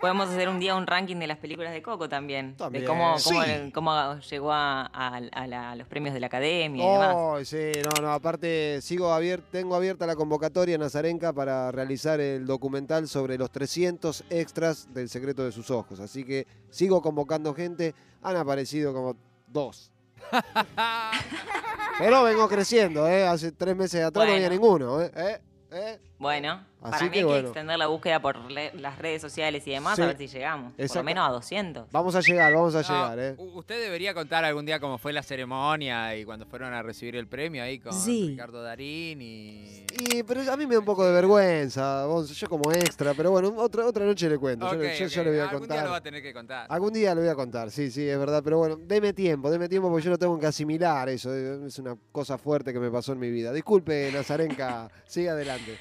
Podemos 0.00 0.28
hacer 0.28 0.48
un 0.48 0.60
día 0.60 0.76
un 0.76 0.86
ranking 0.86 1.16
de 1.16 1.26
las 1.26 1.38
películas 1.38 1.72
de 1.72 1.82
Coco 1.82 2.08
también. 2.08 2.56
También. 2.56 2.84
De 2.84 2.88
cómo, 2.88 3.16
cómo, 3.24 3.42
Sí. 3.44 3.70
cómo 3.74 4.14
llegó 4.20 4.52
a, 4.52 4.82
a- 4.86 5.16
a 5.16 5.46
la- 5.48 5.70
a 5.72 5.76
los 5.76 5.88
premios 5.88 6.14
de 6.14 6.20
la 6.20 6.28
academia 6.28 6.84
y 6.84 6.88
demás. 6.92 7.14
Oh, 7.16 7.44
sí, 7.44 7.72
no, 7.84 8.02
no, 8.02 8.12
aparte 8.12 8.80
sigo 8.80 9.12
abier- 9.12 9.42
tengo 9.50 9.74
abierta 9.74 10.06
la 10.06 10.14
convocatoria 10.14 10.78
Nazarenka 10.78 11.32
para 11.32 11.72
realizar 11.72 12.20
el 12.20 12.46
documental 12.46 13.08
sobre 13.08 13.36
los 13.38 13.50
300 13.50 14.22
extras 14.30 14.92
del 14.94 15.08
secreto 15.08 15.44
de 15.44 15.50
sus 15.50 15.68
ojos. 15.70 15.98
Así 15.98 16.24
que 16.24 16.46
sigo 16.70 17.02
convocando 17.02 17.52
gente, 17.52 17.94
han 18.22 18.36
aparecido 18.36 18.92
como 18.94 19.16
dos. 19.48 19.90
Pero 21.98 22.22
vengo 22.22 22.48
creciendo, 22.48 23.08
¿eh? 23.08 23.26
Hace 23.26 23.50
tres 23.52 23.74
meses 23.74 24.04
atrás 24.04 24.26
no 24.28 24.32
había 24.32 24.48
Bueno. 24.48 24.62
ninguno, 24.62 25.02
¿eh? 25.02 25.10
¿Eh? 25.16 25.38
¿Eh? 25.72 25.98
Bueno, 26.18 26.64
Así 26.82 26.90
para 26.90 27.04
mí 27.04 27.10
que 27.10 27.18
hay 27.18 27.24
que 27.24 27.24
bueno. 27.30 27.48
extender 27.48 27.78
la 27.78 27.86
búsqueda 27.86 28.20
por 28.20 28.50
le- 28.50 28.72
las 28.74 28.98
redes 28.98 29.22
sociales 29.22 29.64
y 29.66 29.70
demás 29.70 29.94
Sí. 29.94 30.02
a 30.02 30.06
ver 30.06 30.16
si 30.18 30.26
llegamos. 30.26 30.72
Por 30.74 30.96
lo 30.96 31.02
menos 31.04 31.28
a 31.28 31.32
200. 31.32 31.86
Vamos 31.92 32.14
a 32.16 32.20
llegar, 32.20 32.52
vamos 32.52 32.74
a 32.74 32.82
No, 32.82 32.88
llegar, 32.88 33.18
¿eh? 33.20 33.36
Usted 33.54 33.80
debería 33.80 34.14
contar 34.14 34.44
algún 34.44 34.66
día 34.66 34.80
cómo 34.80 34.98
fue 34.98 35.12
la 35.12 35.22
ceremonia 35.22 36.16
y 36.16 36.24
cuando 36.24 36.44
fueron 36.46 36.72
a 36.74 36.82
recibir 36.82 37.14
el 37.14 37.28
premio 37.28 37.62
ahí 37.62 37.78
con 37.78 37.92
Sí. 37.92 38.30
Ricardo 38.30 38.62
Darín 38.62 39.22
y... 39.22 39.84
Y, 40.00 40.22
pero 40.24 40.40
a 40.52 40.56
mí 40.56 40.66
me 40.66 40.74
da 40.74 40.80
un 40.80 40.84
poco 40.86 41.06
de 41.06 41.12
vergüenza, 41.12 42.04
vos, 42.06 42.30
yo 42.30 42.48
como 42.48 42.70
extra, 42.72 43.14
pero 43.14 43.30
bueno, 43.30 43.54
otra, 43.56 43.86
otra 43.86 44.04
noche 44.04 44.28
le 44.28 44.38
cuento. 44.38 44.66
yo, 44.66 44.72
Ok, 44.76 44.82
le- 44.82 44.98
yo- 44.98 45.06
ok. 45.06 45.10
yo 45.12 45.24
le 45.24 45.30
voy 45.30 45.38
a 45.38 45.42
Algún 45.44 45.58
día 45.60 45.68
contar. 45.68 45.84
lo 45.84 45.90
va 45.92 45.96
a 45.98 46.02
tener 46.02 46.22
que 46.22 46.32
contar. 46.32 46.66
Algún 46.68 46.92
día 46.92 47.14
lo 47.14 47.20
voy 47.20 47.30
a 47.30 47.34
contar, 47.36 47.70
sí, 47.70 47.90
sí, 47.92 48.08
es 48.08 48.18
verdad. 48.18 48.40
Pero 48.42 48.58
bueno, 48.58 48.76
deme 48.76 49.12
tiempo, 49.12 49.50
deme 49.50 49.68
tiempo 49.68 49.88
porque 49.88 50.04
yo 50.04 50.10
lo 50.10 50.18
tengo 50.18 50.36
que 50.38 50.46
asimilar 50.46 51.08
eso. 51.08 51.32
Es 51.32 51.78
una 51.78 51.96
cosa 52.10 52.38
fuerte 52.38 52.72
que 52.72 52.80
me 52.80 52.90
pasó 52.90 53.12
en 53.12 53.20
mi 53.20 53.30
vida. 53.30 53.52
Disculpe, 53.52 54.10
Nazarenka, 54.12 54.90
siga 55.06 55.32
adelante. 55.32 55.78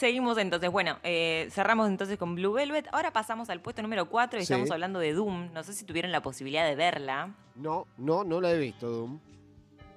Seguimos 0.00 0.38
entonces, 0.38 0.70
bueno, 0.70 0.96
eh, 1.02 1.48
cerramos 1.50 1.86
entonces 1.86 2.16
con 2.16 2.34
Blue 2.34 2.54
Velvet. 2.54 2.88
Ahora 2.90 3.12
pasamos 3.12 3.50
al 3.50 3.60
puesto 3.60 3.82
número 3.82 4.08
4 4.08 4.38
y 4.40 4.46
Sí. 4.46 4.50
estamos 4.54 4.70
hablando 4.70 4.98
de 4.98 5.12
Doom. 5.12 5.52
No 5.52 5.62
sé 5.62 5.74
si 5.74 5.84
tuvieron 5.84 6.10
la 6.10 6.22
posibilidad 6.22 6.66
de 6.66 6.74
verla. 6.74 7.34
No, 7.54 7.86
no, 7.98 8.24
no 8.24 8.40
la 8.40 8.50
he 8.50 8.58
visto, 8.58 8.88
Doom. 8.88 9.20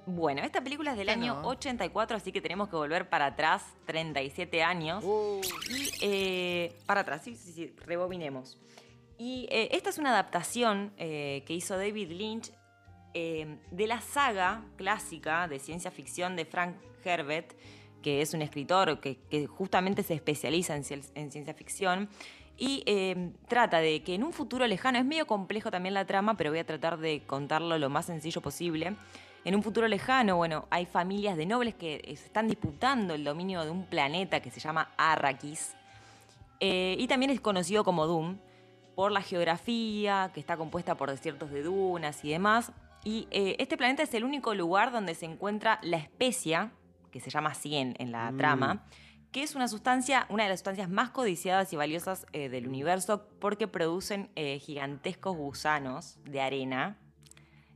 Bueno, 0.04 0.42
esta 0.42 0.60
película 0.62 0.90
es 0.90 0.98
del 0.98 1.06
¿Qué 1.06 1.12
año 1.14 1.40
no? 1.40 1.48
84, 1.48 2.18
así 2.18 2.32
que 2.32 2.42
tenemos 2.42 2.68
que 2.68 2.76
volver 2.76 3.08
para 3.08 3.24
atrás, 3.24 3.64
37 3.86 4.62
años. 4.62 5.02
Uh, 5.02 5.40
Y 5.70 5.90
eh, 6.02 6.76
para 6.84 7.00
atrás, 7.00 7.22
sí, 7.24 7.34
sí, 7.34 7.52
sí, 7.54 7.74
rebobinemos. 7.86 8.58
Y 9.16 9.48
eh, 9.50 9.70
esta 9.72 9.88
es 9.88 9.96
una 9.96 10.10
adaptación 10.10 10.92
eh, 10.98 11.44
que 11.46 11.54
hizo 11.54 11.78
David 11.78 12.10
Lynch 12.10 12.52
eh, 13.14 13.56
de 13.70 13.86
la 13.86 14.02
saga 14.02 14.64
clásica 14.76 15.48
de 15.48 15.58
ciencia 15.60 15.90
ficción 15.90 16.36
de 16.36 16.44
Frank 16.44 16.76
Herbert, 17.02 17.54
que 18.04 18.20
es 18.20 18.34
un 18.34 18.42
escritor 18.42 19.00
que, 19.00 19.46
justamente 19.46 20.02
se 20.02 20.12
especializa 20.12 20.76
en, 20.76 20.84
ciencia 20.84 21.54
ficción. 21.54 22.10
Y 22.58 22.82
eh, 22.84 23.30
trata 23.48 23.78
de 23.78 24.02
que 24.02 24.14
en 24.14 24.22
un 24.22 24.34
futuro 24.34 24.66
lejano, 24.66 24.98
es 24.98 25.06
medio 25.06 25.26
complejo 25.26 25.70
también 25.70 25.94
la 25.94 26.04
trama, 26.04 26.36
pero 26.36 26.50
voy 26.50 26.58
a 26.58 26.66
tratar 26.66 26.98
de 26.98 27.22
contarlo 27.26 27.78
lo 27.78 27.88
más 27.88 28.04
sencillo 28.04 28.42
posible. 28.42 28.94
En 29.46 29.54
un 29.54 29.62
futuro 29.62 29.88
lejano, 29.88 30.36
bueno, 30.36 30.66
hay 30.68 30.84
familias 30.84 31.38
de 31.38 31.46
nobles 31.46 31.74
que 31.74 31.94
eh, 31.94 32.02
están 32.12 32.46
disputando 32.46 33.14
el 33.14 33.24
dominio 33.24 33.64
de 33.64 33.70
un 33.70 33.86
planeta 33.86 34.40
que 34.40 34.50
se 34.50 34.60
llama 34.60 34.90
Arrakis. 34.98 35.74
Eh, 36.60 36.96
y 36.98 37.08
también 37.08 37.30
es 37.30 37.40
conocido 37.40 37.84
como 37.84 38.06
Doom 38.06 38.36
por 38.94 39.12
la 39.12 39.22
geografía, 39.22 40.30
que 40.34 40.40
está 40.40 40.58
compuesta 40.58 40.94
por 40.94 41.10
desiertos 41.10 41.50
de 41.50 41.62
dunas 41.62 42.22
y 42.22 42.30
demás. 42.30 42.70
Y 43.02 43.28
eh, 43.30 43.56
este 43.58 43.78
planeta 43.78 44.02
es 44.02 44.12
el 44.12 44.24
único 44.24 44.54
lugar 44.54 44.92
donde 44.92 45.14
se 45.14 45.24
encuentra 45.24 45.78
la 45.82 45.96
especia, 45.96 46.70
que 47.14 47.20
se 47.20 47.30
llama 47.30 47.50
así 47.50 47.76
en, 47.76 47.94
en 48.00 48.10
la 48.10 48.32
Mm. 48.32 48.36
trama, 48.36 48.84
que 49.30 49.44
es 49.44 49.54
una 49.54 49.68
sustancia, 49.68 50.26
una 50.30 50.42
de 50.42 50.48
las 50.48 50.58
sustancias 50.58 50.90
más 50.90 51.10
codiciadas 51.10 51.72
y 51.72 51.76
valiosas 51.76 52.26
eh, 52.32 52.48
del 52.48 52.66
universo 52.66 53.28
porque 53.38 53.68
producen 53.68 54.30
eh, 54.34 54.58
gigantescos 54.58 55.36
gusanos 55.36 56.18
de 56.24 56.40
arena, 56.40 56.98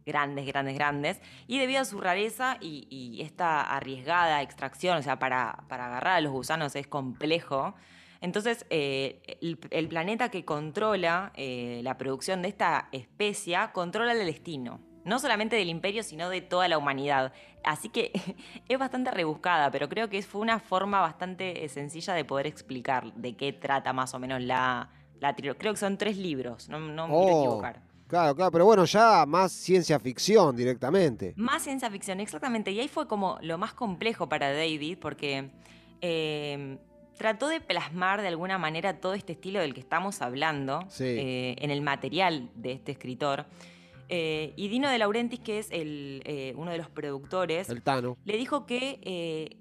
grandes, 0.04 0.44
grandes, 0.44 0.74
grandes, 0.74 1.20
y 1.46 1.60
debido 1.60 1.80
a 1.82 1.84
su 1.84 2.00
rareza 2.00 2.56
y, 2.60 2.88
y 2.90 3.22
esta 3.22 3.60
arriesgada 3.60 4.42
extracción, 4.42 4.98
o 4.98 5.02
sea, 5.02 5.20
para, 5.20 5.62
para 5.68 5.86
agarrar 5.86 6.16
a 6.16 6.20
los 6.20 6.32
gusanos 6.32 6.74
es 6.74 6.88
complejo, 6.88 7.76
entonces 8.20 8.66
eh, 8.70 9.22
el, 9.40 9.60
el 9.70 9.86
planeta 9.86 10.30
que 10.30 10.44
controla 10.44 11.32
la 11.36 11.96
producción 11.96 12.42
de 12.42 12.48
esta 12.48 12.88
especia 12.90 13.70
controla 13.70 14.10
el 14.10 14.26
destino, 14.26 14.80
no 15.08 15.18
solamente 15.18 15.56
del 15.56 15.68
imperio, 15.68 16.02
sino 16.02 16.28
de 16.28 16.40
toda 16.40 16.68
la 16.68 16.78
humanidad. 16.78 17.32
Así 17.64 17.88
que 17.88 18.12
es 18.68 18.78
bastante 18.78 19.10
rebuscada, 19.10 19.70
pero 19.70 19.88
creo 19.88 20.08
que 20.08 20.22
fue 20.22 20.40
una 20.40 20.60
forma 20.60 21.00
bastante 21.00 21.64
eh, 21.64 21.68
sencilla 21.68 22.14
de 22.14 22.24
poder 22.24 22.46
explicar 22.46 23.12
de 23.14 23.34
qué 23.36 23.52
trata 23.52 23.92
más 23.92 24.14
o 24.14 24.18
menos 24.18 24.40
la, 24.42 24.90
la 25.20 25.34
trilogía. 25.34 25.58
Creo 25.58 25.72
que 25.72 25.78
son 25.80 25.98
tres 25.98 26.16
libros, 26.16 26.68
no, 26.68 26.78
no 26.78 27.08
me 27.08 27.14
quiero 27.14 27.36
Oh. 27.36 27.40
equivocar. 27.42 27.82
claro, 28.06 28.34
claro, 28.36 28.50
pero 28.52 28.64
bueno, 28.64 28.84
ya 28.84 29.26
más 29.26 29.52
ciencia 29.52 29.98
ficción 29.98 30.54
directamente. 30.56 31.34
Más 31.36 31.62
ciencia 31.62 31.90
ficción, 31.90 32.20
exactamente. 32.20 32.70
Y 32.70 32.80
ahí 32.80 32.88
fue 32.88 33.06
como 33.08 33.38
lo 33.42 33.58
más 33.58 33.74
complejo 33.74 34.28
para 34.28 34.52
David, 34.52 34.98
porque 35.00 35.50
eh, 36.00 36.78
trató 37.18 37.48
de 37.48 37.60
plasmar 37.60 38.22
de 38.22 38.28
alguna 38.28 38.58
manera 38.58 39.00
todo 39.00 39.14
este 39.14 39.32
estilo 39.32 39.60
del 39.60 39.74
que 39.74 39.80
estamos 39.80 40.22
hablando 40.22 40.84
Sí. 40.88 41.04
eh, 41.04 41.56
en 41.58 41.70
el 41.70 41.82
material 41.82 42.48
de 42.54 42.72
este 42.72 42.92
escritor. 42.92 43.46
Eh, 44.08 44.54
y 44.56 44.68
Dino 44.68 44.88
de 44.88 44.98
Laurentiis, 44.98 45.40
que 45.40 45.58
es 45.58 45.68
el, 45.70 46.22
eh, 46.24 46.54
uno 46.56 46.70
de 46.70 46.78
los 46.78 46.88
productores, 46.88 47.68
El 47.68 47.82
Tano. 47.82 48.16
le 48.24 48.36
dijo 48.36 48.64
que 48.66 49.00
eh, 49.02 49.56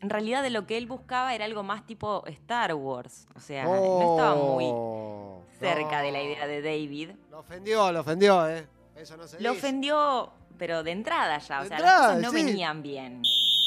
en 0.00 0.10
realidad 0.10 0.42
de 0.42 0.50
lo 0.50 0.66
que 0.66 0.76
él 0.76 0.86
buscaba 0.86 1.34
era 1.34 1.44
algo 1.46 1.62
más 1.62 1.86
tipo 1.86 2.22
Star 2.26 2.74
Wars. 2.74 3.26
O 3.34 3.40
sea, 3.40 3.64
no 3.64 4.12
estaba 4.14 4.34
muy 4.34 4.64
Oh, 4.68 5.42
cerca 5.58 6.02
de 6.02 6.12
la 6.12 6.22
idea 6.22 6.46
de 6.46 6.60
David. 6.62 7.10
Lo 7.30 7.38
ofendió, 7.40 7.90
lo 7.90 8.00
ofendió, 8.00 8.46
¿eh? 8.48 8.66
Eso 8.94 9.16
no 9.16 9.26
se 9.26 9.40
Lo 9.40 9.52
dice. 9.52 9.66
ofendió, 9.66 10.32
pero 10.58 10.82
de 10.82 10.90
entrada 10.92 11.38
ya. 11.38 11.60
O 11.60 11.62
De 11.62 11.68
sea, 11.68 11.76
entrada, 11.78 11.98
las 12.00 12.06
cosas 12.16 12.22
no 12.22 12.30
sí. 12.38 12.44
venían 12.44 12.82
bien. 12.82 13.22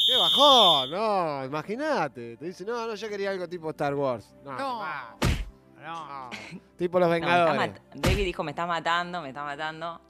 ¡Qué 0.06 0.16
bajón! 0.16 0.90
No, 0.90 1.44
imagínate. 1.44 2.36
Te 2.36 2.44
dice, 2.46 2.64
no, 2.64 2.86
no, 2.86 2.94
yo 2.94 3.08
quería 3.08 3.30
algo 3.30 3.48
tipo 3.48 3.70
Star 3.70 3.94
Wars. 3.94 4.32
No, 4.44 4.52
No. 4.56 4.82
No. 5.82 6.30
tipo 6.76 7.00
Los 7.00 7.10
Vengadores. 7.10 7.72
David 7.94 8.24
dijo, 8.24 8.44
me 8.44 8.52
está 8.52 8.66
matando, 8.66 9.20
me 9.20 9.28
está 9.30 9.42
matando. 9.42 10.00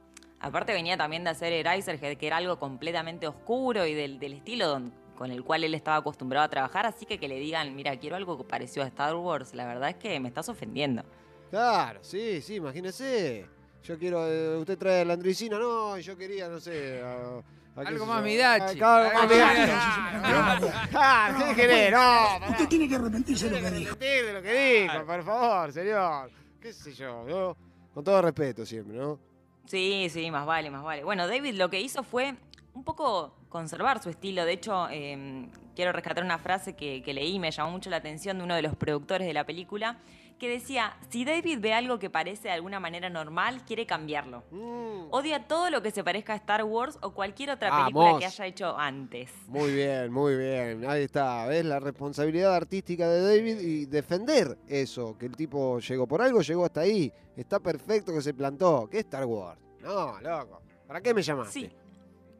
Aparte 0.43 0.73
venía 0.73 0.97
también 0.97 1.23
de 1.23 1.29
hacer 1.31 1.51
Eraserhead, 1.53 2.17
que 2.17 2.27
era 2.27 2.37
algo 2.37 2.59
completamente 2.59 3.27
oscuro 3.27 3.85
y 3.87 3.93
del, 3.93 4.19
del 4.19 4.33
estilo 4.33 4.67
don- 4.67 4.93
con 5.17 5.31
el 5.31 5.43
cual 5.43 5.63
él 5.63 5.73
estaba 5.73 5.97
acostumbrado 5.97 6.45
a 6.45 6.49
trabajar. 6.49 6.85
Así 6.85 7.05
que 7.05 7.17
que 7.17 7.27
le 7.27 7.39
digan, 7.39 7.73
mira, 7.75 7.95
quiero 7.97 8.15
algo 8.17 8.37
que 8.37 8.43
pareció 8.43 8.83
a 8.83 8.87
Star 8.87 9.15
Wars, 9.15 9.53
la 9.55 9.65
verdad 9.65 9.89
es 9.89 9.95
que 9.95 10.19
me 10.19 10.27
estás 10.27 10.49
ofendiendo. 10.49 11.03
Claro, 11.49 11.99
sí, 12.03 12.41
sí, 12.41 12.55
imagínese. 12.55 13.45
Yo 13.83 13.97
quiero, 13.97 14.27
eh, 14.27 14.57
usted 14.57 14.77
trae 14.77 15.05
la 15.05 15.13
andricina, 15.13 15.57
no, 15.59 15.97
y 15.97 16.01
yo 16.01 16.17
quería, 16.17 16.47
no 16.49 16.59
sé. 16.59 17.01
a- 17.01 17.37
a 17.75 17.81
qué 17.81 17.87
Algo 17.87 18.05
más. 18.05 18.23
Midachi. 18.23 18.79
Ah, 18.81 18.97
Algo 18.97 19.13
más 19.13 19.29
Midachi. 19.29 20.67
Ah, 20.95 21.45
¿Qué 21.49 21.55
querés? 21.55 21.91
No, 21.91 21.97
pará. 21.97 22.49
Usted 22.51 22.67
tiene 22.67 22.87
que 22.89 22.95
arrepentirse 22.95 23.49
de 23.49 23.51
lo 23.51 23.57
Tiene 23.69 23.71
que 23.71 23.79
dijo. 23.79 23.95
de 24.27 24.33
lo 24.33 24.41
que 24.41 24.81
dijo, 24.81 25.05
por 25.05 25.23
favor, 25.23 25.71
señor. 25.73 26.31
¿Qué 26.61 26.71
sé 26.73 26.93
yo? 26.93 27.23
¿no? 27.27 27.57
Con 27.93 28.03
todo 28.03 28.21
respeto 28.21 28.65
siempre, 28.65 28.97
¿no? 28.97 29.19
Sí, 29.65 30.07
sí, 30.09 30.29
más 30.29 30.45
vale, 30.45 30.69
más 30.69 30.83
vale. 30.83 31.03
Bueno, 31.03 31.27
David 31.27 31.55
lo 31.55 31.69
que 31.69 31.79
hizo 31.81 32.03
fue 32.03 32.35
un 32.73 32.83
poco 32.83 33.35
conservar 33.49 34.01
su 34.01 34.09
estilo. 34.09 34.45
De 34.45 34.53
hecho, 34.53 34.87
eh, 34.89 35.47
quiero 35.75 35.91
rescatar 35.91 36.23
una 36.23 36.37
frase 36.37 36.75
que, 36.75 37.01
que 37.01 37.13
leí, 37.13 37.39
me 37.39 37.51
llamó 37.51 37.71
mucho 37.71 37.89
la 37.89 37.97
atención 37.97 38.37
de 38.37 38.43
uno 38.43 38.55
de 38.55 38.61
los 38.61 38.75
productores 38.75 39.27
de 39.27 39.33
la 39.33 39.45
película, 39.45 39.97
que 40.39 40.49
decía, 40.49 40.97
si 41.09 41.23
David 41.25 41.59
ve 41.61 41.73
algo 41.73 41.99
que 41.99 42.09
parece 42.09 42.49
de 42.49 42.53
alguna 42.53 42.79
manera 42.79 43.09
normal, 43.09 43.63
quiere 43.65 43.85
cambiarlo. 43.85 44.43
Mm, 44.51 45.07
Odia 45.11 45.47
todo 45.47 45.69
lo 45.69 45.81
que 45.81 45.91
se 45.91 46.03
parezca 46.03 46.33
a 46.33 46.35
Star 46.37 46.63
Wars 46.63 46.97
o 47.01 47.11
cualquier 47.13 47.51
otra 47.51 47.69
Vamos. 47.69 47.85
película 47.93 48.19
que 48.19 48.25
haya 48.25 48.45
hecho 48.47 48.77
antes. 48.77 49.31
Muy 49.47 49.73
bien, 49.73 50.11
muy 50.11 50.35
bien. 50.35 50.85
Ahí 50.89 51.03
está, 51.03 51.45
¿ves? 51.47 51.63
La 51.65 51.79
responsabilidad 51.79 52.55
artística 52.55 53.07
de 53.09 53.21
David 53.21 53.59
y 53.59 53.85
defender 53.85 54.57
eso, 54.67 55.17
que 55.17 55.25
el 55.27 55.35
tipo 55.35 55.79
llegó 55.79 56.07
por 56.07 56.21
algo, 56.21 56.41
llegó 56.41 56.65
hasta 56.65 56.81
ahí. 56.81 57.11
Está 57.37 57.59
perfecto 57.59 58.13
que 58.13 58.21
se 58.21 58.33
plantó. 58.33 58.87
¿Qué 58.91 58.97
es 58.99 59.05
Star 59.05 59.25
Wars? 59.25 59.59
No, 59.81 60.19
loco. 60.21 60.61
¿Para 60.87 61.01
qué 61.01 61.13
me 61.13 61.21
llamaste? 61.21 61.51
Sí. 61.59 61.71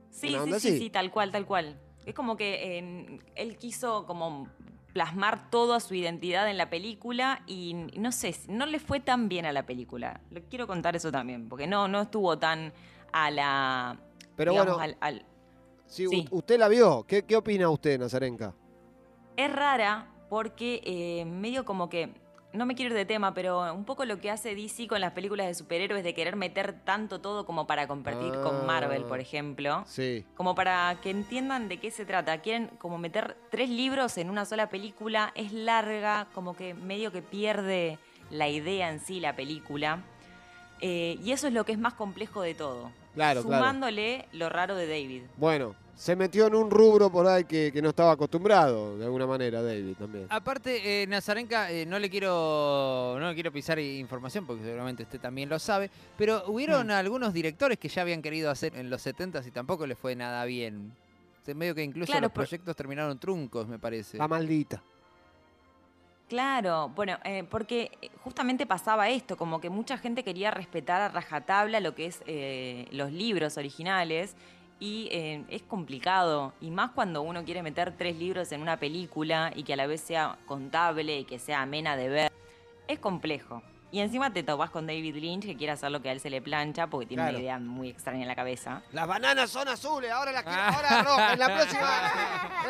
Sí, 0.10 0.36
sí, 0.60 0.78
sí, 0.78 0.90
tal 0.90 1.10
cual, 1.12 1.32
tal 1.32 1.46
cual. 1.46 1.80
Es 2.06 2.14
como 2.14 2.36
que 2.38 2.78
eh, 2.80 3.20
él 3.36 3.58
quiso 3.58 4.06
como 4.06 4.48
plasmar 4.94 5.50
toda 5.50 5.80
su 5.80 5.96
identidad 5.96 6.50
en 6.50 6.58
la 6.58 6.70
película 6.70 7.42
y 7.48 7.74
no 7.98 8.12
sé, 8.12 8.36
no 8.48 8.66
le 8.68 8.80
fue 8.80 9.00
tan 9.00 9.28
bien 9.28 9.46
a 9.46 9.52
la 9.52 9.66
película. 9.66 10.22
Le 10.30 10.44
quiero 10.44 10.68
contar 10.68 10.96
eso 10.96 11.12
también, 11.12 11.50
porque 11.50 11.66
no, 11.68 11.88
no 11.88 12.02
estuvo 12.02 12.38
tan 12.38 12.72
a 13.12 13.32
la. 13.32 13.98
Pero 14.36 14.52
digamos, 14.52 14.76
bueno, 14.76 14.96
al- 15.02 15.26
sí. 15.88 16.28
usted 16.32 16.60
la 16.60 16.68
vio, 16.68 17.04
¿qué, 17.08 17.24
qué 17.26 17.36
opina 17.36 17.70
usted, 17.70 18.00
Nazarenka? 18.00 18.54
Es 19.36 19.52
rara 19.52 20.08
porque 20.30 20.82
eh, 20.84 21.26
medio 21.26 21.66
como 21.66 21.90
que. 21.90 22.14
No 22.54 22.68
me 22.68 22.76
quiero 22.76 22.92
ir 22.92 22.98
de 22.98 23.06
tema, 23.06 23.34
pero 23.34 23.74
un 23.74 23.84
poco 23.84 24.06
lo 24.06 24.20
que 24.20 24.30
hace 24.30 24.54
DC 24.54 24.88
con 24.88 25.02
las 25.02 25.14
películas 25.14 25.48
de 25.48 25.56
superhéroes 25.56 26.04
de 26.04 26.14
querer 26.14 26.36
meter 26.36 26.74
tanto 26.86 27.20
todo 27.20 27.46
como 27.48 27.66
para 27.66 27.88
compartir 27.88 28.32
Ah. 28.36 28.42
con 28.44 28.66
Marvel, 28.68 29.06
por 29.06 29.20
ejemplo. 29.20 29.84
Sí. 29.88 30.24
Como 30.36 30.54
para 30.54 31.00
que 31.02 31.10
entiendan 31.10 31.68
de 31.68 31.78
qué 31.80 31.90
se 31.90 32.06
trata. 32.06 32.38
Quieren 32.42 32.68
como 32.78 33.00
meter 33.00 33.36
tres 33.50 33.70
libros 33.70 34.18
en 34.20 34.30
una 34.30 34.46
sola 34.46 34.70
película. 34.70 35.32
Es 35.34 35.52
larga, 35.52 36.28
como 36.36 36.56
que 36.56 36.76
medio 36.76 37.12
que 37.12 37.24
pierde 37.24 37.98
la 38.30 38.48
idea 38.48 38.90
en 38.92 39.00
sí 39.00 39.20
la 39.20 39.36
película. 39.36 40.04
Eh, 40.80 41.18
y 41.24 41.32
eso 41.32 41.48
es 41.48 41.54
lo 41.54 41.66
que 41.66 41.72
es 41.72 41.80
más 41.80 41.96
complejo 41.96 42.42
de 42.42 42.54
todo. 42.54 42.92
Claro, 43.16 43.42
claro. 43.42 43.42
Sumándole 43.44 44.28
lo 44.32 44.50
raro 44.50 44.76
de 44.76 44.86
David. 44.88 45.24
Bueno, 45.38 45.76
se 45.96 46.16
metió 46.16 46.48
en 46.48 46.56
un 46.56 46.72
rubro 46.72 47.12
por 47.12 47.28
ahí 47.28 47.44
que, 47.46 47.72
que 47.72 47.82
no 47.82 47.90
estaba 47.90 48.12
acostumbrado, 48.12 48.98
de 48.98 49.06
alguna 49.06 49.28
manera, 49.28 49.62
David 49.62 49.96
también. 49.98 50.26
Aparte, 50.30 51.04
eh, 51.04 51.08
Nazarenka, 51.08 51.72
eh, 51.72 51.86
no 51.86 52.00
le 52.00 52.10
quiero 52.10 53.16
no 53.20 53.28
le 53.30 53.34
quiero 53.36 53.52
pisar 53.52 53.78
información 53.80 54.46
porque 54.46 54.64
seguramente 54.64 55.04
usted 55.04 55.20
también 55.20 55.50
lo 55.50 55.60
sabe, 55.60 55.90
pero 56.18 56.44
hubieron 56.48 56.90
algunos 56.92 57.32
directores 57.34 57.78
que 57.78 57.90
ya 57.90 58.02
habían 58.02 58.22
querido 58.22 58.50
hacer 58.50 58.76
en 58.76 58.90
los 58.90 59.06
70s 59.06 59.46
y 59.48 59.52
tampoco 59.52 59.86
les 59.86 59.98
fue 59.98 60.16
nada 60.16 60.44
bien. 60.46 60.94
Se 61.46 61.54
medio 61.54 61.76
que 61.76 61.84
incluso 61.84 62.12
Claro, 62.12 62.26
los 62.26 62.32
por- 62.32 62.46
proyectos 62.46 62.76
terminaron 62.76 63.20
truncos, 63.20 63.68
me 63.68 63.78
parece. 63.78 64.18
La 64.18 64.28
maldita. 64.28 64.82
Claro, 66.30 66.90
bueno, 66.96 67.18
eh, 67.26 67.44
porque 67.50 67.92
justamente 68.24 68.66
pasaba 68.66 69.10
esto, 69.10 69.38
como 69.38 69.62
que 69.62 69.70
mucha 69.70 69.98
gente 69.98 70.24
quería 70.24 70.50
respetar 70.52 71.02
a 71.02 71.10
rajatabla 71.10 71.80
lo 71.80 71.94
que 71.94 72.08
es 72.08 72.24
eh, 72.26 72.88
los 72.92 73.12
libros 73.12 73.58
originales 73.58 74.36
y 74.84 75.08
eh, 75.14 75.46
es 75.48 75.62
complicado, 75.64 76.52
y 76.60 76.70
más 76.70 76.92
cuando 76.92 77.22
uno 77.22 77.46
quiere 77.46 77.64
meter 77.64 77.96
tres 77.98 78.18
libros 78.18 78.52
en 78.52 78.62
una 78.62 78.76
película 78.78 79.54
y 79.56 79.64
que 79.64 79.72
a 79.72 79.76
la 79.78 79.88
vez 79.88 80.02
sea 80.02 80.38
contable 80.46 81.20
y 81.20 81.24
que 81.24 81.40
sea 81.40 81.62
amena 81.62 81.96
de 81.96 82.10
ver, 82.10 82.32
es 82.90 83.00
complejo. 83.00 83.64
Y 83.94 84.02
encima 84.02 84.34
te 84.34 84.44
topás 84.44 84.72
con 84.72 84.86
David 84.86 85.16
Lynch 85.16 85.46
que 85.46 85.56
quiere 85.56 85.72
hacer 85.72 85.90
lo 85.90 86.02
que 86.02 86.10
a 86.10 86.12
él 86.12 86.20
se 86.20 86.30
le 86.30 86.42
plancha 86.42 86.88
porque 86.88 87.06
tiene 87.06 87.24
Claro. 87.24 87.38
una 87.38 87.42
idea 87.44 87.60
muy 87.60 87.90
extraña 87.92 88.24
en 88.24 88.28
la 88.28 88.36
cabeza. 88.36 88.82
Las 88.92 89.08
bananas 89.08 89.52
son 89.52 89.68
azules, 89.70 90.12
ahora 90.12 90.32
las 90.34 90.44
quiero, 90.44 90.62
ahora 90.76 91.04
rojas, 91.04 91.34
en 91.34 91.40
la 91.40 91.46
próxima. 91.46 91.90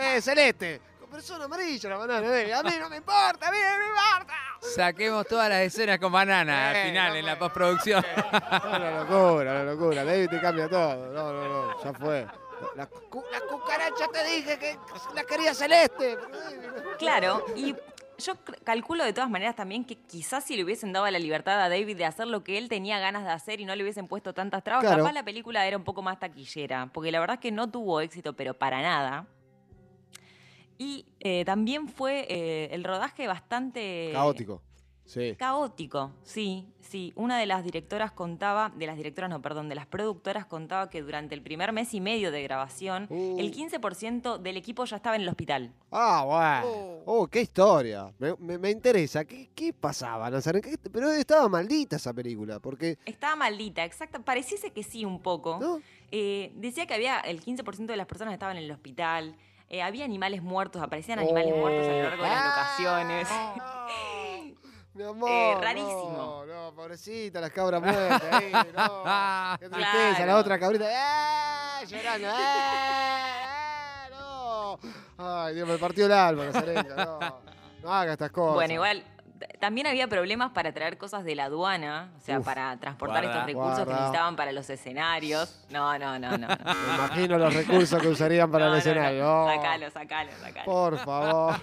Eh, 0.02 0.22
celeste. 0.22 0.82
Pero 1.14 1.22
son 1.24 1.42
amarillas 1.44 1.84
las 1.84 2.00
bananas, 2.00 2.30
David. 2.32 2.52
A 2.54 2.64
mí 2.64 2.72
no 2.80 2.90
me 2.90 2.98
importa, 2.98 3.48
a 3.48 3.52
mí 3.52 3.58
no 3.60 3.78
me 3.78 3.86
importa. 3.86 4.34
Saquemos 4.76 5.28
todas 5.28 5.48
las 5.48 5.60
escenas 5.62 6.00
con 6.00 6.12
banana 6.12 6.70
al 6.72 6.76
final 6.88 7.10
no 7.12 7.16
en 7.18 7.26
la 7.28 7.38
postproducción. 7.38 8.04
Una 8.32 8.92
locura, 9.04 9.52
una 9.52 9.64
locura. 9.64 10.04
David 10.04 10.30
te 10.30 10.42
cambia 10.42 10.68
todo. 10.68 10.96
No, 11.14 11.32
no, 11.34 11.48
no, 11.48 11.84
ya 11.84 11.94
fue. 11.94 12.28
Las, 12.76 12.88
cu- 12.88 13.24
las 13.32 13.42
cucarachas 13.42 14.10
te 14.12 14.24
dije 14.24 14.58
que 14.58 14.78
las 15.14 15.26
quería 15.26 15.54
celeste. 15.54 16.18
Claro, 16.98 17.46
y 17.56 17.76
yo 18.18 18.34
calculo 18.64 19.04
de 19.04 19.12
todas 19.14 19.30
maneras 19.30 19.56
también 19.56 19.84
que 19.86 19.96
quizás 19.98 20.44
si 20.46 20.56
le 20.56 20.64
hubiesen 20.64 20.94
dado 20.94 21.10
la 21.12 21.20
libertad 21.20 21.62
a 21.62 21.70
David 21.70 21.98
de 21.98 22.06
hacer 22.06 22.26
lo 22.28 22.44
que 22.44 22.58
él 22.58 22.70
tenía 22.70 23.00
ganas 23.00 23.24
de 23.26 23.32
hacer 23.32 23.60
y 23.60 23.66
no 23.66 23.76
le 23.76 23.84
hubiesen 23.84 24.08
puesto 24.08 24.34
tantas 24.34 24.64
trabas, 24.64 24.84
Claro. 24.86 25.00
capaz 25.04 25.14
la 25.14 25.24
película 25.24 25.66
era 25.68 25.76
un 25.78 25.84
poco 25.84 26.02
más 26.02 26.20
taquillera, 26.20 26.90
porque 26.94 27.12
la 27.12 27.20
verdad 27.20 27.36
es 27.36 27.40
que 27.42 27.52
no 27.52 27.70
tuvo 27.70 28.00
éxito, 28.02 28.34
pero 28.34 28.54
para 28.54 28.82
nada. 28.82 29.26
Y 30.84 31.06
eh, 31.20 31.44
también 31.46 31.88
fue 31.88 32.26
eh, 32.30 32.70
el 32.74 32.84
rodaje 32.84 33.28
bastante... 33.28 34.10
Caótico. 34.12 34.62
Sí. 35.06 35.36
Caótico, 35.38 36.14
sí, 36.24 36.66
sí. 36.80 37.12
Una 37.18 37.38
de 37.38 37.46
las 37.46 37.64
directoras 37.66 38.14
contaba, 38.14 38.72
de 38.74 38.88
las 38.88 38.96
directoras 38.96 39.30
no, 39.30 39.42
perdón, 39.42 39.68
de 39.68 39.76
las 39.76 39.86
productoras 39.86 40.46
contaba 40.46 40.90
que 40.90 41.02
durante 41.02 41.36
el 41.36 41.42
primer 41.42 41.74
mes 41.74 41.94
y 41.94 42.00
medio 42.00 42.32
de 42.32 42.42
grabación, 42.42 43.08
Uh. 43.10 43.38
el 43.38 43.52
15% 43.54 44.38
del 44.40 44.56
equipo 44.56 44.86
ya 44.86 44.96
estaba 44.96 45.18
en 45.18 45.24
el 45.24 45.28
hospital. 45.30 45.74
Ah, 45.92 46.24
bueno. 46.66 47.02
Oh, 47.06 47.28
qué 47.28 47.42
historia. 47.42 48.14
Me, 48.18 48.34
me- 48.40 48.58
me 48.58 48.72
interesa. 48.72 49.26
¿Qué, 49.26 49.50
qué 49.54 49.74
pasaba, 49.74 50.30
Nazaret? 50.30 50.64
¿Qué- 50.64 50.78
Pero 50.90 51.12
estaba 51.12 51.50
maldita 51.50 51.98
esa 51.98 52.14
película, 52.14 52.60
porque... 52.62 52.98
Estaba 53.06 53.36
maldita, 53.36 53.84
exacto. 53.84 54.22
Pareciese 54.24 54.72
que 54.72 54.84
sí 54.84 55.04
un 55.04 55.22
poco. 55.22 55.58
¿No? 55.60 55.82
Eh, 56.12 56.54
decía 56.56 56.86
que 56.86 56.94
había 56.94 57.20
el 57.20 57.42
15% 57.44 57.88
de 57.88 57.98
las 57.98 58.08
personas 58.08 58.34
estaban 58.34 58.56
en 58.56 58.64
el 58.64 58.72
hospital. 58.72 59.36
Eh, 59.70 59.82
había 59.82 60.06
animales 60.06 60.42
muertos, 60.44 60.82
aparecían 60.82 61.20
animales 61.20 61.56
muertos 61.56 61.88
a 61.88 61.92
lo 61.92 62.02
largo 62.04 62.24
de 62.24 62.30
las 62.30 62.46
locaciones. 62.46 63.28
Oh, 63.32 63.88
mi 64.94 65.04
amor. 65.04 65.30
Eh, 65.30 65.58
rarísimo. 65.62 66.14
No, 66.16 66.46
no, 66.46 66.76
pobrecita, 66.76 67.42
las 67.42 67.52
cabras 67.52 67.82
muertas 67.82 68.22
ahí. 68.32 68.52
No. 68.76 69.04
Qué 69.60 69.70
tristeza, 69.70 70.16
Claro. 70.16 70.26
la 70.26 70.38
otra 70.38 70.60
cabrita. 70.60 70.86
¡Eh! 71.82 71.86
Llorando. 71.88 72.28
¡Eh! 72.30 74.10
No. 74.12 74.80
Ay, 75.18 75.56
Dios, 75.56 75.68
me 75.68 75.78
partió 75.78 76.06
el 76.06 76.12
alma, 76.12 76.46
Nazarenka. 76.46 76.96
No, 77.06 77.20
no 77.82 77.94
haga 77.94 78.14
estas 78.14 78.32
cosas. 78.32 78.56
Bueno, 78.56 78.74
igual 78.76 79.04
también 79.60 79.88
había 79.88 80.08
problemas 80.08 80.52
para 80.52 80.74
traer 80.74 80.98
cosas 80.98 81.24
de 81.24 81.36
la 81.36 81.46
aduana, 81.46 82.12
o 82.18 82.20
sea, 82.22 82.40
Uf, 82.40 82.46
para 82.46 82.78
transportar 82.78 83.24
guarda, 83.24 83.40
estos 83.40 83.48
recursos 83.48 83.86
que 83.88 83.94
necesitaban 83.94 84.36
para 84.36 84.52
los 84.52 84.70
escenarios. 84.70 85.66
No, 85.70 85.98
no, 86.00 86.20
no, 86.20 86.38
no. 86.38 86.48
no. 86.48 86.58
Me 86.58 86.96
imagino 86.96 87.38
los 87.38 87.54
recursos 87.54 88.02
que 88.02 88.08
usarían 88.08 88.52
para 88.52 88.66
No, 88.70 88.76
el 88.76 88.80
no, 88.80 88.86
no. 88.86 88.90
escenario. 88.92 89.44
Oh, 89.44 89.48
Sacalo, 89.56 89.90
sacalo, 89.92 90.32
sacalo. 90.42 90.66
Por 90.66 90.98
favor. 91.00 91.56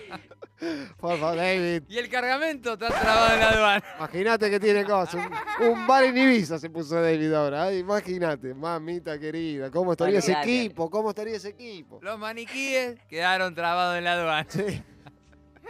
Por 0.98 1.18
favor, 1.18 1.36
David. 1.36 1.84
y 1.88 1.96
el 1.96 2.08
cargamento 2.10 2.74
está 2.74 2.88
trabado 2.88 3.32
en 3.34 3.40
la 3.40 3.48
aduana. 3.48 3.84
Imagínate 3.96 4.50
que 4.50 4.60
tiene 4.60 4.84
cosas. 4.84 5.14
Un, 5.60 5.68
un 5.68 5.86
bar 5.86 6.04
en 6.04 6.18
Ibiza 6.18 6.58
se 6.58 6.68
puso 6.68 7.00
David 7.00 7.32
ahora. 7.32 7.62
Ay, 7.64 7.78
Imagínate, 7.78 8.52
mamita 8.52 9.18
querida. 9.18 9.70
¿Cómo 9.70 9.92
estaría 9.92 10.18
ese 10.18 10.32
equipo? 10.32 10.90
¿Cómo 10.90 11.10
estaría 11.10 11.36
ese 11.36 11.48
equipo? 11.50 11.98
Los 12.02 12.18
maniquíes 12.18 12.98
quedaron 13.08 13.54
trabados 13.54 13.96
en 13.96 14.04
la 14.04 14.12
aduana. 14.12 14.46
Sí. 14.50 14.82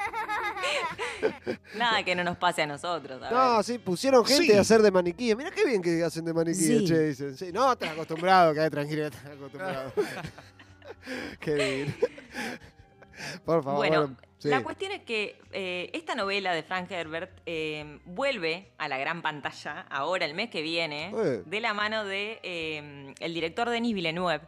Nada 1.76 2.02
que 2.04 2.14
no 2.14 2.24
nos 2.24 2.36
pase 2.36 2.62
a 2.62 2.66
nosotros. 2.66 3.20
a 3.22 3.24
ver. 3.24 3.32
No, 3.32 3.62
sí, 3.62 3.78
pusieron 3.78 4.24
gente 4.24 4.44
Sí. 4.52 4.52
a 4.52 4.60
hacer 4.60 4.82
de 4.82 4.90
maniquí. 4.90 5.34
Mira 5.34 5.50
qué 5.50 5.64
bien 5.64 5.82
que 5.82 6.02
hacen 6.02 6.24
de 6.24 6.32
maniquí, 6.34 6.58
Sí. 6.58 6.84
che, 6.86 6.98
dicen. 7.00 7.36
Sí, 7.36 7.50
no, 7.52 7.72
estás 7.72 7.90
acostumbrado, 7.90 8.52
quedate 8.52 8.70
tranquilo, 8.70 9.06
estás 9.06 9.26
acostumbrado. 9.26 9.92
qué 11.40 11.54
bien. 11.54 11.96
Por 13.44 13.62
favor. 13.62 13.78
Bueno, 13.86 14.16
sí. 14.38 14.48
la 14.48 14.62
cuestión 14.62 14.92
es 14.92 15.02
que 15.02 15.38
eh, 15.52 15.90
esta 15.92 16.14
novela 16.14 16.54
de 16.54 16.62
Frank 16.62 16.90
Herbert 16.90 17.30
eh, 17.46 18.00
vuelve 18.06 18.72
a 18.78 18.88
la 18.88 18.96
gran 18.98 19.20
pantalla 19.22 19.82
ahora, 19.90 20.24
el 20.24 20.34
mes 20.34 20.48
que 20.50 20.62
viene, 20.62 21.12
Eh. 21.14 21.42
de 21.44 21.60
la 21.60 21.74
mano 21.74 22.04
de 22.04 22.40
eh, 22.42 23.14
el 23.20 23.34
director 23.34 23.68
Denis 23.68 23.94
Villeneuve. 23.94 24.40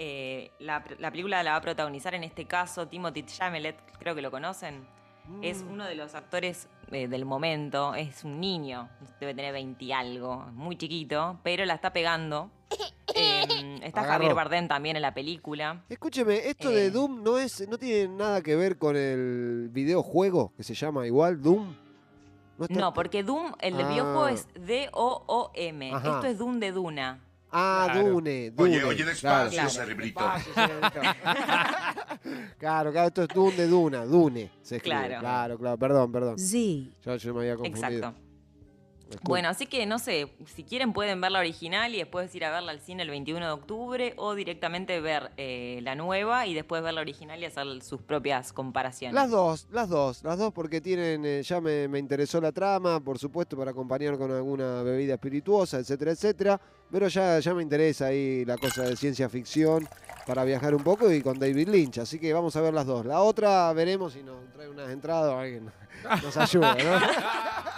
Eh, 0.00 0.52
la, 0.60 0.84
la 1.00 1.10
película 1.10 1.42
la 1.42 1.50
va 1.52 1.56
a 1.56 1.60
protagonizar 1.60 2.14
en 2.14 2.22
este 2.22 2.44
caso 2.46 2.86
Timothy 2.86 3.24
Chalamet, 3.24 3.74
creo 3.98 4.14
que 4.14 4.22
lo 4.22 4.30
conocen. 4.30 4.86
Es 5.42 5.62
Mm. 5.64 5.72
uno 5.72 5.84
de 5.84 5.94
los 5.96 6.14
actores 6.14 6.68
eh, 6.90 7.06
del 7.08 7.24
momento, 7.26 7.94
es 7.94 8.24
un 8.24 8.40
niño, 8.40 8.88
debe 9.20 9.34
tener 9.34 9.52
20 9.52 9.84
y 9.84 9.92
algo, 9.92 10.46
muy 10.54 10.76
chiquito, 10.76 11.38
pero 11.42 11.66
la 11.66 11.74
está 11.74 11.92
pegando. 11.92 12.50
Eh, 13.14 13.80
está. 13.82 14.04
Javier 14.04 14.34
Bardem 14.34 14.68
también 14.68 14.94
en 14.94 15.02
la 15.02 15.12
película. 15.12 15.82
Escúcheme, 15.88 16.46
esto 16.48 16.70
de 16.70 16.86
Eh. 16.86 16.90
Doom 16.90 17.22
no 17.24 17.36
es, 17.38 17.66
no 17.66 17.76
tiene 17.78 18.06
nada 18.14 18.42
que 18.42 18.54
ver 18.54 18.78
con 18.78 18.94
el 18.96 19.70
videojuego 19.72 20.52
que 20.56 20.62
se 20.62 20.74
llama 20.74 21.04
igual 21.06 21.42
Doom. 21.42 21.74
No, 22.68 22.92
porque 22.92 23.22
Doom, 23.24 23.54
el 23.60 23.74
Ah. 23.74 23.88
videojuego 23.88 24.28
es 24.28 24.46
D-O-O-M. 24.54 25.92
Ajá. 25.92 26.08
Esto 26.16 26.26
es 26.26 26.38
Doom 26.38 26.60
de 26.60 26.70
Duna. 26.70 27.18
Ah, 27.50 27.88
Claro. 27.92 28.08
Dune, 28.10 28.50
Dune. 28.50 28.76
Oye, 28.76 28.84
oye, 28.84 29.04
claro. 29.18 29.50
despacio, 29.50 29.70
cerebrito. 29.70 30.20
Despacio, 30.20 30.52
cerebrito. 30.54 31.00
claro, 32.58 32.92
claro, 32.92 33.06
esto 33.08 33.22
es 33.22 33.28
Dune 33.28 33.66
Duna, 33.66 34.04
Dune. 34.04 34.50
Se 34.62 34.76
escribe. 34.76 34.96
Claro. 35.06 35.20
claro, 35.20 35.58
claro, 35.58 35.78
perdón, 35.78 36.12
perdón. 36.12 36.38
Sí. 36.38 36.92
Yo, 37.04 37.16
yo 37.16 37.34
me 37.34 37.40
había 37.40 37.56
confundido. 37.56 37.88
Exacto. 38.08 38.27
Bueno, 39.22 39.48
así 39.48 39.66
que 39.66 39.86
no 39.86 39.98
sé, 39.98 40.32
si 40.54 40.64
quieren 40.64 40.92
pueden 40.92 41.20
ver 41.20 41.32
la 41.32 41.38
original 41.38 41.94
y 41.94 41.98
después 41.98 42.34
ir 42.34 42.44
a 42.44 42.50
verla 42.50 42.72
al 42.72 42.80
cine 42.80 43.02
el 43.02 43.10
21 43.10 43.44
de 43.44 43.52
octubre 43.52 44.14
o 44.16 44.34
directamente 44.34 45.00
ver 45.00 45.30
eh, 45.36 45.80
la 45.82 45.94
nueva 45.94 46.46
y 46.46 46.54
después 46.54 46.82
ver 46.82 46.94
la 46.94 47.00
original 47.00 47.40
y 47.40 47.46
hacer 47.46 47.66
sus 47.82 48.02
propias 48.02 48.52
comparaciones. 48.52 49.14
Las 49.14 49.30
dos, 49.30 49.66
las 49.70 49.88
dos, 49.88 50.22
las 50.22 50.38
dos 50.38 50.52
porque 50.52 50.80
tienen, 50.80 51.24
eh, 51.24 51.42
ya 51.42 51.60
me, 51.60 51.88
me 51.88 51.98
interesó 51.98 52.40
la 52.40 52.52
trama, 52.52 53.00
por 53.00 53.18
supuesto, 53.18 53.56
para 53.56 53.70
acompañar 53.70 54.18
con 54.18 54.30
alguna 54.30 54.82
bebida 54.82 55.14
espirituosa, 55.14 55.78
etcétera, 55.78 56.12
etcétera. 56.12 56.60
Pero 56.90 57.08
ya, 57.08 57.38
ya 57.38 57.54
me 57.54 57.62
interesa 57.62 58.06
ahí 58.06 58.44
la 58.44 58.56
cosa 58.56 58.82
de 58.82 58.96
ciencia 58.96 59.28
ficción 59.28 59.86
para 60.26 60.44
viajar 60.44 60.74
un 60.74 60.82
poco 60.82 61.10
y 61.10 61.22
con 61.22 61.38
David 61.38 61.68
Lynch. 61.68 61.98
Así 61.98 62.18
que 62.18 62.32
vamos 62.32 62.56
a 62.56 62.60
ver 62.60 62.72
las 62.72 62.86
dos. 62.86 63.04
La 63.04 63.20
otra 63.20 63.72
veremos 63.72 64.12
si 64.14 64.22
nos 64.22 64.50
trae 64.52 64.68
unas 64.68 64.90
entradas 64.90 65.32
o 65.32 65.38
alguien 65.38 65.70
nos 66.22 66.36
ayuda, 66.36 66.74
¿no? 66.74 67.77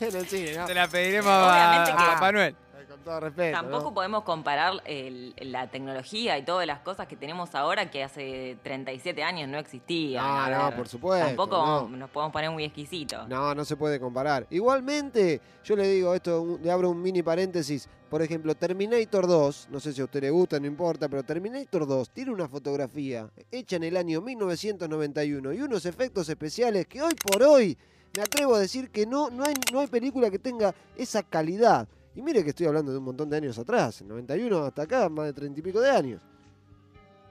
en 0.00 0.16
el 0.16 0.26
cine, 0.26 0.54
¿no? 0.56 0.66
Se 0.66 0.74
la 0.74 0.88
pediremos 0.88 1.30
a, 1.30 1.84
a 1.84 2.14
Papá 2.14 2.32
Noel. 2.32 2.56
Con 2.88 2.98
todo 3.04 3.20
respeto. 3.20 3.56
Tampoco 3.56 3.84
¿no? 3.84 3.94
podemos 3.94 4.24
comparar 4.24 4.72
el- 4.84 5.32
la 5.42 5.70
tecnología 5.70 6.36
y 6.38 6.44
todas 6.44 6.66
las 6.66 6.80
cosas 6.80 7.06
que 7.06 7.14
tenemos 7.14 7.54
ahora 7.54 7.88
que 7.88 8.02
hace 8.02 8.58
37 8.64 9.22
años 9.22 9.48
no 9.48 9.58
existían. 9.58 10.24
No, 10.24 10.40
A 10.40 10.50
no, 10.50 10.64
ver, 10.66 10.76
por 10.76 10.88
supuesto, 10.88 11.24
Tampoco 11.28 11.56
no. 11.88 11.88
nos 11.96 12.10
podemos 12.10 12.32
poner 12.32 12.50
muy 12.50 12.64
exquisitos. 12.64 13.28
No, 13.28 13.54
no 13.54 13.64
se 13.64 13.76
puede 13.76 14.00
comparar. 14.00 14.44
Igualmente, 14.50 15.40
yo 15.62 15.76
le 15.76 15.86
digo 15.86 16.12
esto, 16.16 16.58
le 16.60 16.68
abro 16.70 16.90
un 16.90 17.00
mini 17.00 17.22
paréntesis. 17.22 17.88
Por 18.08 18.22
ejemplo, 18.22 18.56
Terminator 18.56 19.28
2, 19.28 19.68
no 19.70 19.78
sé 19.78 19.92
si 19.92 20.00
a 20.00 20.04
usted 20.04 20.22
le 20.22 20.30
gusta, 20.30 20.58
no 20.58 20.66
importa, 20.66 21.08
pero 21.08 21.22
Terminator 21.22 21.86
2 21.86 22.10
tiene 22.10 22.32
una 22.32 22.48
fotografía 22.48 23.30
hecha 23.52 23.76
en 23.76 23.84
el 23.84 23.96
año 23.96 24.20
1991 24.20 25.52
y 25.52 25.60
unos 25.62 25.86
efectos 25.86 26.28
especiales 26.28 26.88
que 26.88 27.02
hoy 27.02 27.14
por 27.14 27.40
hoy 27.44 27.78
me 28.16 28.22
atrevo 28.22 28.54
a 28.54 28.60
decir 28.60 28.90
que 28.90 29.06
no, 29.06 29.30
no, 29.30 29.44
hay, 29.44 29.54
no 29.72 29.80
hay 29.80 29.86
película 29.86 30.30
que 30.30 30.38
tenga 30.38 30.74
esa 30.96 31.22
calidad. 31.22 31.88
Y 32.14 32.22
mire 32.22 32.42
que 32.42 32.50
estoy 32.50 32.66
hablando 32.66 32.90
de 32.92 32.98
un 32.98 33.04
montón 33.04 33.30
de 33.30 33.36
años 33.36 33.58
atrás, 33.58 34.02
91 34.02 34.64
hasta 34.64 34.82
acá, 34.82 35.08
más 35.08 35.26
de 35.26 35.32
30 35.32 35.60
y 35.60 35.62
pico 35.62 35.80
de 35.80 35.90
años. 35.90 36.20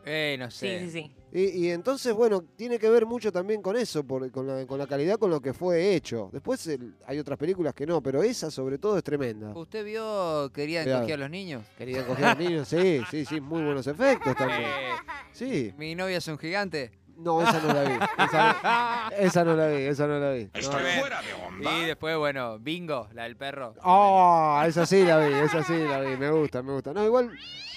Eh, 0.06 0.38
no 0.40 0.50
Sí, 0.50 0.58
sé. 0.68 0.80
sí, 0.80 0.90
sí. 0.92 1.12
Y, 1.32 1.66
y 1.68 1.70
entonces, 1.70 2.12
bueno, 2.14 2.42
tiene 2.56 2.80
que 2.80 2.90
ver 2.90 3.06
mucho 3.06 3.32
también 3.32 3.62
con 3.62 3.76
eso, 3.76 4.04
por- 4.04 4.32
con, 4.32 4.48
la, 4.48 4.66
con 4.66 4.80
la 4.80 4.88
calidad 4.88 5.20
con 5.20 5.30
lo 5.30 5.40
que 5.42 5.54
fue 5.54 5.94
hecho. 5.94 6.30
Después 6.34 6.66
el- 6.68 6.96
hay 7.06 7.20
otras 7.20 7.38
películas 7.38 7.76
que 7.76 7.86
no, 7.86 8.02
pero 8.02 8.24
esa 8.24 8.50
sobre 8.50 8.80
todo 8.80 8.98
es 8.98 9.04
tremenda. 9.04 9.52
¿Usted 9.56 9.86
vio 9.86 10.50
Querían 10.54 10.86
Cuidado. 10.86 11.02
coger 11.04 11.16
a 11.16 11.18
los 11.18 11.30
niños? 11.30 11.64
Querida 11.78 12.08
coger 12.08 12.26
a 12.26 12.34
los 12.36 12.40
niños, 12.44 12.68
sí, 12.68 13.02
sí, 13.12 13.26
sí, 13.26 13.40
muy 13.42 13.62
buenos 13.66 13.86
efectos 13.86 14.36
también. 14.36 14.62
Eh, 14.62 14.90
Sí, 15.32 15.74
Mi 15.78 15.94
novia 15.94 16.18
es 16.18 16.28
un 16.28 16.40
gigante. 16.40 16.92
No, 17.20 17.42
esa 17.42 17.60
no 17.60 17.74
la 17.74 17.84
vi. 17.84 18.00
Esa 18.18 19.10
no, 19.10 19.16
esa 19.18 19.44
no 19.44 19.56
la 19.56 19.68
vi, 19.68 19.82
esa 19.84 20.08
no 20.08 20.20
la 20.20 20.32
vi. 20.32 20.44
No, 20.46 20.60
Estoy 20.60 20.84
no. 20.84 21.00
fuera 21.02 21.22
de 21.22 21.34
onda. 21.34 21.72
Y 21.78 21.86
después, 21.86 22.18
bueno, 22.18 22.58
Bingo, 22.60 23.08
la 23.14 23.24
del 23.24 23.36
perro. 23.36 23.74
Oh, 23.84 24.62
esa 24.66 24.86
sí 24.86 25.04
la 25.04 25.18
vi, 25.20 25.34
esa 25.34 25.64
sí 25.64 25.78
la 25.78 26.00
vi, 26.02 26.18
me 26.18 26.30
gusta, 26.32 26.62
me 26.64 26.74
gusta. 26.74 26.94
No, 26.94 27.04
igual 27.04 27.32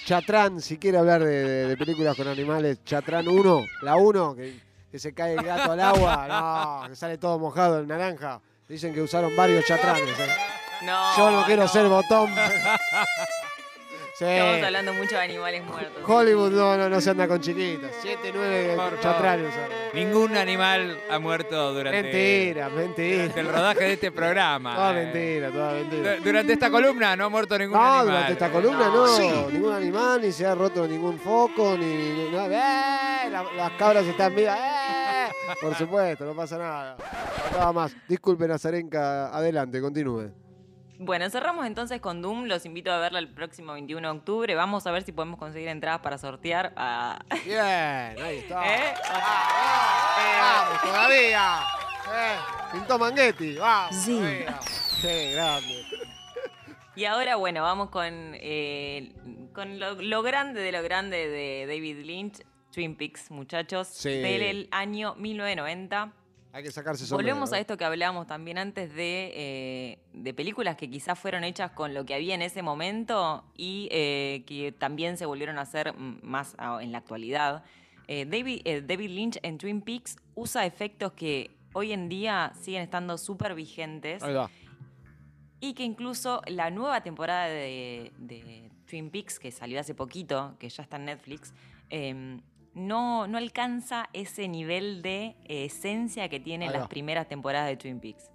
Chatrán, 0.04 0.60
si 0.60 0.78
quiere 0.78 0.98
hablar 0.98 1.22
de, 1.22 1.44
de- 1.44 1.66
de 1.68 1.76
películas 1.76 2.16
con 2.16 2.26
animales, 2.28 2.82
Chatrán 2.84 3.28
1, 3.28 3.64
la 3.82 3.96
1, 3.96 4.34
que, 4.34 4.58
que 4.90 4.98
se 4.98 5.14
cae 5.14 5.34
el 5.34 5.42
gato 5.44 5.70
al 5.72 5.80
agua, 5.80 6.26
no, 6.82 6.88
que 6.88 6.96
sale 6.96 7.18
todo 7.18 7.38
mojado 7.38 7.80
en 7.80 7.86
naranja. 7.88 8.40
Dicen 8.68 8.92
que 8.94 9.00
usaron 9.02 9.34
varios 9.36 9.64
chatranes. 9.66 10.08
¿eh? 10.18 10.36
No, 10.82 11.16
Yo 11.16 11.30
no 11.30 11.44
quiero 11.44 11.68
ser 11.68 11.86
botón. 11.88 12.30
Sí. 14.26 14.32
Estamos 14.32 14.62
hablando 14.62 14.94
mucho 14.94 15.16
de 15.16 15.20
animales 15.22 15.64
muertos. 15.64 16.02
Hollywood 16.06 16.52
no, 16.52 16.76
no, 16.76 16.88
no 16.88 17.00
se 17.00 17.10
anda 17.10 17.26
con 17.26 17.40
chiquitas. 17.40 17.90
7, 18.02 18.30
9 18.34 18.72
Por 18.76 19.00
chatranes. 19.00 19.48
usaron. 19.50 19.70
Ningún 19.94 20.36
animal 20.36 20.98
ha 21.10 21.18
muerto 21.18 21.72
durante, 21.74 22.02
Mentira, 22.02 22.68
durante 22.68 23.18
mentira. 23.18 23.40
el 23.40 23.48
rodaje 23.48 23.84
de 23.84 23.92
este 23.94 24.12
programa. 24.12 24.74
Toda 24.74 24.90
Eh, 24.92 25.04
mentira, 25.04 25.50
toda 25.50 25.72
mentira. 25.74 26.16
du- 26.16 26.22
Durante 26.24 26.52
esta 26.52 26.70
columna 26.70 27.16
no 27.16 27.24
ha 27.24 27.28
muerto 27.28 27.58
ningún 27.58 27.76
No, 27.76 27.82
animal. 27.84 28.06
durante 28.06 28.32
esta 28.32 28.50
columna 28.50 28.86
No. 28.86 28.94
no, 28.94 29.06
Sí. 29.08 29.30
ningún 29.52 29.72
animal, 29.74 30.20
ni 30.22 30.32
se 30.32 30.46
ha 30.46 30.54
roto 30.54 30.86
ningún 30.86 31.18
foco, 31.18 31.76
ni. 31.76 31.84
¡Eh! 31.84 33.28
La- 33.30 33.44
las 33.56 33.70
cabras 33.72 34.04
están 34.06 34.34
vivas. 34.34 34.58
¡Eh! 34.58 35.30
Por 35.60 35.74
supuesto, 35.74 36.24
no 36.24 36.34
pasa 36.34 36.56
nada. 36.58 36.96
Nada 37.52 37.72
más. 37.72 37.94
Disculpe, 38.08 38.46
Nazarenka, 38.48 39.28
adelante, 39.36 39.80
continúe. 39.80 40.30
Bueno, 41.04 41.28
cerramos 41.30 41.66
entonces 41.66 42.00
con 42.00 42.22
Doom. 42.22 42.44
Los 42.44 42.64
invito 42.64 42.92
a 42.92 42.98
verla 42.98 43.18
el 43.18 43.28
próximo 43.28 43.72
21 43.72 44.12
de 44.12 44.18
octubre. 44.18 44.54
Vamos 44.54 44.86
a 44.86 44.92
ver 44.92 45.02
si 45.02 45.10
podemos 45.10 45.36
conseguir 45.36 45.66
entradas 45.68 46.00
para 46.00 46.16
sortear 46.16 46.72
a... 46.76 47.18
Bien, 47.44 47.58
ahí 48.24 48.38
está. 48.38 48.62
¿Eh? 48.76 48.94
Vamos, 50.38 50.80
todavía. 50.82 51.60
Eh, 52.14 52.36
pintó 52.70 52.98
Manguetti, 53.00 53.56
vamos. 53.56 53.96
Sí. 53.96 54.16
todavía. 54.16 54.60
Sí, 54.62 55.32
grande. 55.32 55.84
Y 56.94 57.04
ahora, 57.06 57.34
bueno, 57.34 57.62
vamos 57.62 57.90
con, 57.90 58.12
eh, 58.34 59.12
con 59.52 59.80
lo, 59.80 59.94
lo 59.94 60.22
grande 60.22 60.60
de 60.60 60.70
lo 60.70 60.82
grande 60.84 61.28
de 61.28 61.66
David 61.66 62.04
Lynch, 62.04 62.42
Twin 62.72 62.94
Peaks, 62.96 63.28
muchachos, 63.32 63.88
Sí. 63.88 64.08
del 64.20 64.68
año 64.70 65.16
1990. 65.16 66.12
Hay 66.52 66.62
que 66.62 66.70
sacarse 66.70 67.06
sombrero. 67.06 67.34
Volvemos 67.34 67.52
a 67.52 67.58
¿eh? 67.58 67.62
esto 67.62 67.76
que 67.76 67.84
hablábamos 67.84 68.26
también 68.26 68.58
antes 68.58 68.94
de, 68.94 69.32
eh, 69.34 69.98
de 70.12 70.34
películas 70.34 70.76
que 70.76 70.90
quizás 70.90 71.18
fueron 71.18 71.44
hechas 71.44 71.70
con 71.70 71.94
lo 71.94 72.04
que 72.04 72.14
había 72.14 72.34
en 72.34 72.42
ese 72.42 72.62
momento 72.62 73.44
y 73.56 73.88
eh, 73.90 74.44
que 74.46 74.72
también 74.72 75.16
se 75.16 75.24
volvieron 75.24 75.58
a 75.58 75.62
hacer 75.62 75.94
más 75.96 76.54
en 76.80 76.92
la 76.92 76.98
actualidad. 76.98 77.64
Eh, 78.06 78.26
David, 78.26 78.84
David 78.84 79.10
Lynch 79.10 79.38
en 79.42 79.56
Twin 79.56 79.80
Peaks 79.80 80.16
usa 80.34 80.66
efectos 80.66 81.12
que 81.12 81.56
hoy 81.72 81.92
en 81.92 82.10
día 82.10 82.52
siguen 82.60 82.82
estando 82.82 83.16
súper 83.16 83.54
vigentes 83.54 84.22
Ahí 84.22 84.34
va. 84.34 84.50
y 85.60 85.72
que 85.72 85.84
incluso 85.84 86.42
la 86.46 86.70
nueva 86.70 87.02
temporada 87.02 87.46
de, 87.46 88.12
de 88.18 88.70
Twin 88.86 89.08
Peaks, 89.08 89.38
que 89.38 89.50
salió 89.50 89.80
hace 89.80 89.94
poquito, 89.94 90.54
que 90.58 90.68
ya 90.68 90.82
está 90.82 90.96
en 90.96 91.06
Netflix, 91.06 91.54
eh, 91.88 92.40
no, 92.74 93.26
no 93.26 93.38
alcanza 93.38 94.08
ese 94.12 94.48
nivel 94.48 95.02
de 95.02 95.36
eh, 95.44 95.66
esencia 95.66 96.28
que 96.28 96.40
tienen 96.40 96.72
las 96.72 96.88
primeras 96.88 97.28
temporadas 97.28 97.68
de 97.68 97.76
Twin 97.76 98.00
Peaks. 98.00 98.30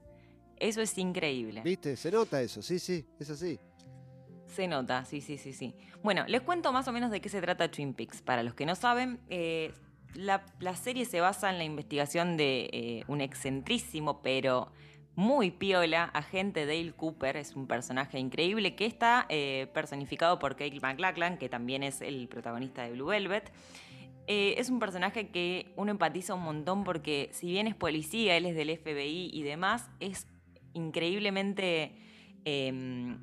Eso 0.59 0.81
es 0.81 0.97
increíble. 0.97 1.61
¿Viste? 1.63 1.95
Se 1.95 2.11
nota 2.11 2.41
eso, 2.41 2.61
sí, 2.61 2.79
sí, 2.79 3.05
es 3.19 3.29
así. 3.29 3.59
Se 4.45 4.67
nota, 4.67 5.05
sí, 5.05 5.21
sí, 5.21 5.37
sí, 5.37 5.53
sí. 5.53 5.75
Bueno, 6.01 6.25
les 6.27 6.41
cuento 6.41 6.71
más 6.71 6.87
o 6.87 6.91
menos 6.91 7.11
de 7.11 7.21
qué 7.21 7.29
se 7.29 7.41
trata 7.41 7.69
Twin 7.69 7.93
Peaks. 7.93 8.21
Para 8.21 8.43
los 8.43 8.53
que 8.53 8.65
no 8.65 8.75
saben, 8.75 9.19
eh, 9.29 9.73
la, 10.13 10.45
la 10.59 10.75
serie 10.75 11.05
se 11.05 11.19
basa 11.21 11.49
en 11.49 11.57
la 11.57 11.63
investigación 11.63 12.37
de 12.37 12.69
eh, 12.71 13.03
un 13.07 13.21
excentrísimo, 13.21 14.21
pero 14.21 14.71
muy 15.15 15.49
piola, 15.49 16.05
agente 16.05 16.65
Dale 16.65 16.93
Cooper. 16.93 17.37
Es 17.37 17.55
un 17.55 17.67
personaje 17.67 18.19
increíble 18.19 18.75
que 18.75 18.85
está 18.85 19.25
eh, 19.29 19.67
personificado 19.73 20.39
por 20.39 20.55
Cale 20.55 20.79
MacLachlan, 20.79 21.37
que 21.37 21.49
también 21.49 21.83
es 21.83 22.01
el 22.01 22.27
protagonista 22.27 22.83
de 22.83 22.91
Blue 22.91 23.07
Velvet. 23.07 23.51
Eh, 24.27 24.55
es 24.57 24.69
un 24.69 24.79
personaje 24.79 25.29
que 25.29 25.71
uno 25.77 25.89
empatiza 25.91 26.33
un 26.33 26.43
montón 26.43 26.83
porque 26.83 27.29
si 27.31 27.47
bien 27.47 27.65
es 27.67 27.75
policía, 27.75 28.35
él 28.35 28.45
es 28.45 28.55
del 28.55 28.69
FBI 28.77 29.29
y 29.33 29.43
demás, 29.43 29.89
es 29.99 30.27
increíblemente... 30.73 31.93
em, 32.45 33.17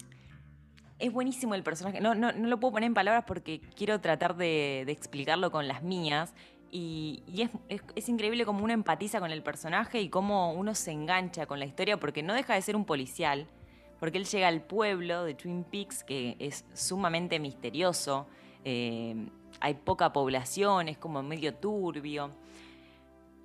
es 0.98 1.12
buenísimo 1.12 1.54
el 1.54 1.62
personaje. 1.62 2.00
No, 2.00 2.14
no, 2.14 2.32
no 2.32 2.48
lo 2.48 2.58
puedo 2.60 2.72
poner 2.74 2.86
en 2.86 2.94
palabras 2.94 3.24
porque 3.26 3.60
quiero 3.76 4.00
tratar 4.00 4.36
de, 4.36 4.82
explicarlo 4.88 5.50
con 5.50 5.66
las 5.68 5.82
mías. 5.82 6.32
Y, 6.70 7.22
es, 7.36 7.50
es- 7.94 8.08
increíble 8.08 8.44
cómo 8.46 8.64
uno 8.64 8.72
empatiza 8.72 9.20
con 9.20 9.30
el 9.30 9.42
personaje 9.42 10.00
y 10.00 10.08
cómo 10.08 10.52
uno 10.54 10.74
se 10.74 10.92
engancha 10.92 11.46
con 11.46 11.58
la 11.58 11.66
historia 11.66 11.98
porque 11.98 12.22
no 12.22 12.32
deja 12.32 12.54
de 12.54 12.62
ser 12.62 12.76
un 12.76 12.84
policial. 12.84 13.46
Porque 14.00 14.18
él 14.18 14.24
llega 14.24 14.48
al 14.48 14.62
pueblo 14.62 15.24
de 15.24 15.34
Twin 15.34 15.64
Peaks 15.64 16.04
que 16.04 16.36
es 16.38 16.64
sumamente 16.74 17.38
misterioso. 17.38 18.26
eh, 18.64 19.26
hay 19.60 19.74
poca 19.74 20.12
población, 20.12 20.88
es 20.88 20.98
como 20.98 21.22
medio 21.22 21.54
turbio. 21.54 22.30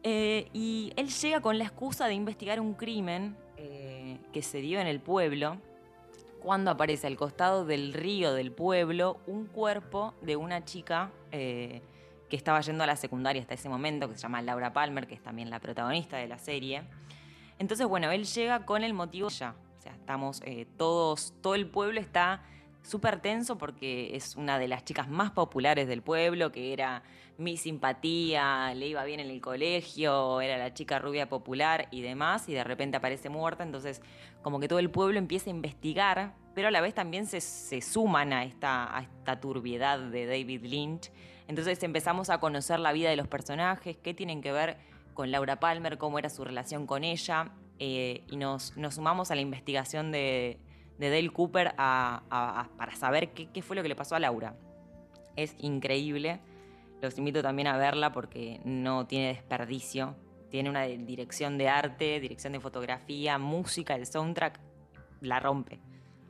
Eh, 0.03 0.49
y 0.53 0.93
él 0.95 1.09
llega 1.09 1.41
con 1.41 1.57
la 1.57 1.65
excusa 1.65 2.07
de 2.07 2.13
investigar 2.13 2.59
un 2.59 2.73
crimen 2.73 3.35
eh, 3.57 4.19
que 4.31 4.41
se 4.41 4.61
dio 4.61 4.79
en 4.79 4.87
el 4.87 5.01
pueblo 5.01 5.57
cuando 6.41 6.71
aparece 6.71 7.07
al 7.07 7.17
costado 7.17 7.65
del 7.65 7.93
río 7.93 8.33
del 8.33 8.53
pueblo 8.53 9.19
un 9.27 9.45
cuerpo 9.45 10.13
de 10.21 10.37
una 10.37 10.63
chica 10.63 11.11
eh, 11.33 11.81
que 12.29 12.37
estaba 12.37 12.61
yendo 12.61 12.85
a 12.85 12.87
la 12.87 12.95
secundaria 12.95 13.41
hasta 13.41 13.55
ese 13.55 13.67
momento, 13.67 14.07
que 14.07 14.15
se 14.15 14.21
llama 14.21 14.41
Laura 14.41 14.71
Palmer, 14.71 15.05
que 15.05 15.15
es 15.15 15.21
también 15.21 15.49
la 15.49 15.59
protagonista 15.59 16.15
de 16.15 16.27
la 16.27 16.37
serie. 16.37 16.83
Entonces, 17.57 17.85
bueno, 17.87 18.09
él 18.11 18.23
llega 18.25 18.65
con 18.65 18.83
el 18.83 18.93
motivo 18.93 19.27
ya. 19.29 19.55
O 19.77 19.81
sea, 19.81 19.93
estamos 19.93 20.41
todos, 20.77 21.33
todo 21.41 21.55
el 21.55 21.67
pueblo 21.67 21.99
está 21.99 22.43
súper 22.83 23.19
tenso 23.19 23.57
porque 23.57 24.15
es 24.15 24.35
una 24.35 24.59
de 24.59 24.67
las 24.67 24.83
chicas 24.83 25.07
más 25.07 25.31
populares 25.31 25.87
del 25.87 26.01
pueblo, 26.01 26.51
que 26.51 26.73
era 26.73 27.03
mi 27.37 27.55
simpatía, 27.55 28.73
le 28.73 28.87
iba 28.87 29.03
bien 29.05 29.21
en 29.21 29.29
el 29.29 29.39
colegio, 29.39 30.41
era 30.41 30.57
la 30.57 30.73
chica 30.73 30.99
rubia 30.99 31.29
popular 31.29 31.87
y 31.89 32.01
demás, 32.01 32.49
y 32.49 32.53
de 32.53 32.63
repente 32.63 32.97
aparece 32.97 33.29
muerta, 33.29 33.63
entonces 33.63 34.01
como 34.41 34.59
que 34.59 34.67
todo 34.67 34.79
el 34.79 34.89
pueblo 34.89 35.17
empieza 35.17 35.49
a 35.49 35.53
investigar, 35.53 36.33
pero 36.53 36.67
a 36.67 36.71
la 36.71 36.81
vez 36.81 36.93
también 36.93 37.25
se, 37.27 37.39
se 37.39 37.81
suman 37.81 38.33
a 38.33 38.43
esta, 38.43 38.95
a 38.95 39.01
esta 39.01 39.39
turbiedad 39.39 39.99
de 39.99 40.25
David 40.25 40.65
Lynch. 40.65 41.11
Entonces 41.47 41.81
empezamos 41.83 42.29
a 42.29 42.39
conocer 42.39 42.79
la 42.79 42.91
vida 42.91 43.09
de 43.09 43.15
los 43.15 43.27
personajes, 43.27 43.97
qué 43.97 44.13
tienen 44.13 44.41
que 44.41 44.51
ver 44.51 44.77
con 45.13 45.31
Laura 45.31 45.59
Palmer, 45.59 45.97
cómo 45.97 46.19
era 46.19 46.29
su 46.29 46.43
relación 46.43 46.85
con 46.87 47.03
ella, 47.03 47.51
eh, 47.79 48.23
y 48.29 48.35
nos, 48.35 48.75
nos 48.75 48.95
sumamos 48.95 49.31
a 49.31 49.35
la 49.35 49.41
investigación 49.41 50.11
de, 50.11 50.59
de 50.99 51.09
Dale 51.09 51.29
Cooper 51.31 51.73
a- 51.77 52.21
a- 52.29 52.59
a- 52.62 52.69
para 52.77 52.95
saber 52.95 53.29
qué, 53.29 53.47
qué 53.51 53.62
fue 53.62 53.75
lo 53.75 53.81
que 53.81 53.89
le 53.89 53.95
pasó 53.95 54.15
a 54.15 54.19
Laura. 54.19 54.55
Es 55.35 55.55
increíble. 55.59 56.39
Los 57.01 57.17
invito 57.17 57.41
también 57.41 57.67
a 57.69 57.77
verla 57.77 58.12
porque 58.12 58.59
no 58.65 59.07
tiene 59.07 59.29
desperdicio. 59.29 60.15
Tiene 60.49 60.69
una 60.69 60.83
dirección 60.83 61.57
de 61.57 61.69
arte, 61.69 62.19
dirección 62.19 62.53
de 62.53 62.59
fotografía, 62.59 63.38
música, 63.38 63.95
el 63.95 64.05
soundtrack, 64.05 64.59
la 65.21 65.39
rompe. 65.39 65.79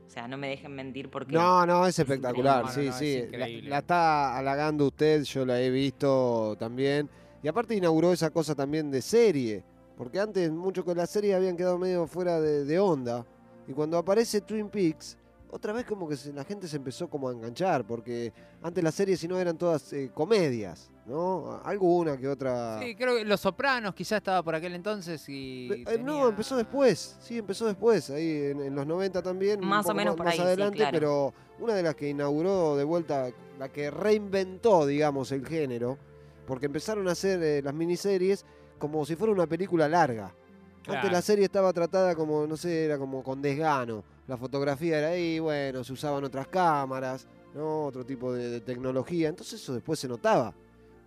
O 0.05 0.09
sea, 0.11 0.27
no 0.27 0.37
me 0.37 0.49
dejen 0.49 0.73
mentir 0.75 1.09
porque... 1.09 1.33
No, 1.33 1.65
no, 1.65 1.83
es 1.85 1.89
es 1.95 1.99
espectacular, 1.99 2.67
sí, 2.69 2.79
No, 2.79 2.85
no, 2.85 2.89
es 2.91 2.95
sí. 2.95 3.27
La 3.63 3.77
está 3.79 4.37
halagando 4.37 4.87
usted, 4.87 5.23
yo 5.23 5.45
la 5.45 5.59
he 5.61 5.69
visto 5.69 6.55
también. 6.59 7.09
Y 7.41 7.47
aparte 7.47 7.75
inauguró 7.75 8.11
esa 8.11 8.29
cosa 8.31 8.53
también 8.55 8.91
de 8.91 9.01
serie, 9.01 9.63
porque 9.95 10.19
antes 10.19 10.51
mucho 10.51 10.83
con 10.83 10.97
la 10.97 11.05
serie 11.07 11.33
habían 11.35 11.55
quedado 11.55 11.77
medio 11.77 12.05
fuera 12.07 12.41
de, 12.41 12.65
de 12.65 12.79
onda. 12.79 13.25
Y 13.69 13.73
cuando 13.73 13.97
aparece 13.99 14.41
Twin 14.41 14.67
Peaks, 14.67 15.15
otra 15.51 15.73
vez 15.73 15.85
como 15.85 16.09
que 16.09 16.17
se- 16.17 16.33
la 16.33 16.43
gente 16.43 16.67
se 16.67 16.75
empezó 16.77 17.07
como 17.07 17.29
a 17.29 17.31
enganchar, 17.31 17.85
porque 17.85 18.33
antes 18.63 18.83
las 18.83 18.95
series 18.95 19.19
si 19.19 19.27
no 19.27 19.39
eran 19.39 19.57
todas 19.57 19.93
eh, 19.93 20.09
comedias, 20.13 20.91
¿no? 21.05 21.61
Alguna 21.63 22.17
que 22.17 22.27
otra... 22.27 22.79
Sí, 22.81 22.95
creo 22.95 23.15
que 23.17 23.25
Los 23.25 23.41
Sopranos 23.41 23.93
quizás 23.93 24.17
estaba 24.17 24.41
por 24.43 24.55
aquel 24.55 24.73
entonces 24.73 25.23
y. 25.29 25.69
Eh, 25.71 25.83
tenía- 25.85 26.03
No, 26.03 26.27
empezó 26.29 26.57
después, 26.57 27.15
sí, 27.21 27.37
empezó 27.37 27.67
después, 27.67 28.09
ahí 28.09 28.47
en, 28.51 28.61
en 28.61 28.75
los 28.75 28.85
90 28.87 29.21
también. 29.21 29.59
Más 29.59 29.87
o 29.87 29.93
menos 29.93 30.15
por 30.15 30.25
más 30.25 30.33
ahí, 30.33 30.39
sí, 30.39 30.43
adelante, 30.45 30.77
claro. 30.77 30.91
pero 30.93 31.33
una 31.59 31.75
de 31.75 31.83
las 31.83 31.93
que 31.95 32.09
inauguró 32.09 32.75
de 32.75 32.83
vuelta, 32.83 33.29
la 33.59 33.69
que 33.69 33.91
reinventó, 33.91 34.85
digamos, 34.87 35.31
el 35.31 35.45
género, 35.45 35.97
porque 36.47 36.65
empezaron 36.65 37.07
a 37.07 37.11
hacer 37.11 37.41
eh, 37.43 37.61
las 37.63 37.73
miniseries 37.73 38.45
como 38.79 39.05
si 39.05 39.15
fuera 39.15 39.31
una 39.33 39.45
película 39.47 39.87
larga. 39.87 40.33
Antes 40.87 41.11
la 41.11 41.21
serie 41.21 41.45
estaba 41.45 41.71
tratada 41.73 42.15
como, 42.15 42.47
no 42.47 42.57
sé, 42.57 42.85
era 42.85 42.97
como 42.97 43.23
con 43.23 43.41
desgano. 43.41 44.03
La 44.27 44.37
fotografía 44.37 44.97
era 44.99 45.07
ahí, 45.09 45.39
bueno, 45.39 45.83
se 45.83 45.93
usaban 45.93 46.23
otras 46.23 46.47
cámaras, 46.47 47.27
¿no? 47.53 47.85
Otro 47.85 48.05
tipo 48.05 48.33
de, 48.33 48.49
de 48.49 48.61
tecnología. 48.61 49.29
Entonces 49.29 49.61
eso 49.61 49.73
después 49.73 49.99
se 49.99 50.07
notaba. 50.07 50.53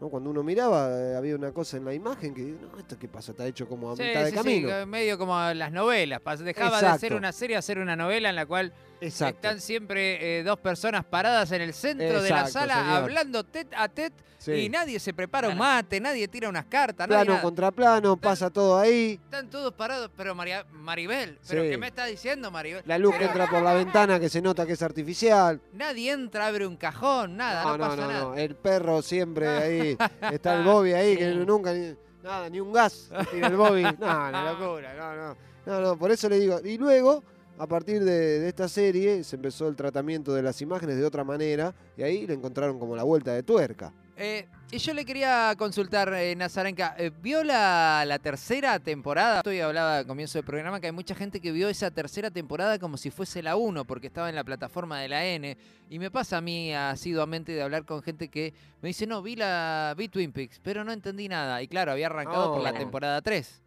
¿no? 0.01 0.09
Cuando 0.09 0.31
uno 0.31 0.43
miraba, 0.43 0.89
eh, 0.91 1.15
había 1.17 1.37
una 1.37 1.53
cosa 1.53 1.77
en 1.77 1.85
la 1.85 1.95
imagen 1.95 2.35
que, 2.35 2.43
no, 2.43 2.77
¿esto 2.79 2.99
qué 2.99 3.07
pasa? 3.09 3.31
Está 3.33 3.47
hecho 3.47 3.69
como 3.69 3.93
a 3.93 3.97
Sí, 3.97 4.03
mitad 4.03 4.21
de 4.25 4.27
sí, 4.27 4.31
sí, 4.33 4.37
camino. 4.37 4.69
que 4.69 4.87
medio 4.87 5.17
como 5.19 5.39
las 5.55 5.71
novelas. 5.73 6.21
Dejaba 6.41 6.83
de 6.83 6.99
ser 6.99 7.15
una 7.15 7.31
serie 7.33 7.57
a 7.57 7.63
ser 7.63 7.79
una 7.79 7.95
novela 7.95 8.29
en 8.31 8.37
la 8.37 8.47
cual 8.47 8.73
Exacto. 9.03 9.37
están 9.49 9.61
siempre 9.61 10.39
eh, 10.39 10.43
dos 10.43 10.59
personas 10.59 11.05
paradas 11.05 11.51
en 11.53 11.61
el 11.63 11.75
centro 11.75 12.23
de 12.23 12.31
la 12.31 12.47
sala 12.47 12.75
señor. 12.77 12.97
hablando 13.03 13.45
tet 13.45 13.69
a 13.77 13.89
tet 13.89 14.13
Sí. 14.39 14.51
y 14.53 14.69
nadie 14.69 14.99
se 14.99 15.15
prepara 15.15 15.49
un 15.51 15.57
mate, 15.57 16.01
nadie 16.01 16.27
tira 16.27 16.49
unas 16.49 16.65
cartas, 16.65 17.07
Plano 17.07 17.41
contra 17.41 17.71
plano, 17.71 18.17
pasa 18.17 18.51
todo 18.51 18.77
ahí. 18.77 19.21
Están 19.23 19.49
todos 19.49 19.73
parados, 19.73 20.11
pero 20.17 20.35
María, 20.35 20.67
Maribel, 20.73 21.39
¿pero 21.49 21.63
Sí. 21.63 21.71
qué 21.71 21.79
me 21.79 21.87
está 21.87 22.07
diciendo 22.07 22.51
Maribel? 22.51 22.83
La 22.85 22.99
luz 22.99 23.15
que 23.15 23.27
entra 23.27 23.47
por 23.49 23.63
la 23.63 23.73
ventana 23.75 24.19
que 24.19 24.29
se 24.29 24.43
nota 24.43 24.67
que 24.67 24.73
es 24.73 24.83
artificial. 24.83 25.61
Nadie 25.75 26.11
entra, 26.11 26.49
abre 26.49 26.67
un 26.67 26.77
cajón, 26.77 27.37
nada, 27.37 27.63
no, 27.63 27.71
No, 27.71 27.79
no, 27.79 27.85
pasa 27.91 28.03
no, 28.03 28.09
nada. 28.09 28.25
no. 28.25 28.35
El 28.35 28.57
perro 28.57 29.01
siempre 29.01 29.47
ahí. 29.49 29.97
Está 30.33 30.57
el 30.57 30.65
Bobby 30.65 30.93
ahí 30.93 31.17
que 31.17 31.29
nunca 31.35 31.73
ni, 31.73 31.95
nada, 32.25 32.51
ni 32.51 32.59
un 32.59 32.73
gas 32.73 33.11
tira 33.31 33.47
el 33.47 33.55
Bobby. 33.57 33.83
No, 33.85 34.31
la 34.31 34.53
locura, 34.59 34.93
no, 34.95 35.15
no. 35.15 35.37
No, 35.67 35.81
no, 35.81 35.97
por 35.97 36.11
eso 36.11 36.29
le 36.29 36.41
digo. 36.41 36.59
Y 36.65 36.79
luego, 36.79 37.23
a 37.59 37.67
partir 37.67 38.03
de, 38.05 38.41
de 38.41 38.49
esta 38.49 38.69
serie, 38.69 39.25
se 39.25 39.37
empezó 39.37 39.69
el 39.69 39.77
tratamiento 39.77 40.33
de 40.35 40.43
las 40.43 40.61
imágenes 40.63 40.97
de 40.97 41.05
otra 41.05 41.25
manera. 41.25 41.75
Y 41.97 42.03
ahí 42.03 42.27
le 42.27 42.35
encontraron 42.35 42.79
como 42.79 42.97
la 42.97 43.03
vuelta 43.03 43.33
de 43.33 43.43
tuerca. 43.43 43.93
Eh, 44.17 44.47
y 44.71 44.79
yo 44.79 44.95
le 44.95 45.05
quería 45.05 45.55
consultar, 45.57 46.13
eh, 46.15 46.37
Nazarenka, 46.37 46.95
eh, 46.99 47.11
¿vio 47.23 47.43
la, 47.43 48.05
la 48.07 48.19
tercera 48.19 48.79
temporada? 48.79 49.39
Estoy 49.39 49.61
hablaba 49.61 49.99
al 49.99 50.07
comienzo 50.07 50.39
del 50.39 50.45
programa 50.45 50.81
que 50.81 50.87
hay 50.87 50.93
mucha 50.93 51.15
gente 51.15 51.41
que 51.41 51.51
vio 51.51 51.69
esa 51.69 51.91
tercera 51.91 52.31
temporada 52.31 52.79
como 52.79 52.97
si 52.97 53.11
fuese 53.11 53.43
la 53.43 53.57
1, 53.57 53.85
porque 53.85 54.07
estaba 54.07 54.29
en 54.29 54.35
la 54.35 54.45
plataforma 54.45 55.01
de 55.01 55.09
la 55.09 55.25
N. 55.25 55.57
Y 55.89 55.99
me 55.99 56.11
pasa 56.11 56.39
a 56.39 56.41
mí 56.41 56.75
asiduamente 56.75 57.53
de 57.53 57.63
hablar 57.63 57.85
con 57.85 58.03
gente 58.03 58.29
que 58.29 58.55
me 58.81 58.89
dice, 58.89 59.07
no, 59.07 59.23
vi, 59.23 59.37
la, 59.37 59.95
vi 59.97 60.09
Twin 60.09 60.33
Peaks, 60.33 60.61
pero 60.63 60.85
no 60.85 60.93
entendí 60.93 61.29
nada. 61.29 61.63
Y 61.63 61.69
claro, 61.69 61.93
había 61.93 62.07
arrancado 62.07 62.55
por 62.55 62.63
la 62.63 62.73
temporada 62.73 63.21
3. 63.23 63.62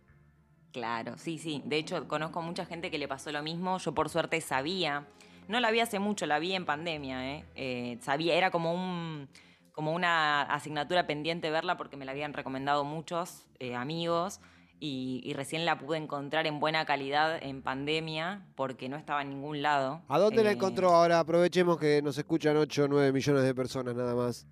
Claro, 0.76 1.18
sí, 1.18 1.38
sí. 1.38 1.62
De 1.64 1.78
hecho, 1.78 2.06
conozco 2.06 2.42
mucha 2.42 2.66
gente 2.66 2.92
que 2.92 2.98
le 2.98 3.08
pasó 3.08 3.32
lo 3.32 3.42
mismo. 3.42 3.78
Yo 3.78 3.94
por 3.94 4.10
suerte 4.10 4.42
sabía. 4.42 5.08
No 5.48 5.62
la 5.62 5.72
vi 5.72 5.80
hace 5.80 6.00
mucho, 6.00 6.26
la 6.26 6.38
vi 6.38 6.54
en 6.54 6.66
pandemia, 6.66 7.32
¿eh? 7.32 7.46
Eh, 7.56 7.98
sabía, 8.02 8.36
era 8.36 8.52
como 8.52 8.74
un 8.74 9.30
como 9.72 9.94
una 9.94 10.42
asignatura 10.42 11.08
pendiente 11.08 11.50
verla 11.50 11.78
porque 11.78 11.96
me 11.96 12.04
la 12.04 12.12
habían 12.12 12.34
recomendado 12.34 12.84
muchos 12.84 13.48
eh, 13.60 13.74
amigos 13.74 14.42
y, 14.82 15.22
y 15.24 15.32
recién 15.34 15.64
la 15.64 15.78
pude 15.78 15.98
encontrar 15.98 16.46
en 16.46 16.60
buena 16.60 16.84
calidad 16.86 17.42
en 17.42 17.62
pandemia 17.62 18.46
porque 18.56 18.90
no 18.90 18.98
estaba 18.98 19.22
en 19.22 19.30
ningún 19.30 19.62
lado. 19.62 20.02
¿A 20.10 20.20
dónde 20.20 20.44
la 20.44 20.50
Eh, 20.52 20.54
encontró 20.56 20.90
ahora? 20.94 21.20
Aprovechemos 21.20 21.78
que 21.78 22.02
nos 22.02 22.18
escuchan 22.18 22.58
8 22.58 22.84
o 22.84 22.88
9 22.90 23.14
millones 23.14 23.44
de 23.44 23.56
personas 23.56 23.96
nada 23.96 24.14
más. 24.14 24.46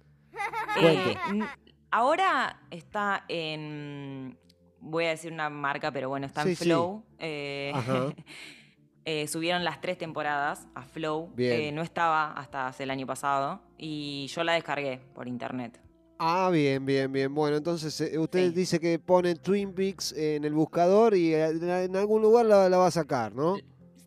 Eh, 0.82 1.16
ahora 1.92 2.62
está 2.72 3.26
en. 3.28 4.38
Voy 4.86 5.06
a 5.06 5.10
decir 5.10 5.32
una 5.32 5.50
marca, 5.50 5.92
pero 5.92 6.10
bueno, 6.10 6.26
está 6.28 6.44
Sí, 6.44 6.50
en 6.50 6.56
sí. 6.58 6.64
Flow. 6.66 7.04
Eh, 7.20 7.72
Ajá. 7.74 8.14
eh, 9.06 9.28
subieron 9.28 9.64
las 9.64 9.82
tres 9.82 9.98
temporadas 9.98 10.68
a 10.76 10.84
Flow. 10.84 11.32
Bien. 11.36 11.54
Eh, 11.54 11.72
no 11.72 11.82
estaba 11.82 12.34
hasta 12.34 12.68
hace 12.68 12.84
el 12.84 12.92
año 12.92 13.06
pasado. 13.08 13.62
Y 13.78 14.28
yo 14.28 14.44
la 14.44 14.54
descargué 14.54 15.00
por 15.14 15.28
internet. 15.28 15.80
Ah, 16.20 16.50
bien, 16.52 16.86
bien, 16.86 17.12
bien. 17.12 17.34
Bueno, 17.34 17.58
entonces 17.58 18.00
eh, 18.02 18.18
usted 18.18 18.50
Sí. 18.50 18.54
dice 18.56 18.80
que 18.80 18.98
pone 19.00 19.36
Twin 19.36 19.74
Peaks 19.74 20.14
en 20.14 20.46
el 20.46 20.54
buscador 20.54 21.16
y 21.16 21.34
en 21.34 21.96
algún 21.96 22.22
lugar 22.22 22.46
la, 22.46 22.70
la 22.70 22.78
va 22.78 22.88
a 22.88 22.92
sacar, 22.92 23.34
¿no? 23.34 23.58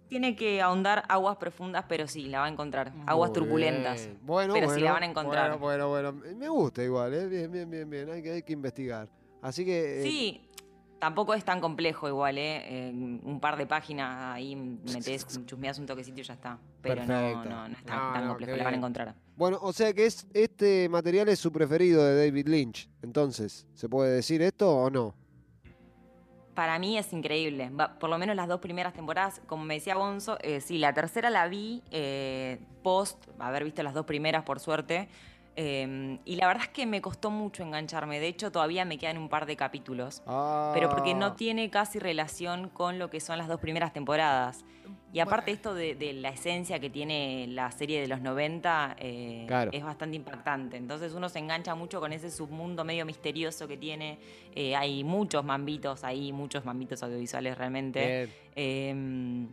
Tiene 0.09 0.37
que 0.37 0.62
ahondar 0.62 1.03
aguas 1.09 1.37
profundas, 1.37 1.85
pero 1.89 2.07
sí, 2.07 2.27
la 2.29 2.39
va 2.41 2.47
a 2.47 2.49
encontrar. 2.49 2.93
Aguas 3.07 3.31
Muy 3.31 3.35
turbulentas. 3.41 4.07
bien. 4.07 4.19
Bueno, 4.23 4.55
Pero 4.55 4.67
sí 4.69 4.75
bueno, 4.75 4.85
la 4.85 4.93
van 4.93 5.03
a 5.03 5.07
encontrar. 5.07 5.59
Bueno, 5.59 5.89
bueno, 5.89 6.12
bueno. 6.12 6.37
Me 6.37 6.49
gusta 6.49 6.83
igual, 6.85 7.12
¿eh? 7.12 7.27
Bien, 7.27 7.51
bien, 7.51 7.69
bien, 7.69 7.91
bien. 7.91 8.09
Hay 8.11 8.23
que, 8.23 8.31
hay 8.31 8.43
que 8.43 8.53
investigar. 8.53 9.09
Así 9.43 9.65
que. 9.65 10.01
eh, 10.01 10.03
Sí, 10.05 10.45
tampoco 10.98 11.35
es 11.35 11.44
tan 11.44 11.61
complejo 11.61 12.09
igual, 12.09 12.38
¿eh? 12.38 12.90
Un 12.92 13.38
par 13.40 13.56
de 13.56 13.66
páginas 13.66 14.35
ahí 14.35 14.56
metés, 14.56 15.26
chusmeás 15.46 15.78
un 15.78 15.87
toquecito 15.87 16.20
y 16.20 16.24
ya 16.24 16.35
está. 16.35 16.59
Pero 16.82 17.04
no, 17.04 17.44
no, 17.44 17.68
no 17.68 17.76
es 17.76 17.85
tan, 17.85 17.96
No, 17.96 18.12
tan 18.12 18.22
no, 18.22 18.28
complejo, 18.28 18.52
qué 18.52 18.59
la 18.59 18.64
van 18.64 18.74
a 18.74 18.76
encontrar. 18.76 19.14
Bueno, 19.37 19.59
o 19.61 19.72
sea 19.72 19.92
que 19.92 20.06
es, 20.06 20.26
este 20.32 20.88
material 20.88 21.28
es 21.28 21.38
su 21.38 21.52
preferido 21.52 22.04
de 22.04 22.26
David 22.26 22.48
Lynch. 22.48 22.88
Entonces, 23.02 23.66
¿se 23.74 23.88
puede 23.88 24.12
decir 24.14 24.42
esto 24.42 24.74
o 24.74 24.90
no? 24.90 25.14
Para 26.54 26.78
mí 26.78 26.96
es 26.96 27.12
increíble. 27.12 27.70
Por 28.00 28.09
lo 28.09 28.16
menos 28.16 28.35
las 28.35 28.48
dos 28.48 28.61
primeras 28.61 28.94
temporadas, 28.94 29.42
como 29.46 29.64
me 29.64 29.74
decía 29.74 29.94
Bonzo, 29.94 30.38
eh, 30.40 30.62
sí, 30.62 30.78
la 30.78 30.94
tercera 30.94 31.28
la 31.28 31.48
vi 31.48 31.82
eh, 31.90 32.59
post, 32.82 33.22
haber 33.38 33.62
visto 33.64 33.82
las 33.82 33.92
dos 33.92 34.06
primeras 34.06 34.42
por 34.44 34.59
suerte. 34.59 35.09
Eh, 35.57 36.19
y 36.25 36.37
la 36.37 36.47
verdad 36.47 36.64
es 36.64 36.69
que 36.69 36.85
me 36.87 37.01
costó 37.01 37.31
mucho 37.31 37.62
engancharme. 37.62 38.21
De 38.21 38.29
hecho, 38.29 38.53
todavía 38.53 38.85
me 38.85 38.99
quedan 38.99 39.16
un 39.19 39.29
par 39.29 39.47
de 39.47 39.57
capítulos. 39.57 40.23
Pero 40.75 40.88
porque 40.90 41.14
no 41.14 41.27
Ah, 41.27 41.37
tiene 41.37 41.71
casi 41.71 41.99
relación 41.99 42.69
con 42.69 42.99
lo 42.99 43.09
que 43.11 43.21
son 43.21 43.38
las 43.38 43.49
dos 43.49 43.59
primeras 43.61 43.92
temporadas. 43.92 44.64
Y 45.12 45.21
aparte 45.21 45.51
esto 45.51 45.73
de, 45.75 45.95
de 45.95 46.12
la 46.12 46.29
esencia 46.29 46.79
que 46.79 46.90
tiene 46.90 47.47
la 47.49 47.71
serie 47.71 48.01
de 48.03 48.07
los 48.07 48.21
90 48.21 48.97
eh, 48.99 49.45
Claro. 49.47 49.71
es 49.73 49.83
bastante 49.83 50.16
impactante. 50.16 50.77
Entonces 50.77 51.14
uno 51.14 51.29
se 51.31 51.38
engancha 51.38 51.75
mucho 51.75 52.01
con 52.01 52.12
ese 52.12 52.31
submundo 52.31 52.85
medio 52.85 53.07
misterioso 53.07 53.66
que 53.66 53.79
tiene. 53.79 54.19
Eh, 54.55 54.77
hay 54.77 55.05
muchos 55.05 55.42
mambitos 55.42 56.05
ahí, 56.05 56.33
muchos 56.33 56.66
mambitos 56.66 57.03
audiovisuales 57.03 57.57
realmente. 57.57 58.29
Eh, 58.55 59.47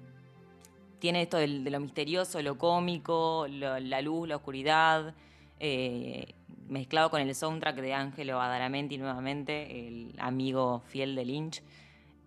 tiene 1.00 1.22
esto 1.22 1.38
de, 1.38 1.48
lo 1.48 1.80
misterioso, 1.80 2.42
lo 2.42 2.58
cómico, 2.58 3.46
lo- 3.50 3.80
la 3.80 4.02
luz, 4.02 4.28
la 4.28 4.38
oscuridad, 4.38 5.14
eh, 5.60 6.34
mezclado 6.68 7.10
con 7.10 7.22
el 7.22 7.34
soundtrack 7.36 7.76
de 7.78 7.94
Angelo 7.94 8.38
Badalamenti 8.38 8.98
nuevamente, 8.98 9.88
el 9.88 10.14
amigo 10.20 10.82
fiel 10.88 11.16
de 11.16 11.26
Lynch. 11.26 11.62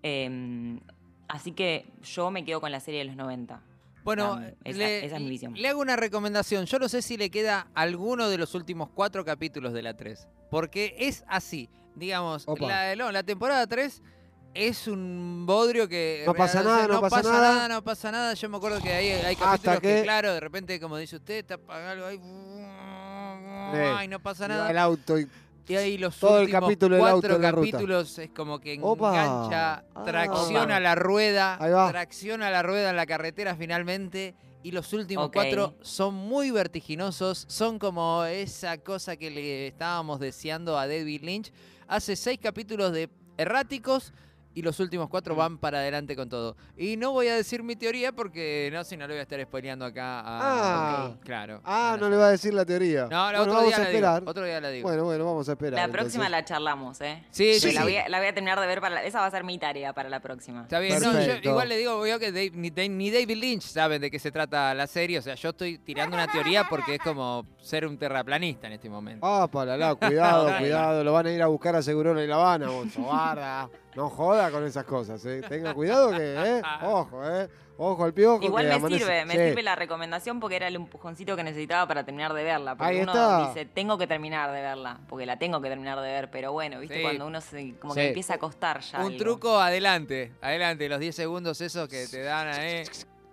Eh, 0.03 0.79
así 1.29 1.53
que 1.53 1.87
yo 2.03 2.31
me 2.31 2.45
quedo 2.45 2.61
con 2.61 2.71
la 2.71 2.81
serie 2.81 3.01
de 3.01 3.07
los 3.07 3.17
90. 3.17 3.61
Bueno, 4.05 4.35
Ah, 4.41 4.51
esa- 4.62 4.79
le, 4.79 5.05
esa 5.05 5.17
es 5.17 5.23
mi 5.23 5.31
visión. 5.31 5.55
le 5.55 5.69
hago 5.69 5.81
una 5.81 5.97
recomendación. 5.97 6.67
Yo 6.67 6.79
no 6.79 6.89
sé 6.89 7.03
si 7.03 7.17
le 7.17 7.29
queda 7.31 7.67
alguno 7.75 8.29
de 8.29 8.39
los 8.39 8.55
últimos 8.55 8.89
cuatro 8.95 9.25
capítulos 9.25 9.73
de 9.73 9.83
la 9.83 9.97
3. 9.97 10.29
Porque 10.51 10.95
es 10.99 11.25
así. 11.27 11.69
Digamos, 11.97 12.47
la, 12.61 12.95
no, 12.95 13.11
la 13.11 13.23
temporada 13.25 13.67
3 13.67 14.03
es 14.55 14.87
un 14.87 15.45
bodrio 15.45 15.89
que... 15.89 16.23
No 16.25 16.35
pasa 16.35 16.62
nada, 16.62 16.87
no 16.87 17.01
pasa 17.01 17.23
nada. 17.23 17.69
no 17.69 17.83
pasa 17.83 18.12
nada. 18.12 18.35
Yo 18.35 18.49
me 18.49 18.59
acuerdo 18.59 18.81
que 18.81 18.93
hay, 18.93 19.09
hay 19.11 19.35
capítulos 19.35 19.81
que... 19.81 19.97
que- 19.97 20.03
claro, 20.05 20.33
de 20.35 20.41
repente, 20.41 20.79
como 20.79 20.97
dice 20.99 21.17
usted, 21.17 21.45
tapa 21.45 21.91
algo 21.91 22.07
ahí... 22.07 22.19
Ay, 23.72 24.09
no 24.09 24.20
pasa 24.20 24.48
nada. 24.48 24.70
El 24.70 24.79
auto 24.79 25.18
y 25.18 25.26
Y 25.68 25.74
ahí 25.74 25.98
los 25.98 26.16
Todo 26.18 26.37
el 26.38 26.44
últimos 26.55 26.79
del 26.79 26.92
auto 26.94 26.98
cuatro 27.29 27.35
ruta. 27.38 27.50
capítulos 27.57 28.18
es 28.18 28.31
como 28.31 28.61
que 28.61 28.79
Opa. 28.81 29.09
engancha, 29.11 29.85
Ah. 29.94 30.02
tracciona 30.05 30.79
la 30.79 30.94
rueda, 30.94 31.59
tracciona 31.90 32.50
la 32.50 32.62
rueda 32.62 32.90
en 32.90 32.96
la 32.96 33.05
carretera 33.07 33.57
finalmente. 33.57 34.35
Y 34.62 34.70
los 34.72 34.92
últimos 34.92 35.31
cuatro 35.33 35.74
son 35.81 36.14
muy 36.14 36.50
vertiginosos, 36.50 37.46
son 37.48 37.79
como 37.79 38.24
esa 38.24 38.79
cosa 38.79 39.16
que 39.16 39.31
le 39.31 39.66
estábamos 39.68 40.18
deseando 40.20 40.79
a 40.79 40.87
David 40.88 41.22
Lynch. 41.22 41.52
Hace 41.88 42.16
seis 42.16 42.38
capítulos 42.42 42.92
de 42.92 43.09
erráticos 43.37 44.12
y 44.57 44.62
los 44.62 44.81
últimos 44.81 45.09
cuatro 45.09 45.35
Mm. 45.35 45.38
van 45.38 45.59
para 45.59 45.79
adelante 45.79 46.16
con 46.16 46.29
todo. 46.29 46.57
Y 46.79 46.97
no 46.97 47.12
voy 47.12 47.29
a 47.29 47.37
decir 47.37 47.62
mi 47.62 47.77
teoría 47.77 48.11
porque 48.11 48.71
no, 48.73 48.83
si 48.85 48.97
no 48.97 49.07
le 49.07 49.12
voy 49.12 49.19
a 49.21 49.23
estar 49.23 49.40
spoileando 49.42 49.85
acá 49.85 50.21
a... 50.21 50.25
Ah. 50.25 51.14
Claro. 51.23 51.61
Ah, 51.64 51.97
no 52.01 52.09
le 52.09 52.17
va 52.17 52.29
a 52.29 52.31
decir 52.31 52.54
la 52.54 52.65
teoría. 52.65 53.02
No, 53.11 53.33
no, 53.33 53.38
bueno, 53.38 53.42
otro 53.42 53.52
vamos 53.54 53.67
día 53.69 53.77
a 53.77 53.79
la 53.81 53.85
digo, 53.90 53.96
esperar. 53.98 54.23
otro 54.27 54.44
día 54.44 54.61
la 54.63 54.69
digo. 54.71 54.88
Bueno, 54.88 55.04
bueno, 55.04 55.25
vamos 55.27 55.48
a 55.48 55.52
esperar. 55.52 55.75
La 55.87 55.92
próxima 55.92 56.25
entonces. 56.27 56.31
la 56.31 56.44
charlamos, 56.44 57.00
¿eh? 57.02 57.23
Sí, 57.31 57.61
sí, 57.61 57.73
la, 57.73 57.81
sí. 57.81 57.85
Voy 57.87 57.96
a, 57.96 58.09
la 58.09 58.19
voy 58.19 58.27
a 58.29 58.33
terminar 58.35 58.59
de 58.59 58.67
ver 58.67 58.81
para... 58.81 58.94
la- 58.96 59.04
esa 59.04 59.21
va 59.21 59.27
a 59.27 59.31
ser 59.31 59.44
mi 59.44 59.59
tarea 59.59 59.92
para 59.92 60.09
la 60.09 60.21
próxima. 60.21 60.63
Está 60.63 60.79
bien, 60.81 61.00
no, 61.02 61.13
yo 61.23 61.35
igual 61.50 61.69
le 61.69 61.77
digo 61.77 62.00
obvio 62.00 62.19
que 62.19 62.33
Dave- 62.33 62.52
ni, 62.54 62.71
Dave- 62.71 62.88
ni 62.88 63.11
David 63.11 63.37
Lynch 63.37 63.63
saben 63.65 64.00
de 64.00 64.11
qué 64.11 64.19
se 64.19 64.33
trata 64.33 64.73
la 64.73 64.87
serie, 64.87 65.19
o 65.19 65.23
sea, 65.23 65.35
yo 65.35 65.50
estoy 65.50 65.77
tirando 65.79 66.17
una 66.17 66.27
teoría 66.29 66.65
porque 66.69 66.94
es 66.94 67.00
como 67.00 67.44
ser 67.61 67.87
un 67.87 67.98
terraplanista 67.98 68.67
en 68.69 68.73
este 68.73 68.88
momento. 68.88 69.27
Ah, 69.27 69.46
para 69.52 69.77
la, 69.77 69.94
cuidado, 69.94 70.50
cuidado. 70.59 71.04
Lo 71.04 71.13
van 71.13 71.27
a 71.27 71.31
ir 71.33 71.42
a 71.42 71.46
buscar 71.46 71.77
a 71.77 71.83
Segurón 71.83 72.19
y 72.21 72.27
La 72.27 72.37
Habana, 72.37 72.69
Bonzo. 72.71 73.07
No 73.97 74.11
joda 74.11 74.51
con 74.51 74.65
esas 74.65 74.85
cosas, 74.85 75.25
¿eh? 75.27 75.42
Tenga 75.49 75.73
cuidado 75.75 76.11
que, 76.11 76.35
¿eh? 76.59 76.63
Ojo, 76.83 77.21
¿eh? 77.27 77.49
Ojo 77.79 78.05
al 78.05 78.15
piojo. 78.15 78.42
Igual 78.42 78.65
que 78.65 78.69
me 78.71 78.75
amanece- 78.77 78.99
sirve, 78.99 79.25
me 79.27 79.35
Sí. 79.35 79.38
sirve 79.49 79.63
la 79.63 79.75
recomendación 79.75 80.40
porque 80.40 80.57
era 80.57 80.69
el 80.69 80.77
empujoncito 80.77 81.37
que 81.37 81.42
necesitaba 81.44 81.87
para 81.87 82.05
terminar 82.05 82.33
de 82.33 82.42
verla. 82.42 82.75
Porque 82.77 82.90
Ahí 82.94 83.01
uno 83.03 83.13
está. 83.13 83.49
dice, 83.49 83.67
tengo 83.67 83.99
que 83.99 84.07
terminar 84.07 84.51
de 84.53 84.63
verla, 84.63 85.01
porque 85.09 85.27
la 85.27 85.38
tengo 85.38 85.61
que 85.61 85.69
terminar 85.69 85.99
de 86.01 86.09
ver, 86.09 86.31
pero 86.31 86.53
bueno, 86.53 86.79
viste, 86.81 86.97
Sí. 86.97 87.03
cuando 87.03 87.27
uno 87.27 87.40
se, 87.40 87.75
como 87.79 87.92
Sí. 87.94 88.01
que 88.01 88.09
empieza 88.09 88.35
a 88.35 88.38
costar 88.38 88.81
ya. 88.81 88.99
Un 89.01 89.07
algo. 89.07 89.19
truco 89.19 89.59
adelante, 89.61 90.33
adelante, 90.40 90.88
los 90.88 91.01
10 91.01 91.15
segundos 91.17 91.61
esos 91.61 91.87
que 91.88 92.07
te 92.07 92.23
dan 92.23 92.49
ahí. 92.49 92.69
eh, 92.77 92.85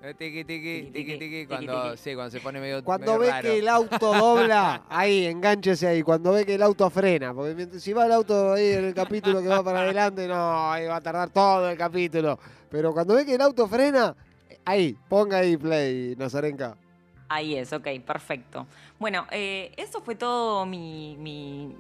Tiki, 0.04 0.44
tiki, 0.44 0.44
Tiqui, 0.44 0.92
tiki, 0.92 0.92
tiqui, 0.92 1.12
tiki, 1.14 1.18
tiqui, 1.18 1.48
cuando, 1.48 1.84
tiqui. 1.92 1.98
sí, 1.98 2.14
cuando 2.14 2.32
se 2.32 2.40
pone 2.42 2.60
medio 2.60 2.84
Cuando 2.84 3.06
medio 3.14 3.20
ve 3.20 3.30
raro. 3.32 3.42
que 3.50 3.60
el 3.60 3.68
auto 3.70 4.14
dobla, 4.14 4.84
ahí, 4.90 5.26
engánchese 5.28 5.88
ahí. 5.88 6.04
Cuando 6.04 6.34
ve 6.34 6.46
que 6.46 6.56
el 6.56 6.62
auto 6.62 6.90
frena, 6.90 7.34
porque 7.34 7.56
mientras, 7.56 7.82
si 7.82 7.94
va 7.94 8.06
el 8.06 8.12
auto 8.12 8.52
ahí 8.52 8.68
en 8.74 8.84
el 8.84 8.94
capítulo 8.94 9.42
que 9.42 9.48
va 9.48 9.64
para 9.64 9.80
adelante, 9.84 10.28
no, 10.28 10.70
ahí 10.74 10.88
va 10.88 10.98
a 10.98 11.02
tardar 11.02 11.30
todo 11.30 11.70
el 11.70 11.78
capítulo. 11.78 12.38
Pero 12.70 12.92
cuando 12.92 13.14
ve 13.16 13.26
que 13.26 13.36
el 13.36 13.42
auto 13.42 13.66
frena, 13.70 14.14
ahí, 14.66 14.98
ponga 15.08 15.38
ahí 15.38 15.56
play, 15.56 16.16
Nazarenka. 16.18 16.76
Ahí 17.30 17.56
es, 17.56 17.72
ok, 17.72 17.88
perfecto. 18.06 18.68
Bueno, 19.00 19.26
eh, 19.32 19.72
eso 19.78 20.02
fue 20.02 20.16
todo 20.16 20.66
mi, 20.66 21.16
mi 21.18 21.74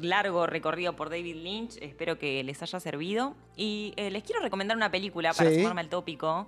largo 0.00 0.46
recorrido 0.46 0.94
por 0.96 1.10
David 1.10 1.36
Lynch. 1.36 1.76
Espero 1.82 2.18
que 2.18 2.42
les 2.42 2.62
haya 2.62 2.80
servido. 2.80 3.34
Y 3.56 3.92
eh, 3.96 4.10
les 4.10 4.22
quiero 4.22 4.40
recomendar 4.40 4.74
una 4.76 4.90
película 4.90 5.34
para 5.34 5.50
Sí. 5.50 5.56
sumarme 5.56 5.82
al 5.82 5.90
tópico. 5.90 6.46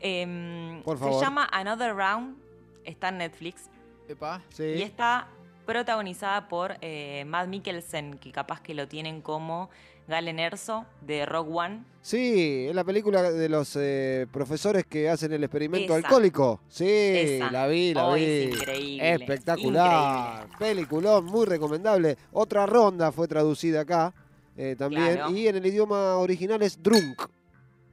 Em, 0.00 0.82
Por 0.82 0.96
Se 0.98 1.04
favor. 1.04 1.22
llama 1.22 1.48
Another 1.52 1.94
Round. 1.94 2.36
Está 2.84 3.08
en 3.10 3.18
Netflix. 3.18 3.68
Epa. 4.08 4.42
Sí. 4.50 4.62
Y 4.64 4.82
está 4.82 5.28
protagonizada 5.66 6.48
por 6.48 6.76
eh, 6.80 7.24
Matt 7.26 7.48
Mikkelsen, 7.48 8.18
que 8.18 8.32
capaz 8.32 8.60
que 8.62 8.72
lo 8.74 8.88
tienen 8.88 9.20
como 9.20 9.68
Galen 10.06 10.38
Erso 10.38 10.86
de 11.02 11.26
Rogue 11.26 11.50
One. 11.52 11.84
Sí, 12.00 12.66
es 12.70 12.74
la 12.74 12.84
película 12.84 13.30
de 13.30 13.48
los 13.50 13.76
eh, 13.76 14.26
profesores 14.32 14.86
que 14.86 15.10
hacen 15.10 15.30
el 15.34 15.44
experimento 15.44 15.94
Esa. 15.94 16.06
alcohólico. 16.06 16.60
Sí, 16.68 16.86
Esa. 16.88 17.50
la 17.50 17.66
vi, 17.66 17.92
la 17.92 18.06
Oh, 18.08 18.14
vi. 18.14 18.24
es 18.24 18.54
increíble, 18.54 19.12
Espectacular. 19.14 20.48
Peliculón, 20.58 21.26
muy 21.26 21.44
recomendable. 21.44 22.16
Otra 22.32 22.64
ronda 22.64 23.12
fue 23.12 23.28
traducida 23.28 23.82
acá 23.82 24.14
eh, 24.56 24.74
también. 24.78 25.16
Claro. 25.16 25.30
Y 25.36 25.48
en 25.48 25.56
el 25.56 25.66
idioma 25.66 26.16
original 26.16 26.62
es 26.62 26.82
Drunk. 26.82 27.22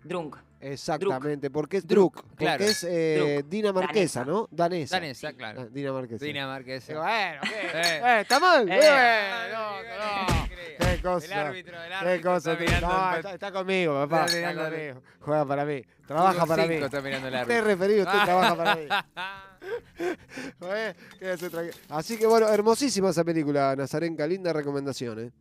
Drunk. 0.03 0.37
Exactamente, 0.71 1.49
porque 1.51 1.77
es 1.77 1.87
Druk, 1.87 2.15
Druk. 2.15 2.35
claro. 2.35 2.57
Porque 2.59 2.71
es 2.71 2.83
eh, 2.83 3.35
Druk. 3.39 3.49
dinamarquesa, 3.49 4.19
Danesa. 4.21 4.25
¿no? 4.25 4.47
Danesa. 4.51 4.95
Danesa, 4.95 5.33
claro. 5.33 5.61
Ah, 5.61 5.67
dinamarquesa. 5.71 6.25
Dinamarquesa. 6.25 6.93
Eh, 6.93 6.95
Bueno, 6.95 7.41
¿qué? 7.43 7.49
Eh. 7.77 8.01
Eh, 8.03 8.21
¿Está 8.21 8.39
mal? 8.39 8.69
Eh. 8.69 8.79
Eh, 8.81 9.53
no, 9.53 9.83
no. 9.83 10.47
Qué 10.79 11.01
cosa. 11.01 11.25
El 11.25 11.33
árbitro, 11.33 11.81
el 11.83 11.89
Qué 11.89 11.93
árbitro 11.95 12.31
cosa. 12.31 12.51
está 12.53 12.63
mirando 12.63 12.87
No, 12.87 13.15
está, 13.15 13.33
está 13.33 13.51
conmigo, 13.51 13.93
papá. 14.07 14.25
Está 14.25 14.49
Está 14.51 14.69
conmigo. 14.69 15.01
Juega 15.19 15.45
para 15.45 15.65
mí. 15.65 15.81
Trabaja 16.07 16.45
para 16.45 16.65
mí. 16.67 16.75
está 16.75 17.01
mirando 17.01 17.27
el 17.27 17.33
Usted 17.33 17.41
árbitro. 17.55 17.65
referido, 17.65 18.03
usted 18.05 18.23
trabaja 18.23 18.55
para 18.55 18.75
mí. 18.75 18.87
Así 21.89 22.17
que 22.17 22.27
bueno, 22.27 22.47
hermosísima 22.49 23.09
esa 23.09 23.23
película, 23.23 23.75
Nazarenka, 23.75 24.27
linda 24.27 24.53
recomendación, 24.53 25.19
¿eh? 25.19 25.31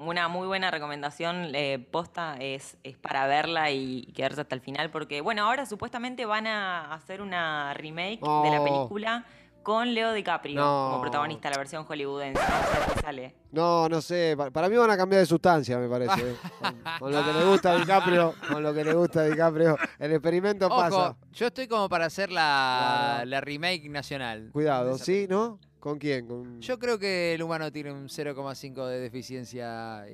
Una 0.00 0.28
muy 0.28 0.46
buena 0.46 0.70
recomendación 0.70 1.50
eh, 1.54 1.78
posta 1.90 2.36
es, 2.40 2.78
es 2.84 2.96
para 2.96 3.26
verla 3.26 3.70
y 3.70 4.10
quedarse 4.14 4.40
hasta 4.40 4.54
el 4.54 4.62
final, 4.62 4.90
porque 4.90 5.20
bueno, 5.20 5.44
ahora 5.44 5.66
supuestamente 5.66 6.24
van 6.24 6.46
a 6.46 6.94
hacer 6.94 7.20
una 7.20 7.74
remake 7.74 8.18
de 8.20 8.50
la 8.50 8.64
película 8.64 9.26
con 9.62 9.92
Leo 9.92 10.14
DiCaprio 10.14 10.58
No. 10.58 10.88
como 10.90 11.02
protagonista, 11.02 11.50
la 11.50 11.58
versión 11.58 11.84
hollywoodense. 11.84 12.40
Ver 12.40 12.94
qué 12.94 13.00
sale. 13.02 13.34
No, 13.52 13.90
no 13.90 14.00
sé, 14.00 14.34
pa- 14.38 14.50
para 14.50 14.70
mí 14.70 14.76
van 14.76 14.88
a 14.90 14.96
cambiar 14.96 15.20
de 15.20 15.26
sustancia, 15.26 15.76
me 15.76 15.86
parece. 15.86 16.30
¿eh? 16.30 16.36
Con, 16.62 16.82
con 16.98 17.12
lo 17.12 17.22
que 17.22 17.32
le 17.38 17.44
gusta 17.44 17.72
a 17.72 17.76
DiCaprio, 17.76 18.34
con 18.50 18.62
lo 18.62 18.72
que 18.72 18.84
le 18.84 18.94
gusta 18.94 19.20
a 19.20 19.24
DiCaprio, 19.24 19.76
el 19.98 20.12
experimento 20.12 20.66
pasa. 20.70 21.08
Ojo, 21.10 21.16
yo 21.32 21.48
estoy 21.48 21.68
como 21.68 21.90
para 21.90 22.06
hacer 22.06 22.32
la, 22.32 23.16
Claro. 23.18 23.24
la 23.26 23.40
remake 23.42 23.90
nacional. 23.90 24.48
Cuidado, 24.50 24.96
¿sí? 24.96 25.26
¿No? 25.28 25.58
¿Con 25.80 25.98
quién? 25.98 26.26
Con... 26.26 26.60
Yo 26.60 26.78
creo 26.78 26.98
que 26.98 27.32
el 27.34 27.42
humano 27.42 27.72
tiene 27.72 27.90
un 27.90 28.06
0,5 28.08 28.86
de 28.86 29.00
deficiencia 29.00 30.04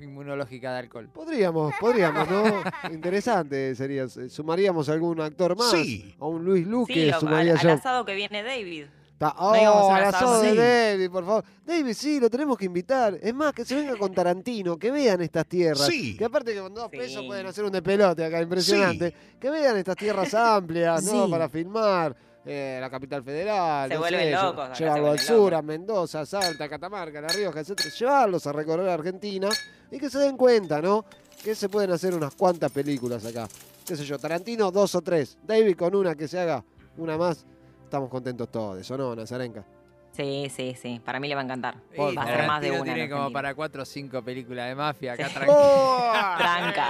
inmunológica 0.00 0.72
de 0.72 0.78
alcohol. 0.80 1.08
Podríamos, 1.12 1.72
podríamos, 1.80 2.28
¿no? 2.30 2.44
Interesante 2.92 3.74
sería. 3.74 4.06
Sumaríamos 4.08 4.88
algún 4.88 5.20
actor 5.20 5.56
más. 5.56 5.70
Sí. 5.70 6.14
A 6.20 6.26
un 6.26 6.44
Luis 6.44 6.66
Luque 6.66 6.92
Sí, 6.94 7.10
al, 7.10 7.20
sumaría 7.20 7.52
al 7.54 7.58
yo. 7.60 7.72
asado 7.72 8.04
que 8.04 8.14
viene 8.14 8.42
David. 8.42 8.84
Ta- 9.16 9.34
No 9.38 9.42
a 9.54 9.70
oh, 9.72 9.88
un 9.88 9.94
al 9.96 10.04
asado. 10.04 10.26
asado 10.34 10.42
de 10.42 10.50
Sí. 10.50 10.56
David, 10.58 11.10
por 11.10 11.24
favor. 11.24 11.44
David, 11.64 11.92
sí, 11.94 12.20
lo 12.20 12.28
tenemos 12.28 12.58
que 12.58 12.64
invitar. 12.66 13.18
Es 13.22 13.32
más, 13.32 13.52
que 13.54 13.64
se 13.64 13.76
venga 13.76 13.96
con 13.96 14.12
Tarantino, 14.12 14.76
que 14.76 14.90
vean 14.90 15.22
estas 15.22 15.46
tierras. 15.46 15.86
Sí. 15.86 16.16
Que 16.18 16.24
aparte 16.26 16.52
que 16.52 16.60
con 16.60 16.74
dos 16.74 16.88
Sí. 16.90 16.98
pesos 16.98 17.24
pueden 17.24 17.46
hacer 17.46 17.64
un 17.64 17.70
de 17.72 17.80
pelote 17.80 18.24
acá, 18.24 18.42
impresionante. 18.42 19.14
Que 19.40 19.48
vean 19.50 19.76
estas 19.78 19.96
tierras 19.96 20.34
amplias, 20.34 21.02
¿no? 21.04 21.24
Sí. 21.26 21.30
Para 21.30 21.48
filmar. 21.48 22.14
Eh, 22.46 22.78
la 22.80 22.90
capital 22.90 23.22
federal. 23.22 23.88
Se 23.88 23.94
no 23.94 24.00
vuelven 24.00 24.20
sé, 24.20 24.30
locos, 24.32 24.64
acá 24.66 24.74
Llevarlo 24.74 25.10
al 25.10 25.18
sur, 25.18 25.36
locos. 25.52 25.58
a 25.58 25.62
Mendoza, 25.62 26.26
Salta, 26.26 26.68
Catamarca, 26.68 27.20
La 27.20 27.28
Rioja, 27.28 27.60
etc. 27.60 27.80
Llevarlos 27.98 28.46
a 28.46 28.52
recorrer 28.52 28.88
Argentina 28.88 29.48
y 29.90 29.98
que 29.98 30.10
se 30.10 30.18
den 30.18 30.36
cuenta, 30.36 30.80
¿no? 30.82 31.04
Que 31.42 31.54
se 31.54 31.68
pueden 31.68 31.90
hacer 31.90 32.14
unas 32.14 32.34
cuantas 32.34 32.70
películas 32.72 33.24
acá. 33.26 33.48
Qué 33.86 33.96
sé 33.96 34.04
yo, 34.04 34.18
Tarantino 34.18 34.70
dos 34.70 34.94
o 34.94 35.02
tres. 35.02 35.36
David 35.42 35.76
con 35.76 35.94
una 35.94 36.14
que 36.14 36.26
se 36.28 36.38
haga 36.40 36.64
una 36.96 37.18
más. 37.18 37.44
Estamos 37.84 38.08
contentos 38.10 38.50
todos, 38.50 38.90
¿o 38.90 38.96
no, 38.98 39.14
Nazarenka? 39.14 39.64
Sí, 40.12 40.50
sí, 40.54 40.76
sí. 40.80 41.00
Para 41.04 41.18
mí 41.20 41.28
le 41.28 41.34
va 41.34 41.40
a 41.40 41.44
encantar. 41.44 41.76
Va 41.98 42.22
a 42.22 42.26
ser 42.26 42.46
más 42.46 42.60
de 42.60 42.70
una. 42.70 42.78
en 42.78 42.84
tiene 42.84 43.10
como 43.10 43.32
para 43.32 43.54
4 43.54 43.82
o 43.82 43.84
5 43.84 44.22
películas 44.22 44.68
de 44.68 44.74
mafia 44.76 45.12
acá 45.14 45.28
Sí. 45.28 45.34
tranquilo. 45.34 45.58
¡Oh! 45.60 46.12
Tranca. 46.38 46.88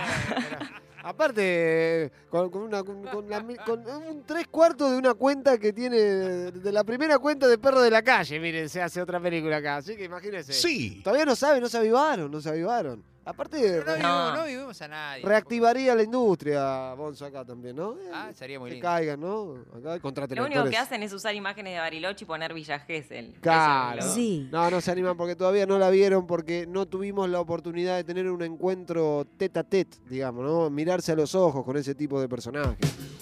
Aparte, 1.05 2.11
con, 2.31 2.51
con 2.51 2.63
una, 2.63 2.83
con, 2.83 3.29
la 3.29 3.45
con 3.67 3.87
un 3.87 4.25
tres 4.25 4.47
cuartos 4.47 4.91
de 4.91 4.97
una 4.97 5.13
cuenta 5.13 5.59
que 5.59 5.71
tiene, 5.75 5.99
de 5.99 6.73
la 6.73 6.83
primera 6.83 7.19
cuenta 7.19 7.47
de 7.47 7.59
Perro 7.59 7.83
de 7.83 7.91
la 7.91 8.01
Calle, 8.01 8.41
miren, 8.41 8.71
se 8.71 8.81
hace 8.81 9.03
otra 9.03 9.21
película 9.21 9.59
acá, 9.59 9.77
así 9.77 9.97
que 9.97 10.05
imagínense. 10.05 10.55
Sí. 10.55 11.03
Todavía 11.05 11.27
no 11.27 11.37
saben, 11.37 11.61
no 11.61 11.69
se 11.69 11.77
avivaron, 11.77 12.31
no 12.31 12.41
se 12.41 12.49
avivaron. 12.49 13.05
Aparte, 13.27 13.83
no, 13.87 13.97
No. 13.99 14.37
no 14.37 14.45
vivimos 14.45 14.81
a 14.83 14.89
nadie. 14.89 15.25
reactivaría 15.25 15.95
la 15.95 16.03
industria, 16.03 16.93
Bonzo, 16.95 17.25
acá 17.25 17.45
también, 17.45 17.75
¿no? 17.77 17.93
Eh, 17.95 18.11
Ah, 18.13 18.31
sería 18.35 18.59
muy 18.61 18.69
que 18.71 18.75
lindo. 18.77 18.87
caigan, 18.89 19.21
¿no? 19.21 19.57
Acá 19.79 19.99
contraten 20.01 20.37
Lo 20.39 20.45
único 20.45 20.65
que 20.65 20.77
hacen 20.77 21.03
es 21.03 21.13
usar 21.13 21.35
imágenes 21.35 21.73
de 21.75 21.81
Bariloche 21.81 22.25
y 22.25 22.27
poner 22.27 22.53
Villa 22.53 22.79
Gesell. 22.81 23.35
Claro. 23.41 24.03
Sí. 24.03 24.49
No, 24.53 24.71
no 24.71 24.81
se 24.81 24.91
animan 24.91 25.17
porque 25.17 25.37
todavía 25.37 25.65
no 25.67 25.79
la 25.79 25.89
vieron 25.91 26.27
porque 26.27 26.67
no 26.69 26.87
tuvimos 26.87 27.29
la 27.31 27.41
oportunidad 27.41 27.97
de 27.97 28.05
tener 28.05 28.31
un 28.31 28.43
encuentro 28.43 29.27
tete 29.39 29.59
a 29.59 29.65
tete, 29.65 29.97
digamos, 30.09 30.45
¿no? 30.45 30.69
Mirarse 30.71 31.13
a 31.13 31.17
los 31.17 31.35
ojos 31.35 31.65
con 31.65 31.77
ese 31.77 31.95
tipo 31.95 32.21
de 32.21 32.29
personajes. 32.29 32.77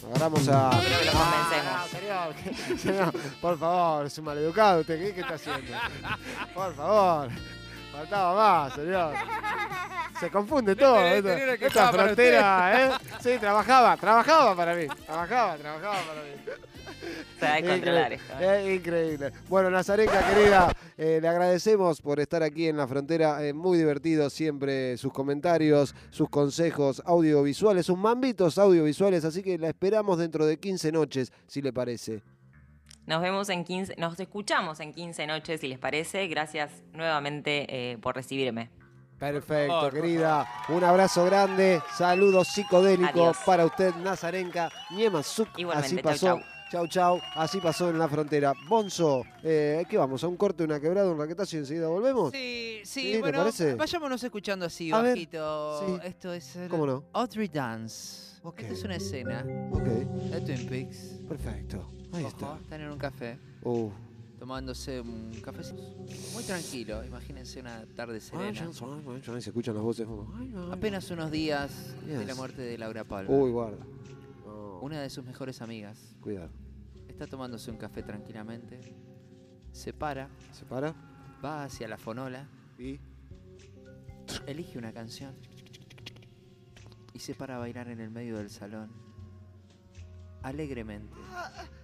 Agarramos 0.07 0.49
a. 0.49 0.71
creo 0.85 0.99
que 0.99 1.05
lo 1.07 1.13
Ah, 1.15 1.87
convencemos. 1.89 2.35
señor, 2.75 2.79
señor, 3.13 3.13
por 3.41 3.57
favor, 3.59 4.07
es 4.07 4.19
un 4.19 4.25
maleducado 4.25 4.81
usted, 4.81 4.99
¿qué, 5.01 5.15
qué 5.15 5.21
está 5.21 5.35
haciendo? 5.35 5.73
Por 6.55 6.75
favor. 6.75 7.31
Faltaba 7.93 8.35
más, 8.65 8.75
señor. 8.75 9.15
Se 10.21 10.31
confunde 10.31 10.77
todo. 10.77 10.99
Esta, 11.05 11.93
frontera, 11.93 12.87
¿eh? 12.87 12.91
Sí, 13.21 13.31
trabajaba, 13.41 13.97
trabajaba 13.97 14.55
para 14.55 14.75
mí. 14.75 14.87
Trabajaba, 15.07 15.57
trabajaba 15.57 15.97
para 15.97 16.23
mí. 16.23 16.63
Se 17.41 17.45
da 17.45 17.55
de 17.57 17.63
controlar 17.69 18.13
Increíble, 18.13 18.15
esto. 18.15 18.41
¿eh? 18.41 18.75
increíble. 18.77 19.33
Bueno, 19.49 19.71
Nazarenka, 19.71 20.23
querida, 20.33 20.73
eh, 20.97 21.19
le 21.21 21.27
agradecemos 21.29 22.01
por 22.01 22.21
estar 22.21 22.43
aquí 22.45 22.69
en 22.69 22.77
la 22.77 22.87
frontera. 22.87 23.45
eh, 23.45 23.53
muy 23.53 23.77
divertido 23.79 24.31
siempre 24.31 24.97
sus 24.97 25.13
comentarios, 25.13 25.93
sus 26.11 26.29
consejos 26.29 27.03
audiovisuales, 27.05 27.87
sus 27.87 27.99
mambitos 27.99 28.59
audiovisuales. 28.59 29.25
Así 29.25 29.43
que 29.43 29.59
la 29.59 29.69
esperamos 29.71 30.19
dentro 30.19 30.47
de 30.47 30.57
15 30.59 30.93
noches, 30.93 31.33
si 31.49 31.61
le 31.61 31.73
parece. 31.73 32.23
Nos 33.07 33.21
vemos 33.21 33.49
en 33.49 33.65
15, 33.65 33.97
nos 33.99 34.19
escuchamos 34.19 34.81
en 34.81 34.93
15 34.93 35.27
noches, 35.27 35.61
si 35.61 35.69
les 35.69 35.79
parece. 35.79 36.29
Gracias 36.29 36.83
nuevamente 36.93 37.67
eh, 37.69 37.99
por 37.99 38.15
recibirme. 38.15 38.71
Perfecto, 39.19 39.75
favor, 39.75 39.93
querida. 39.93 40.49
Un 40.69 40.83
abrazo 40.83 41.25
grande. 41.25 41.81
Saludos 41.97 42.49
psicodélicos 42.49 43.13
Adiós. 43.13 43.37
para 43.47 43.65
usted, 43.65 43.95
Nazarenka 43.97 44.69
Niemazuk. 44.91 45.49
Igualmente, 45.57 45.95
Así 45.95 46.03
pasó. 46.03 46.27
chau. 46.27 46.39
Chau, 46.41 46.52
chau. 46.89 47.21
Así 47.35 47.61
pasó 47.61 47.91
en 47.91 47.99
la 47.99 48.09
frontera. 48.09 48.55
Bonzo, 48.69 49.25
eh, 49.43 49.85
¿qué 49.89 49.97
vamos? 49.99 50.23
¿A 50.25 50.29
un 50.29 50.37
corte, 50.37 50.65
una 50.65 50.81
quebrada, 50.81 51.11
un 51.11 51.19
raquetazo 51.19 51.57
y 51.57 51.59
enseguida 51.61 51.89
volvemos? 51.89 52.33
Sí, 52.33 52.81
sí, 52.85 53.03
¿Sí? 53.03 53.13
¿Te 53.13 53.21
bueno, 53.21 53.39
parece? 53.39 53.75
vayámonos 53.75 54.23
escuchando 54.25 54.67
así, 54.67 54.91
A 54.93 55.01
ver, 55.03 55.13
bajito. 55.15 55.87
sí. 55.87 56.01
Esto 56.05 56.33
es 56.33 56.57
el 56.57 56.69
¿Cómo 56.69 56.87
no? 56.87 57.05
Audrey 57.13 57.49
Dance. 57.49 58.39
Ok. 58.43 58.61
Esta 58.61 58.73
es 58.73 58.85
una 58.85 58.97
escena 58.97 59.45
Ok, 59.71 59.83
de 59.85 60.41
Twin 60.41 60.67
Peaks. 60.69 61.21
perfecto. 61.29 61.87
Ahí 62.13 62.25
Ojo, 62.25 62.29
está. 62.29 62.59
Están 62.63 62.81
en 62.81 62.91
un 62.91 62.99
café, 62.99 63.39
Uh. 63.63 63.91
tomándose 64.39 65.01
un 65.01 65.31
café 65.45 65.63
muy 66.35 66.43
tranquilo. 66.43 67.05
Imagínense 67.05 67.61
una 67.61 67.85
tarde 67.95 68.21
serena. 68.21 68.53
Se 69.41 69.51
escuchan 69.51 69.75
las 69.75 69.83
voces. 69.85 70.07
Apenas 70.73 71.11
unos 71.11 71.31
días 71.31 71.71
de 72.07 72.19
la 72.19 72.25
Yes. 72.27 72.37
muerte 72.37 72.63
de 72.63 72.77
Laura 72.79 73.05
Palmer. 73.05 73.31
Uy, 73.35 73.51
guarda. 73.53 73.79
Una 74.83 75.01
de 75.01 75.09
sus 75.11 75.25
mejores 75.25 75.63
amigas 75.63 76.17
Cuidado. 76.21 76.51
está 77.07 77.29
tomándose 77.29 77.71
un 77.71 77.77
café 77.77 78.03
tranquilamente. 78.03 78.81
Se 79.71 79.93
para, 79.93 80.29
¿Se 80.51 80.65
para? 80.65 80.93
va 81.43 81.63
hacia 81.63 81.87
la 81.87 81.97
fonola, 81.97 82.49
Y. 82.81 82.99
elige 84.45 84.79
una 84.79 84.93
canción 84.93 85.37
y 87.15 87.21
se 87.21 87.37
para 87.37 87.55
a 87.57 87.59
bailar 87.61 87.87
en 87.91 88.01
el 88.01 88.11
medio 88.11 88.37
del 88.39 88.51
salón. 88.51 88.91
Alegremente. 90.43 91.15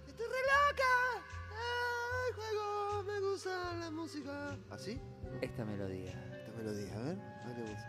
¡Estoy 0.05 0.25
re 0.25 0.43
loca! 0.51 1.23
¡Ay, 1.55 2.33
juego! 2.35 3.03
Me 3.03 3.21
gusta 3.21 3.75
la 3.77 3.91
música. 3.91 4.57
¿Así? 4.71 4.99
Esta 5.39 5.63
melodía. 5.63 6.11
Esta 6.35 6.51
melodía, 6.57 6.93
a 6.95 7.01
ver. 7.03 7.17
Bailemos. 7.45 7.79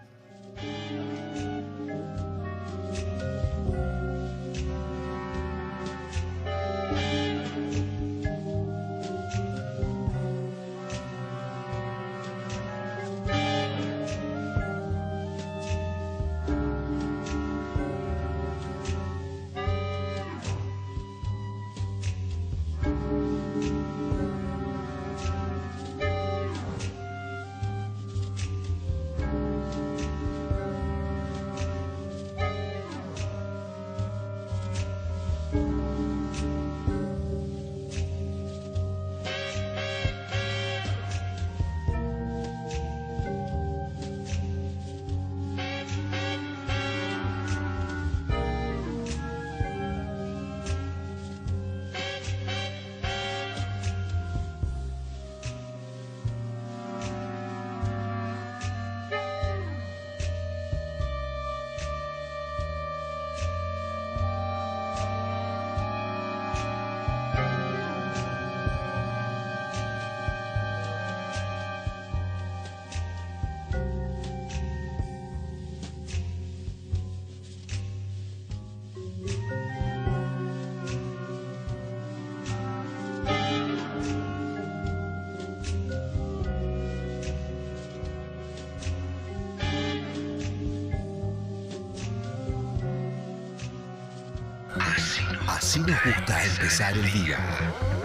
Así 95.80 95.90
nos 95.90 96.04
gusta 96.04 96.44
empezar 96.44 96.92
el 96.92 97.10
día. 97.10 97.38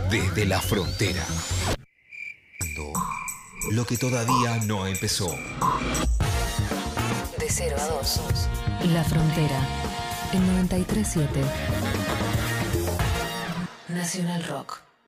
Desde 0.09 0.45
la 0.45 0.61
frontera. 0.61 1.23
Lo 3.71 3.85
que 3.85 3.97
todavía 3.97 4.59
no 4.65 4.87
empezó. 4.87 5.27
De 7.37 7.49
0 7.49 7.75
a 7.77 7.85
2. 7.85 8.21
La 8.93 9.03
Frontera. 9.03 9.59
El 10.31 10.41
93.7. 10.67 11.25
Nacional 13.89 14.43
Rock. 14.45 14.84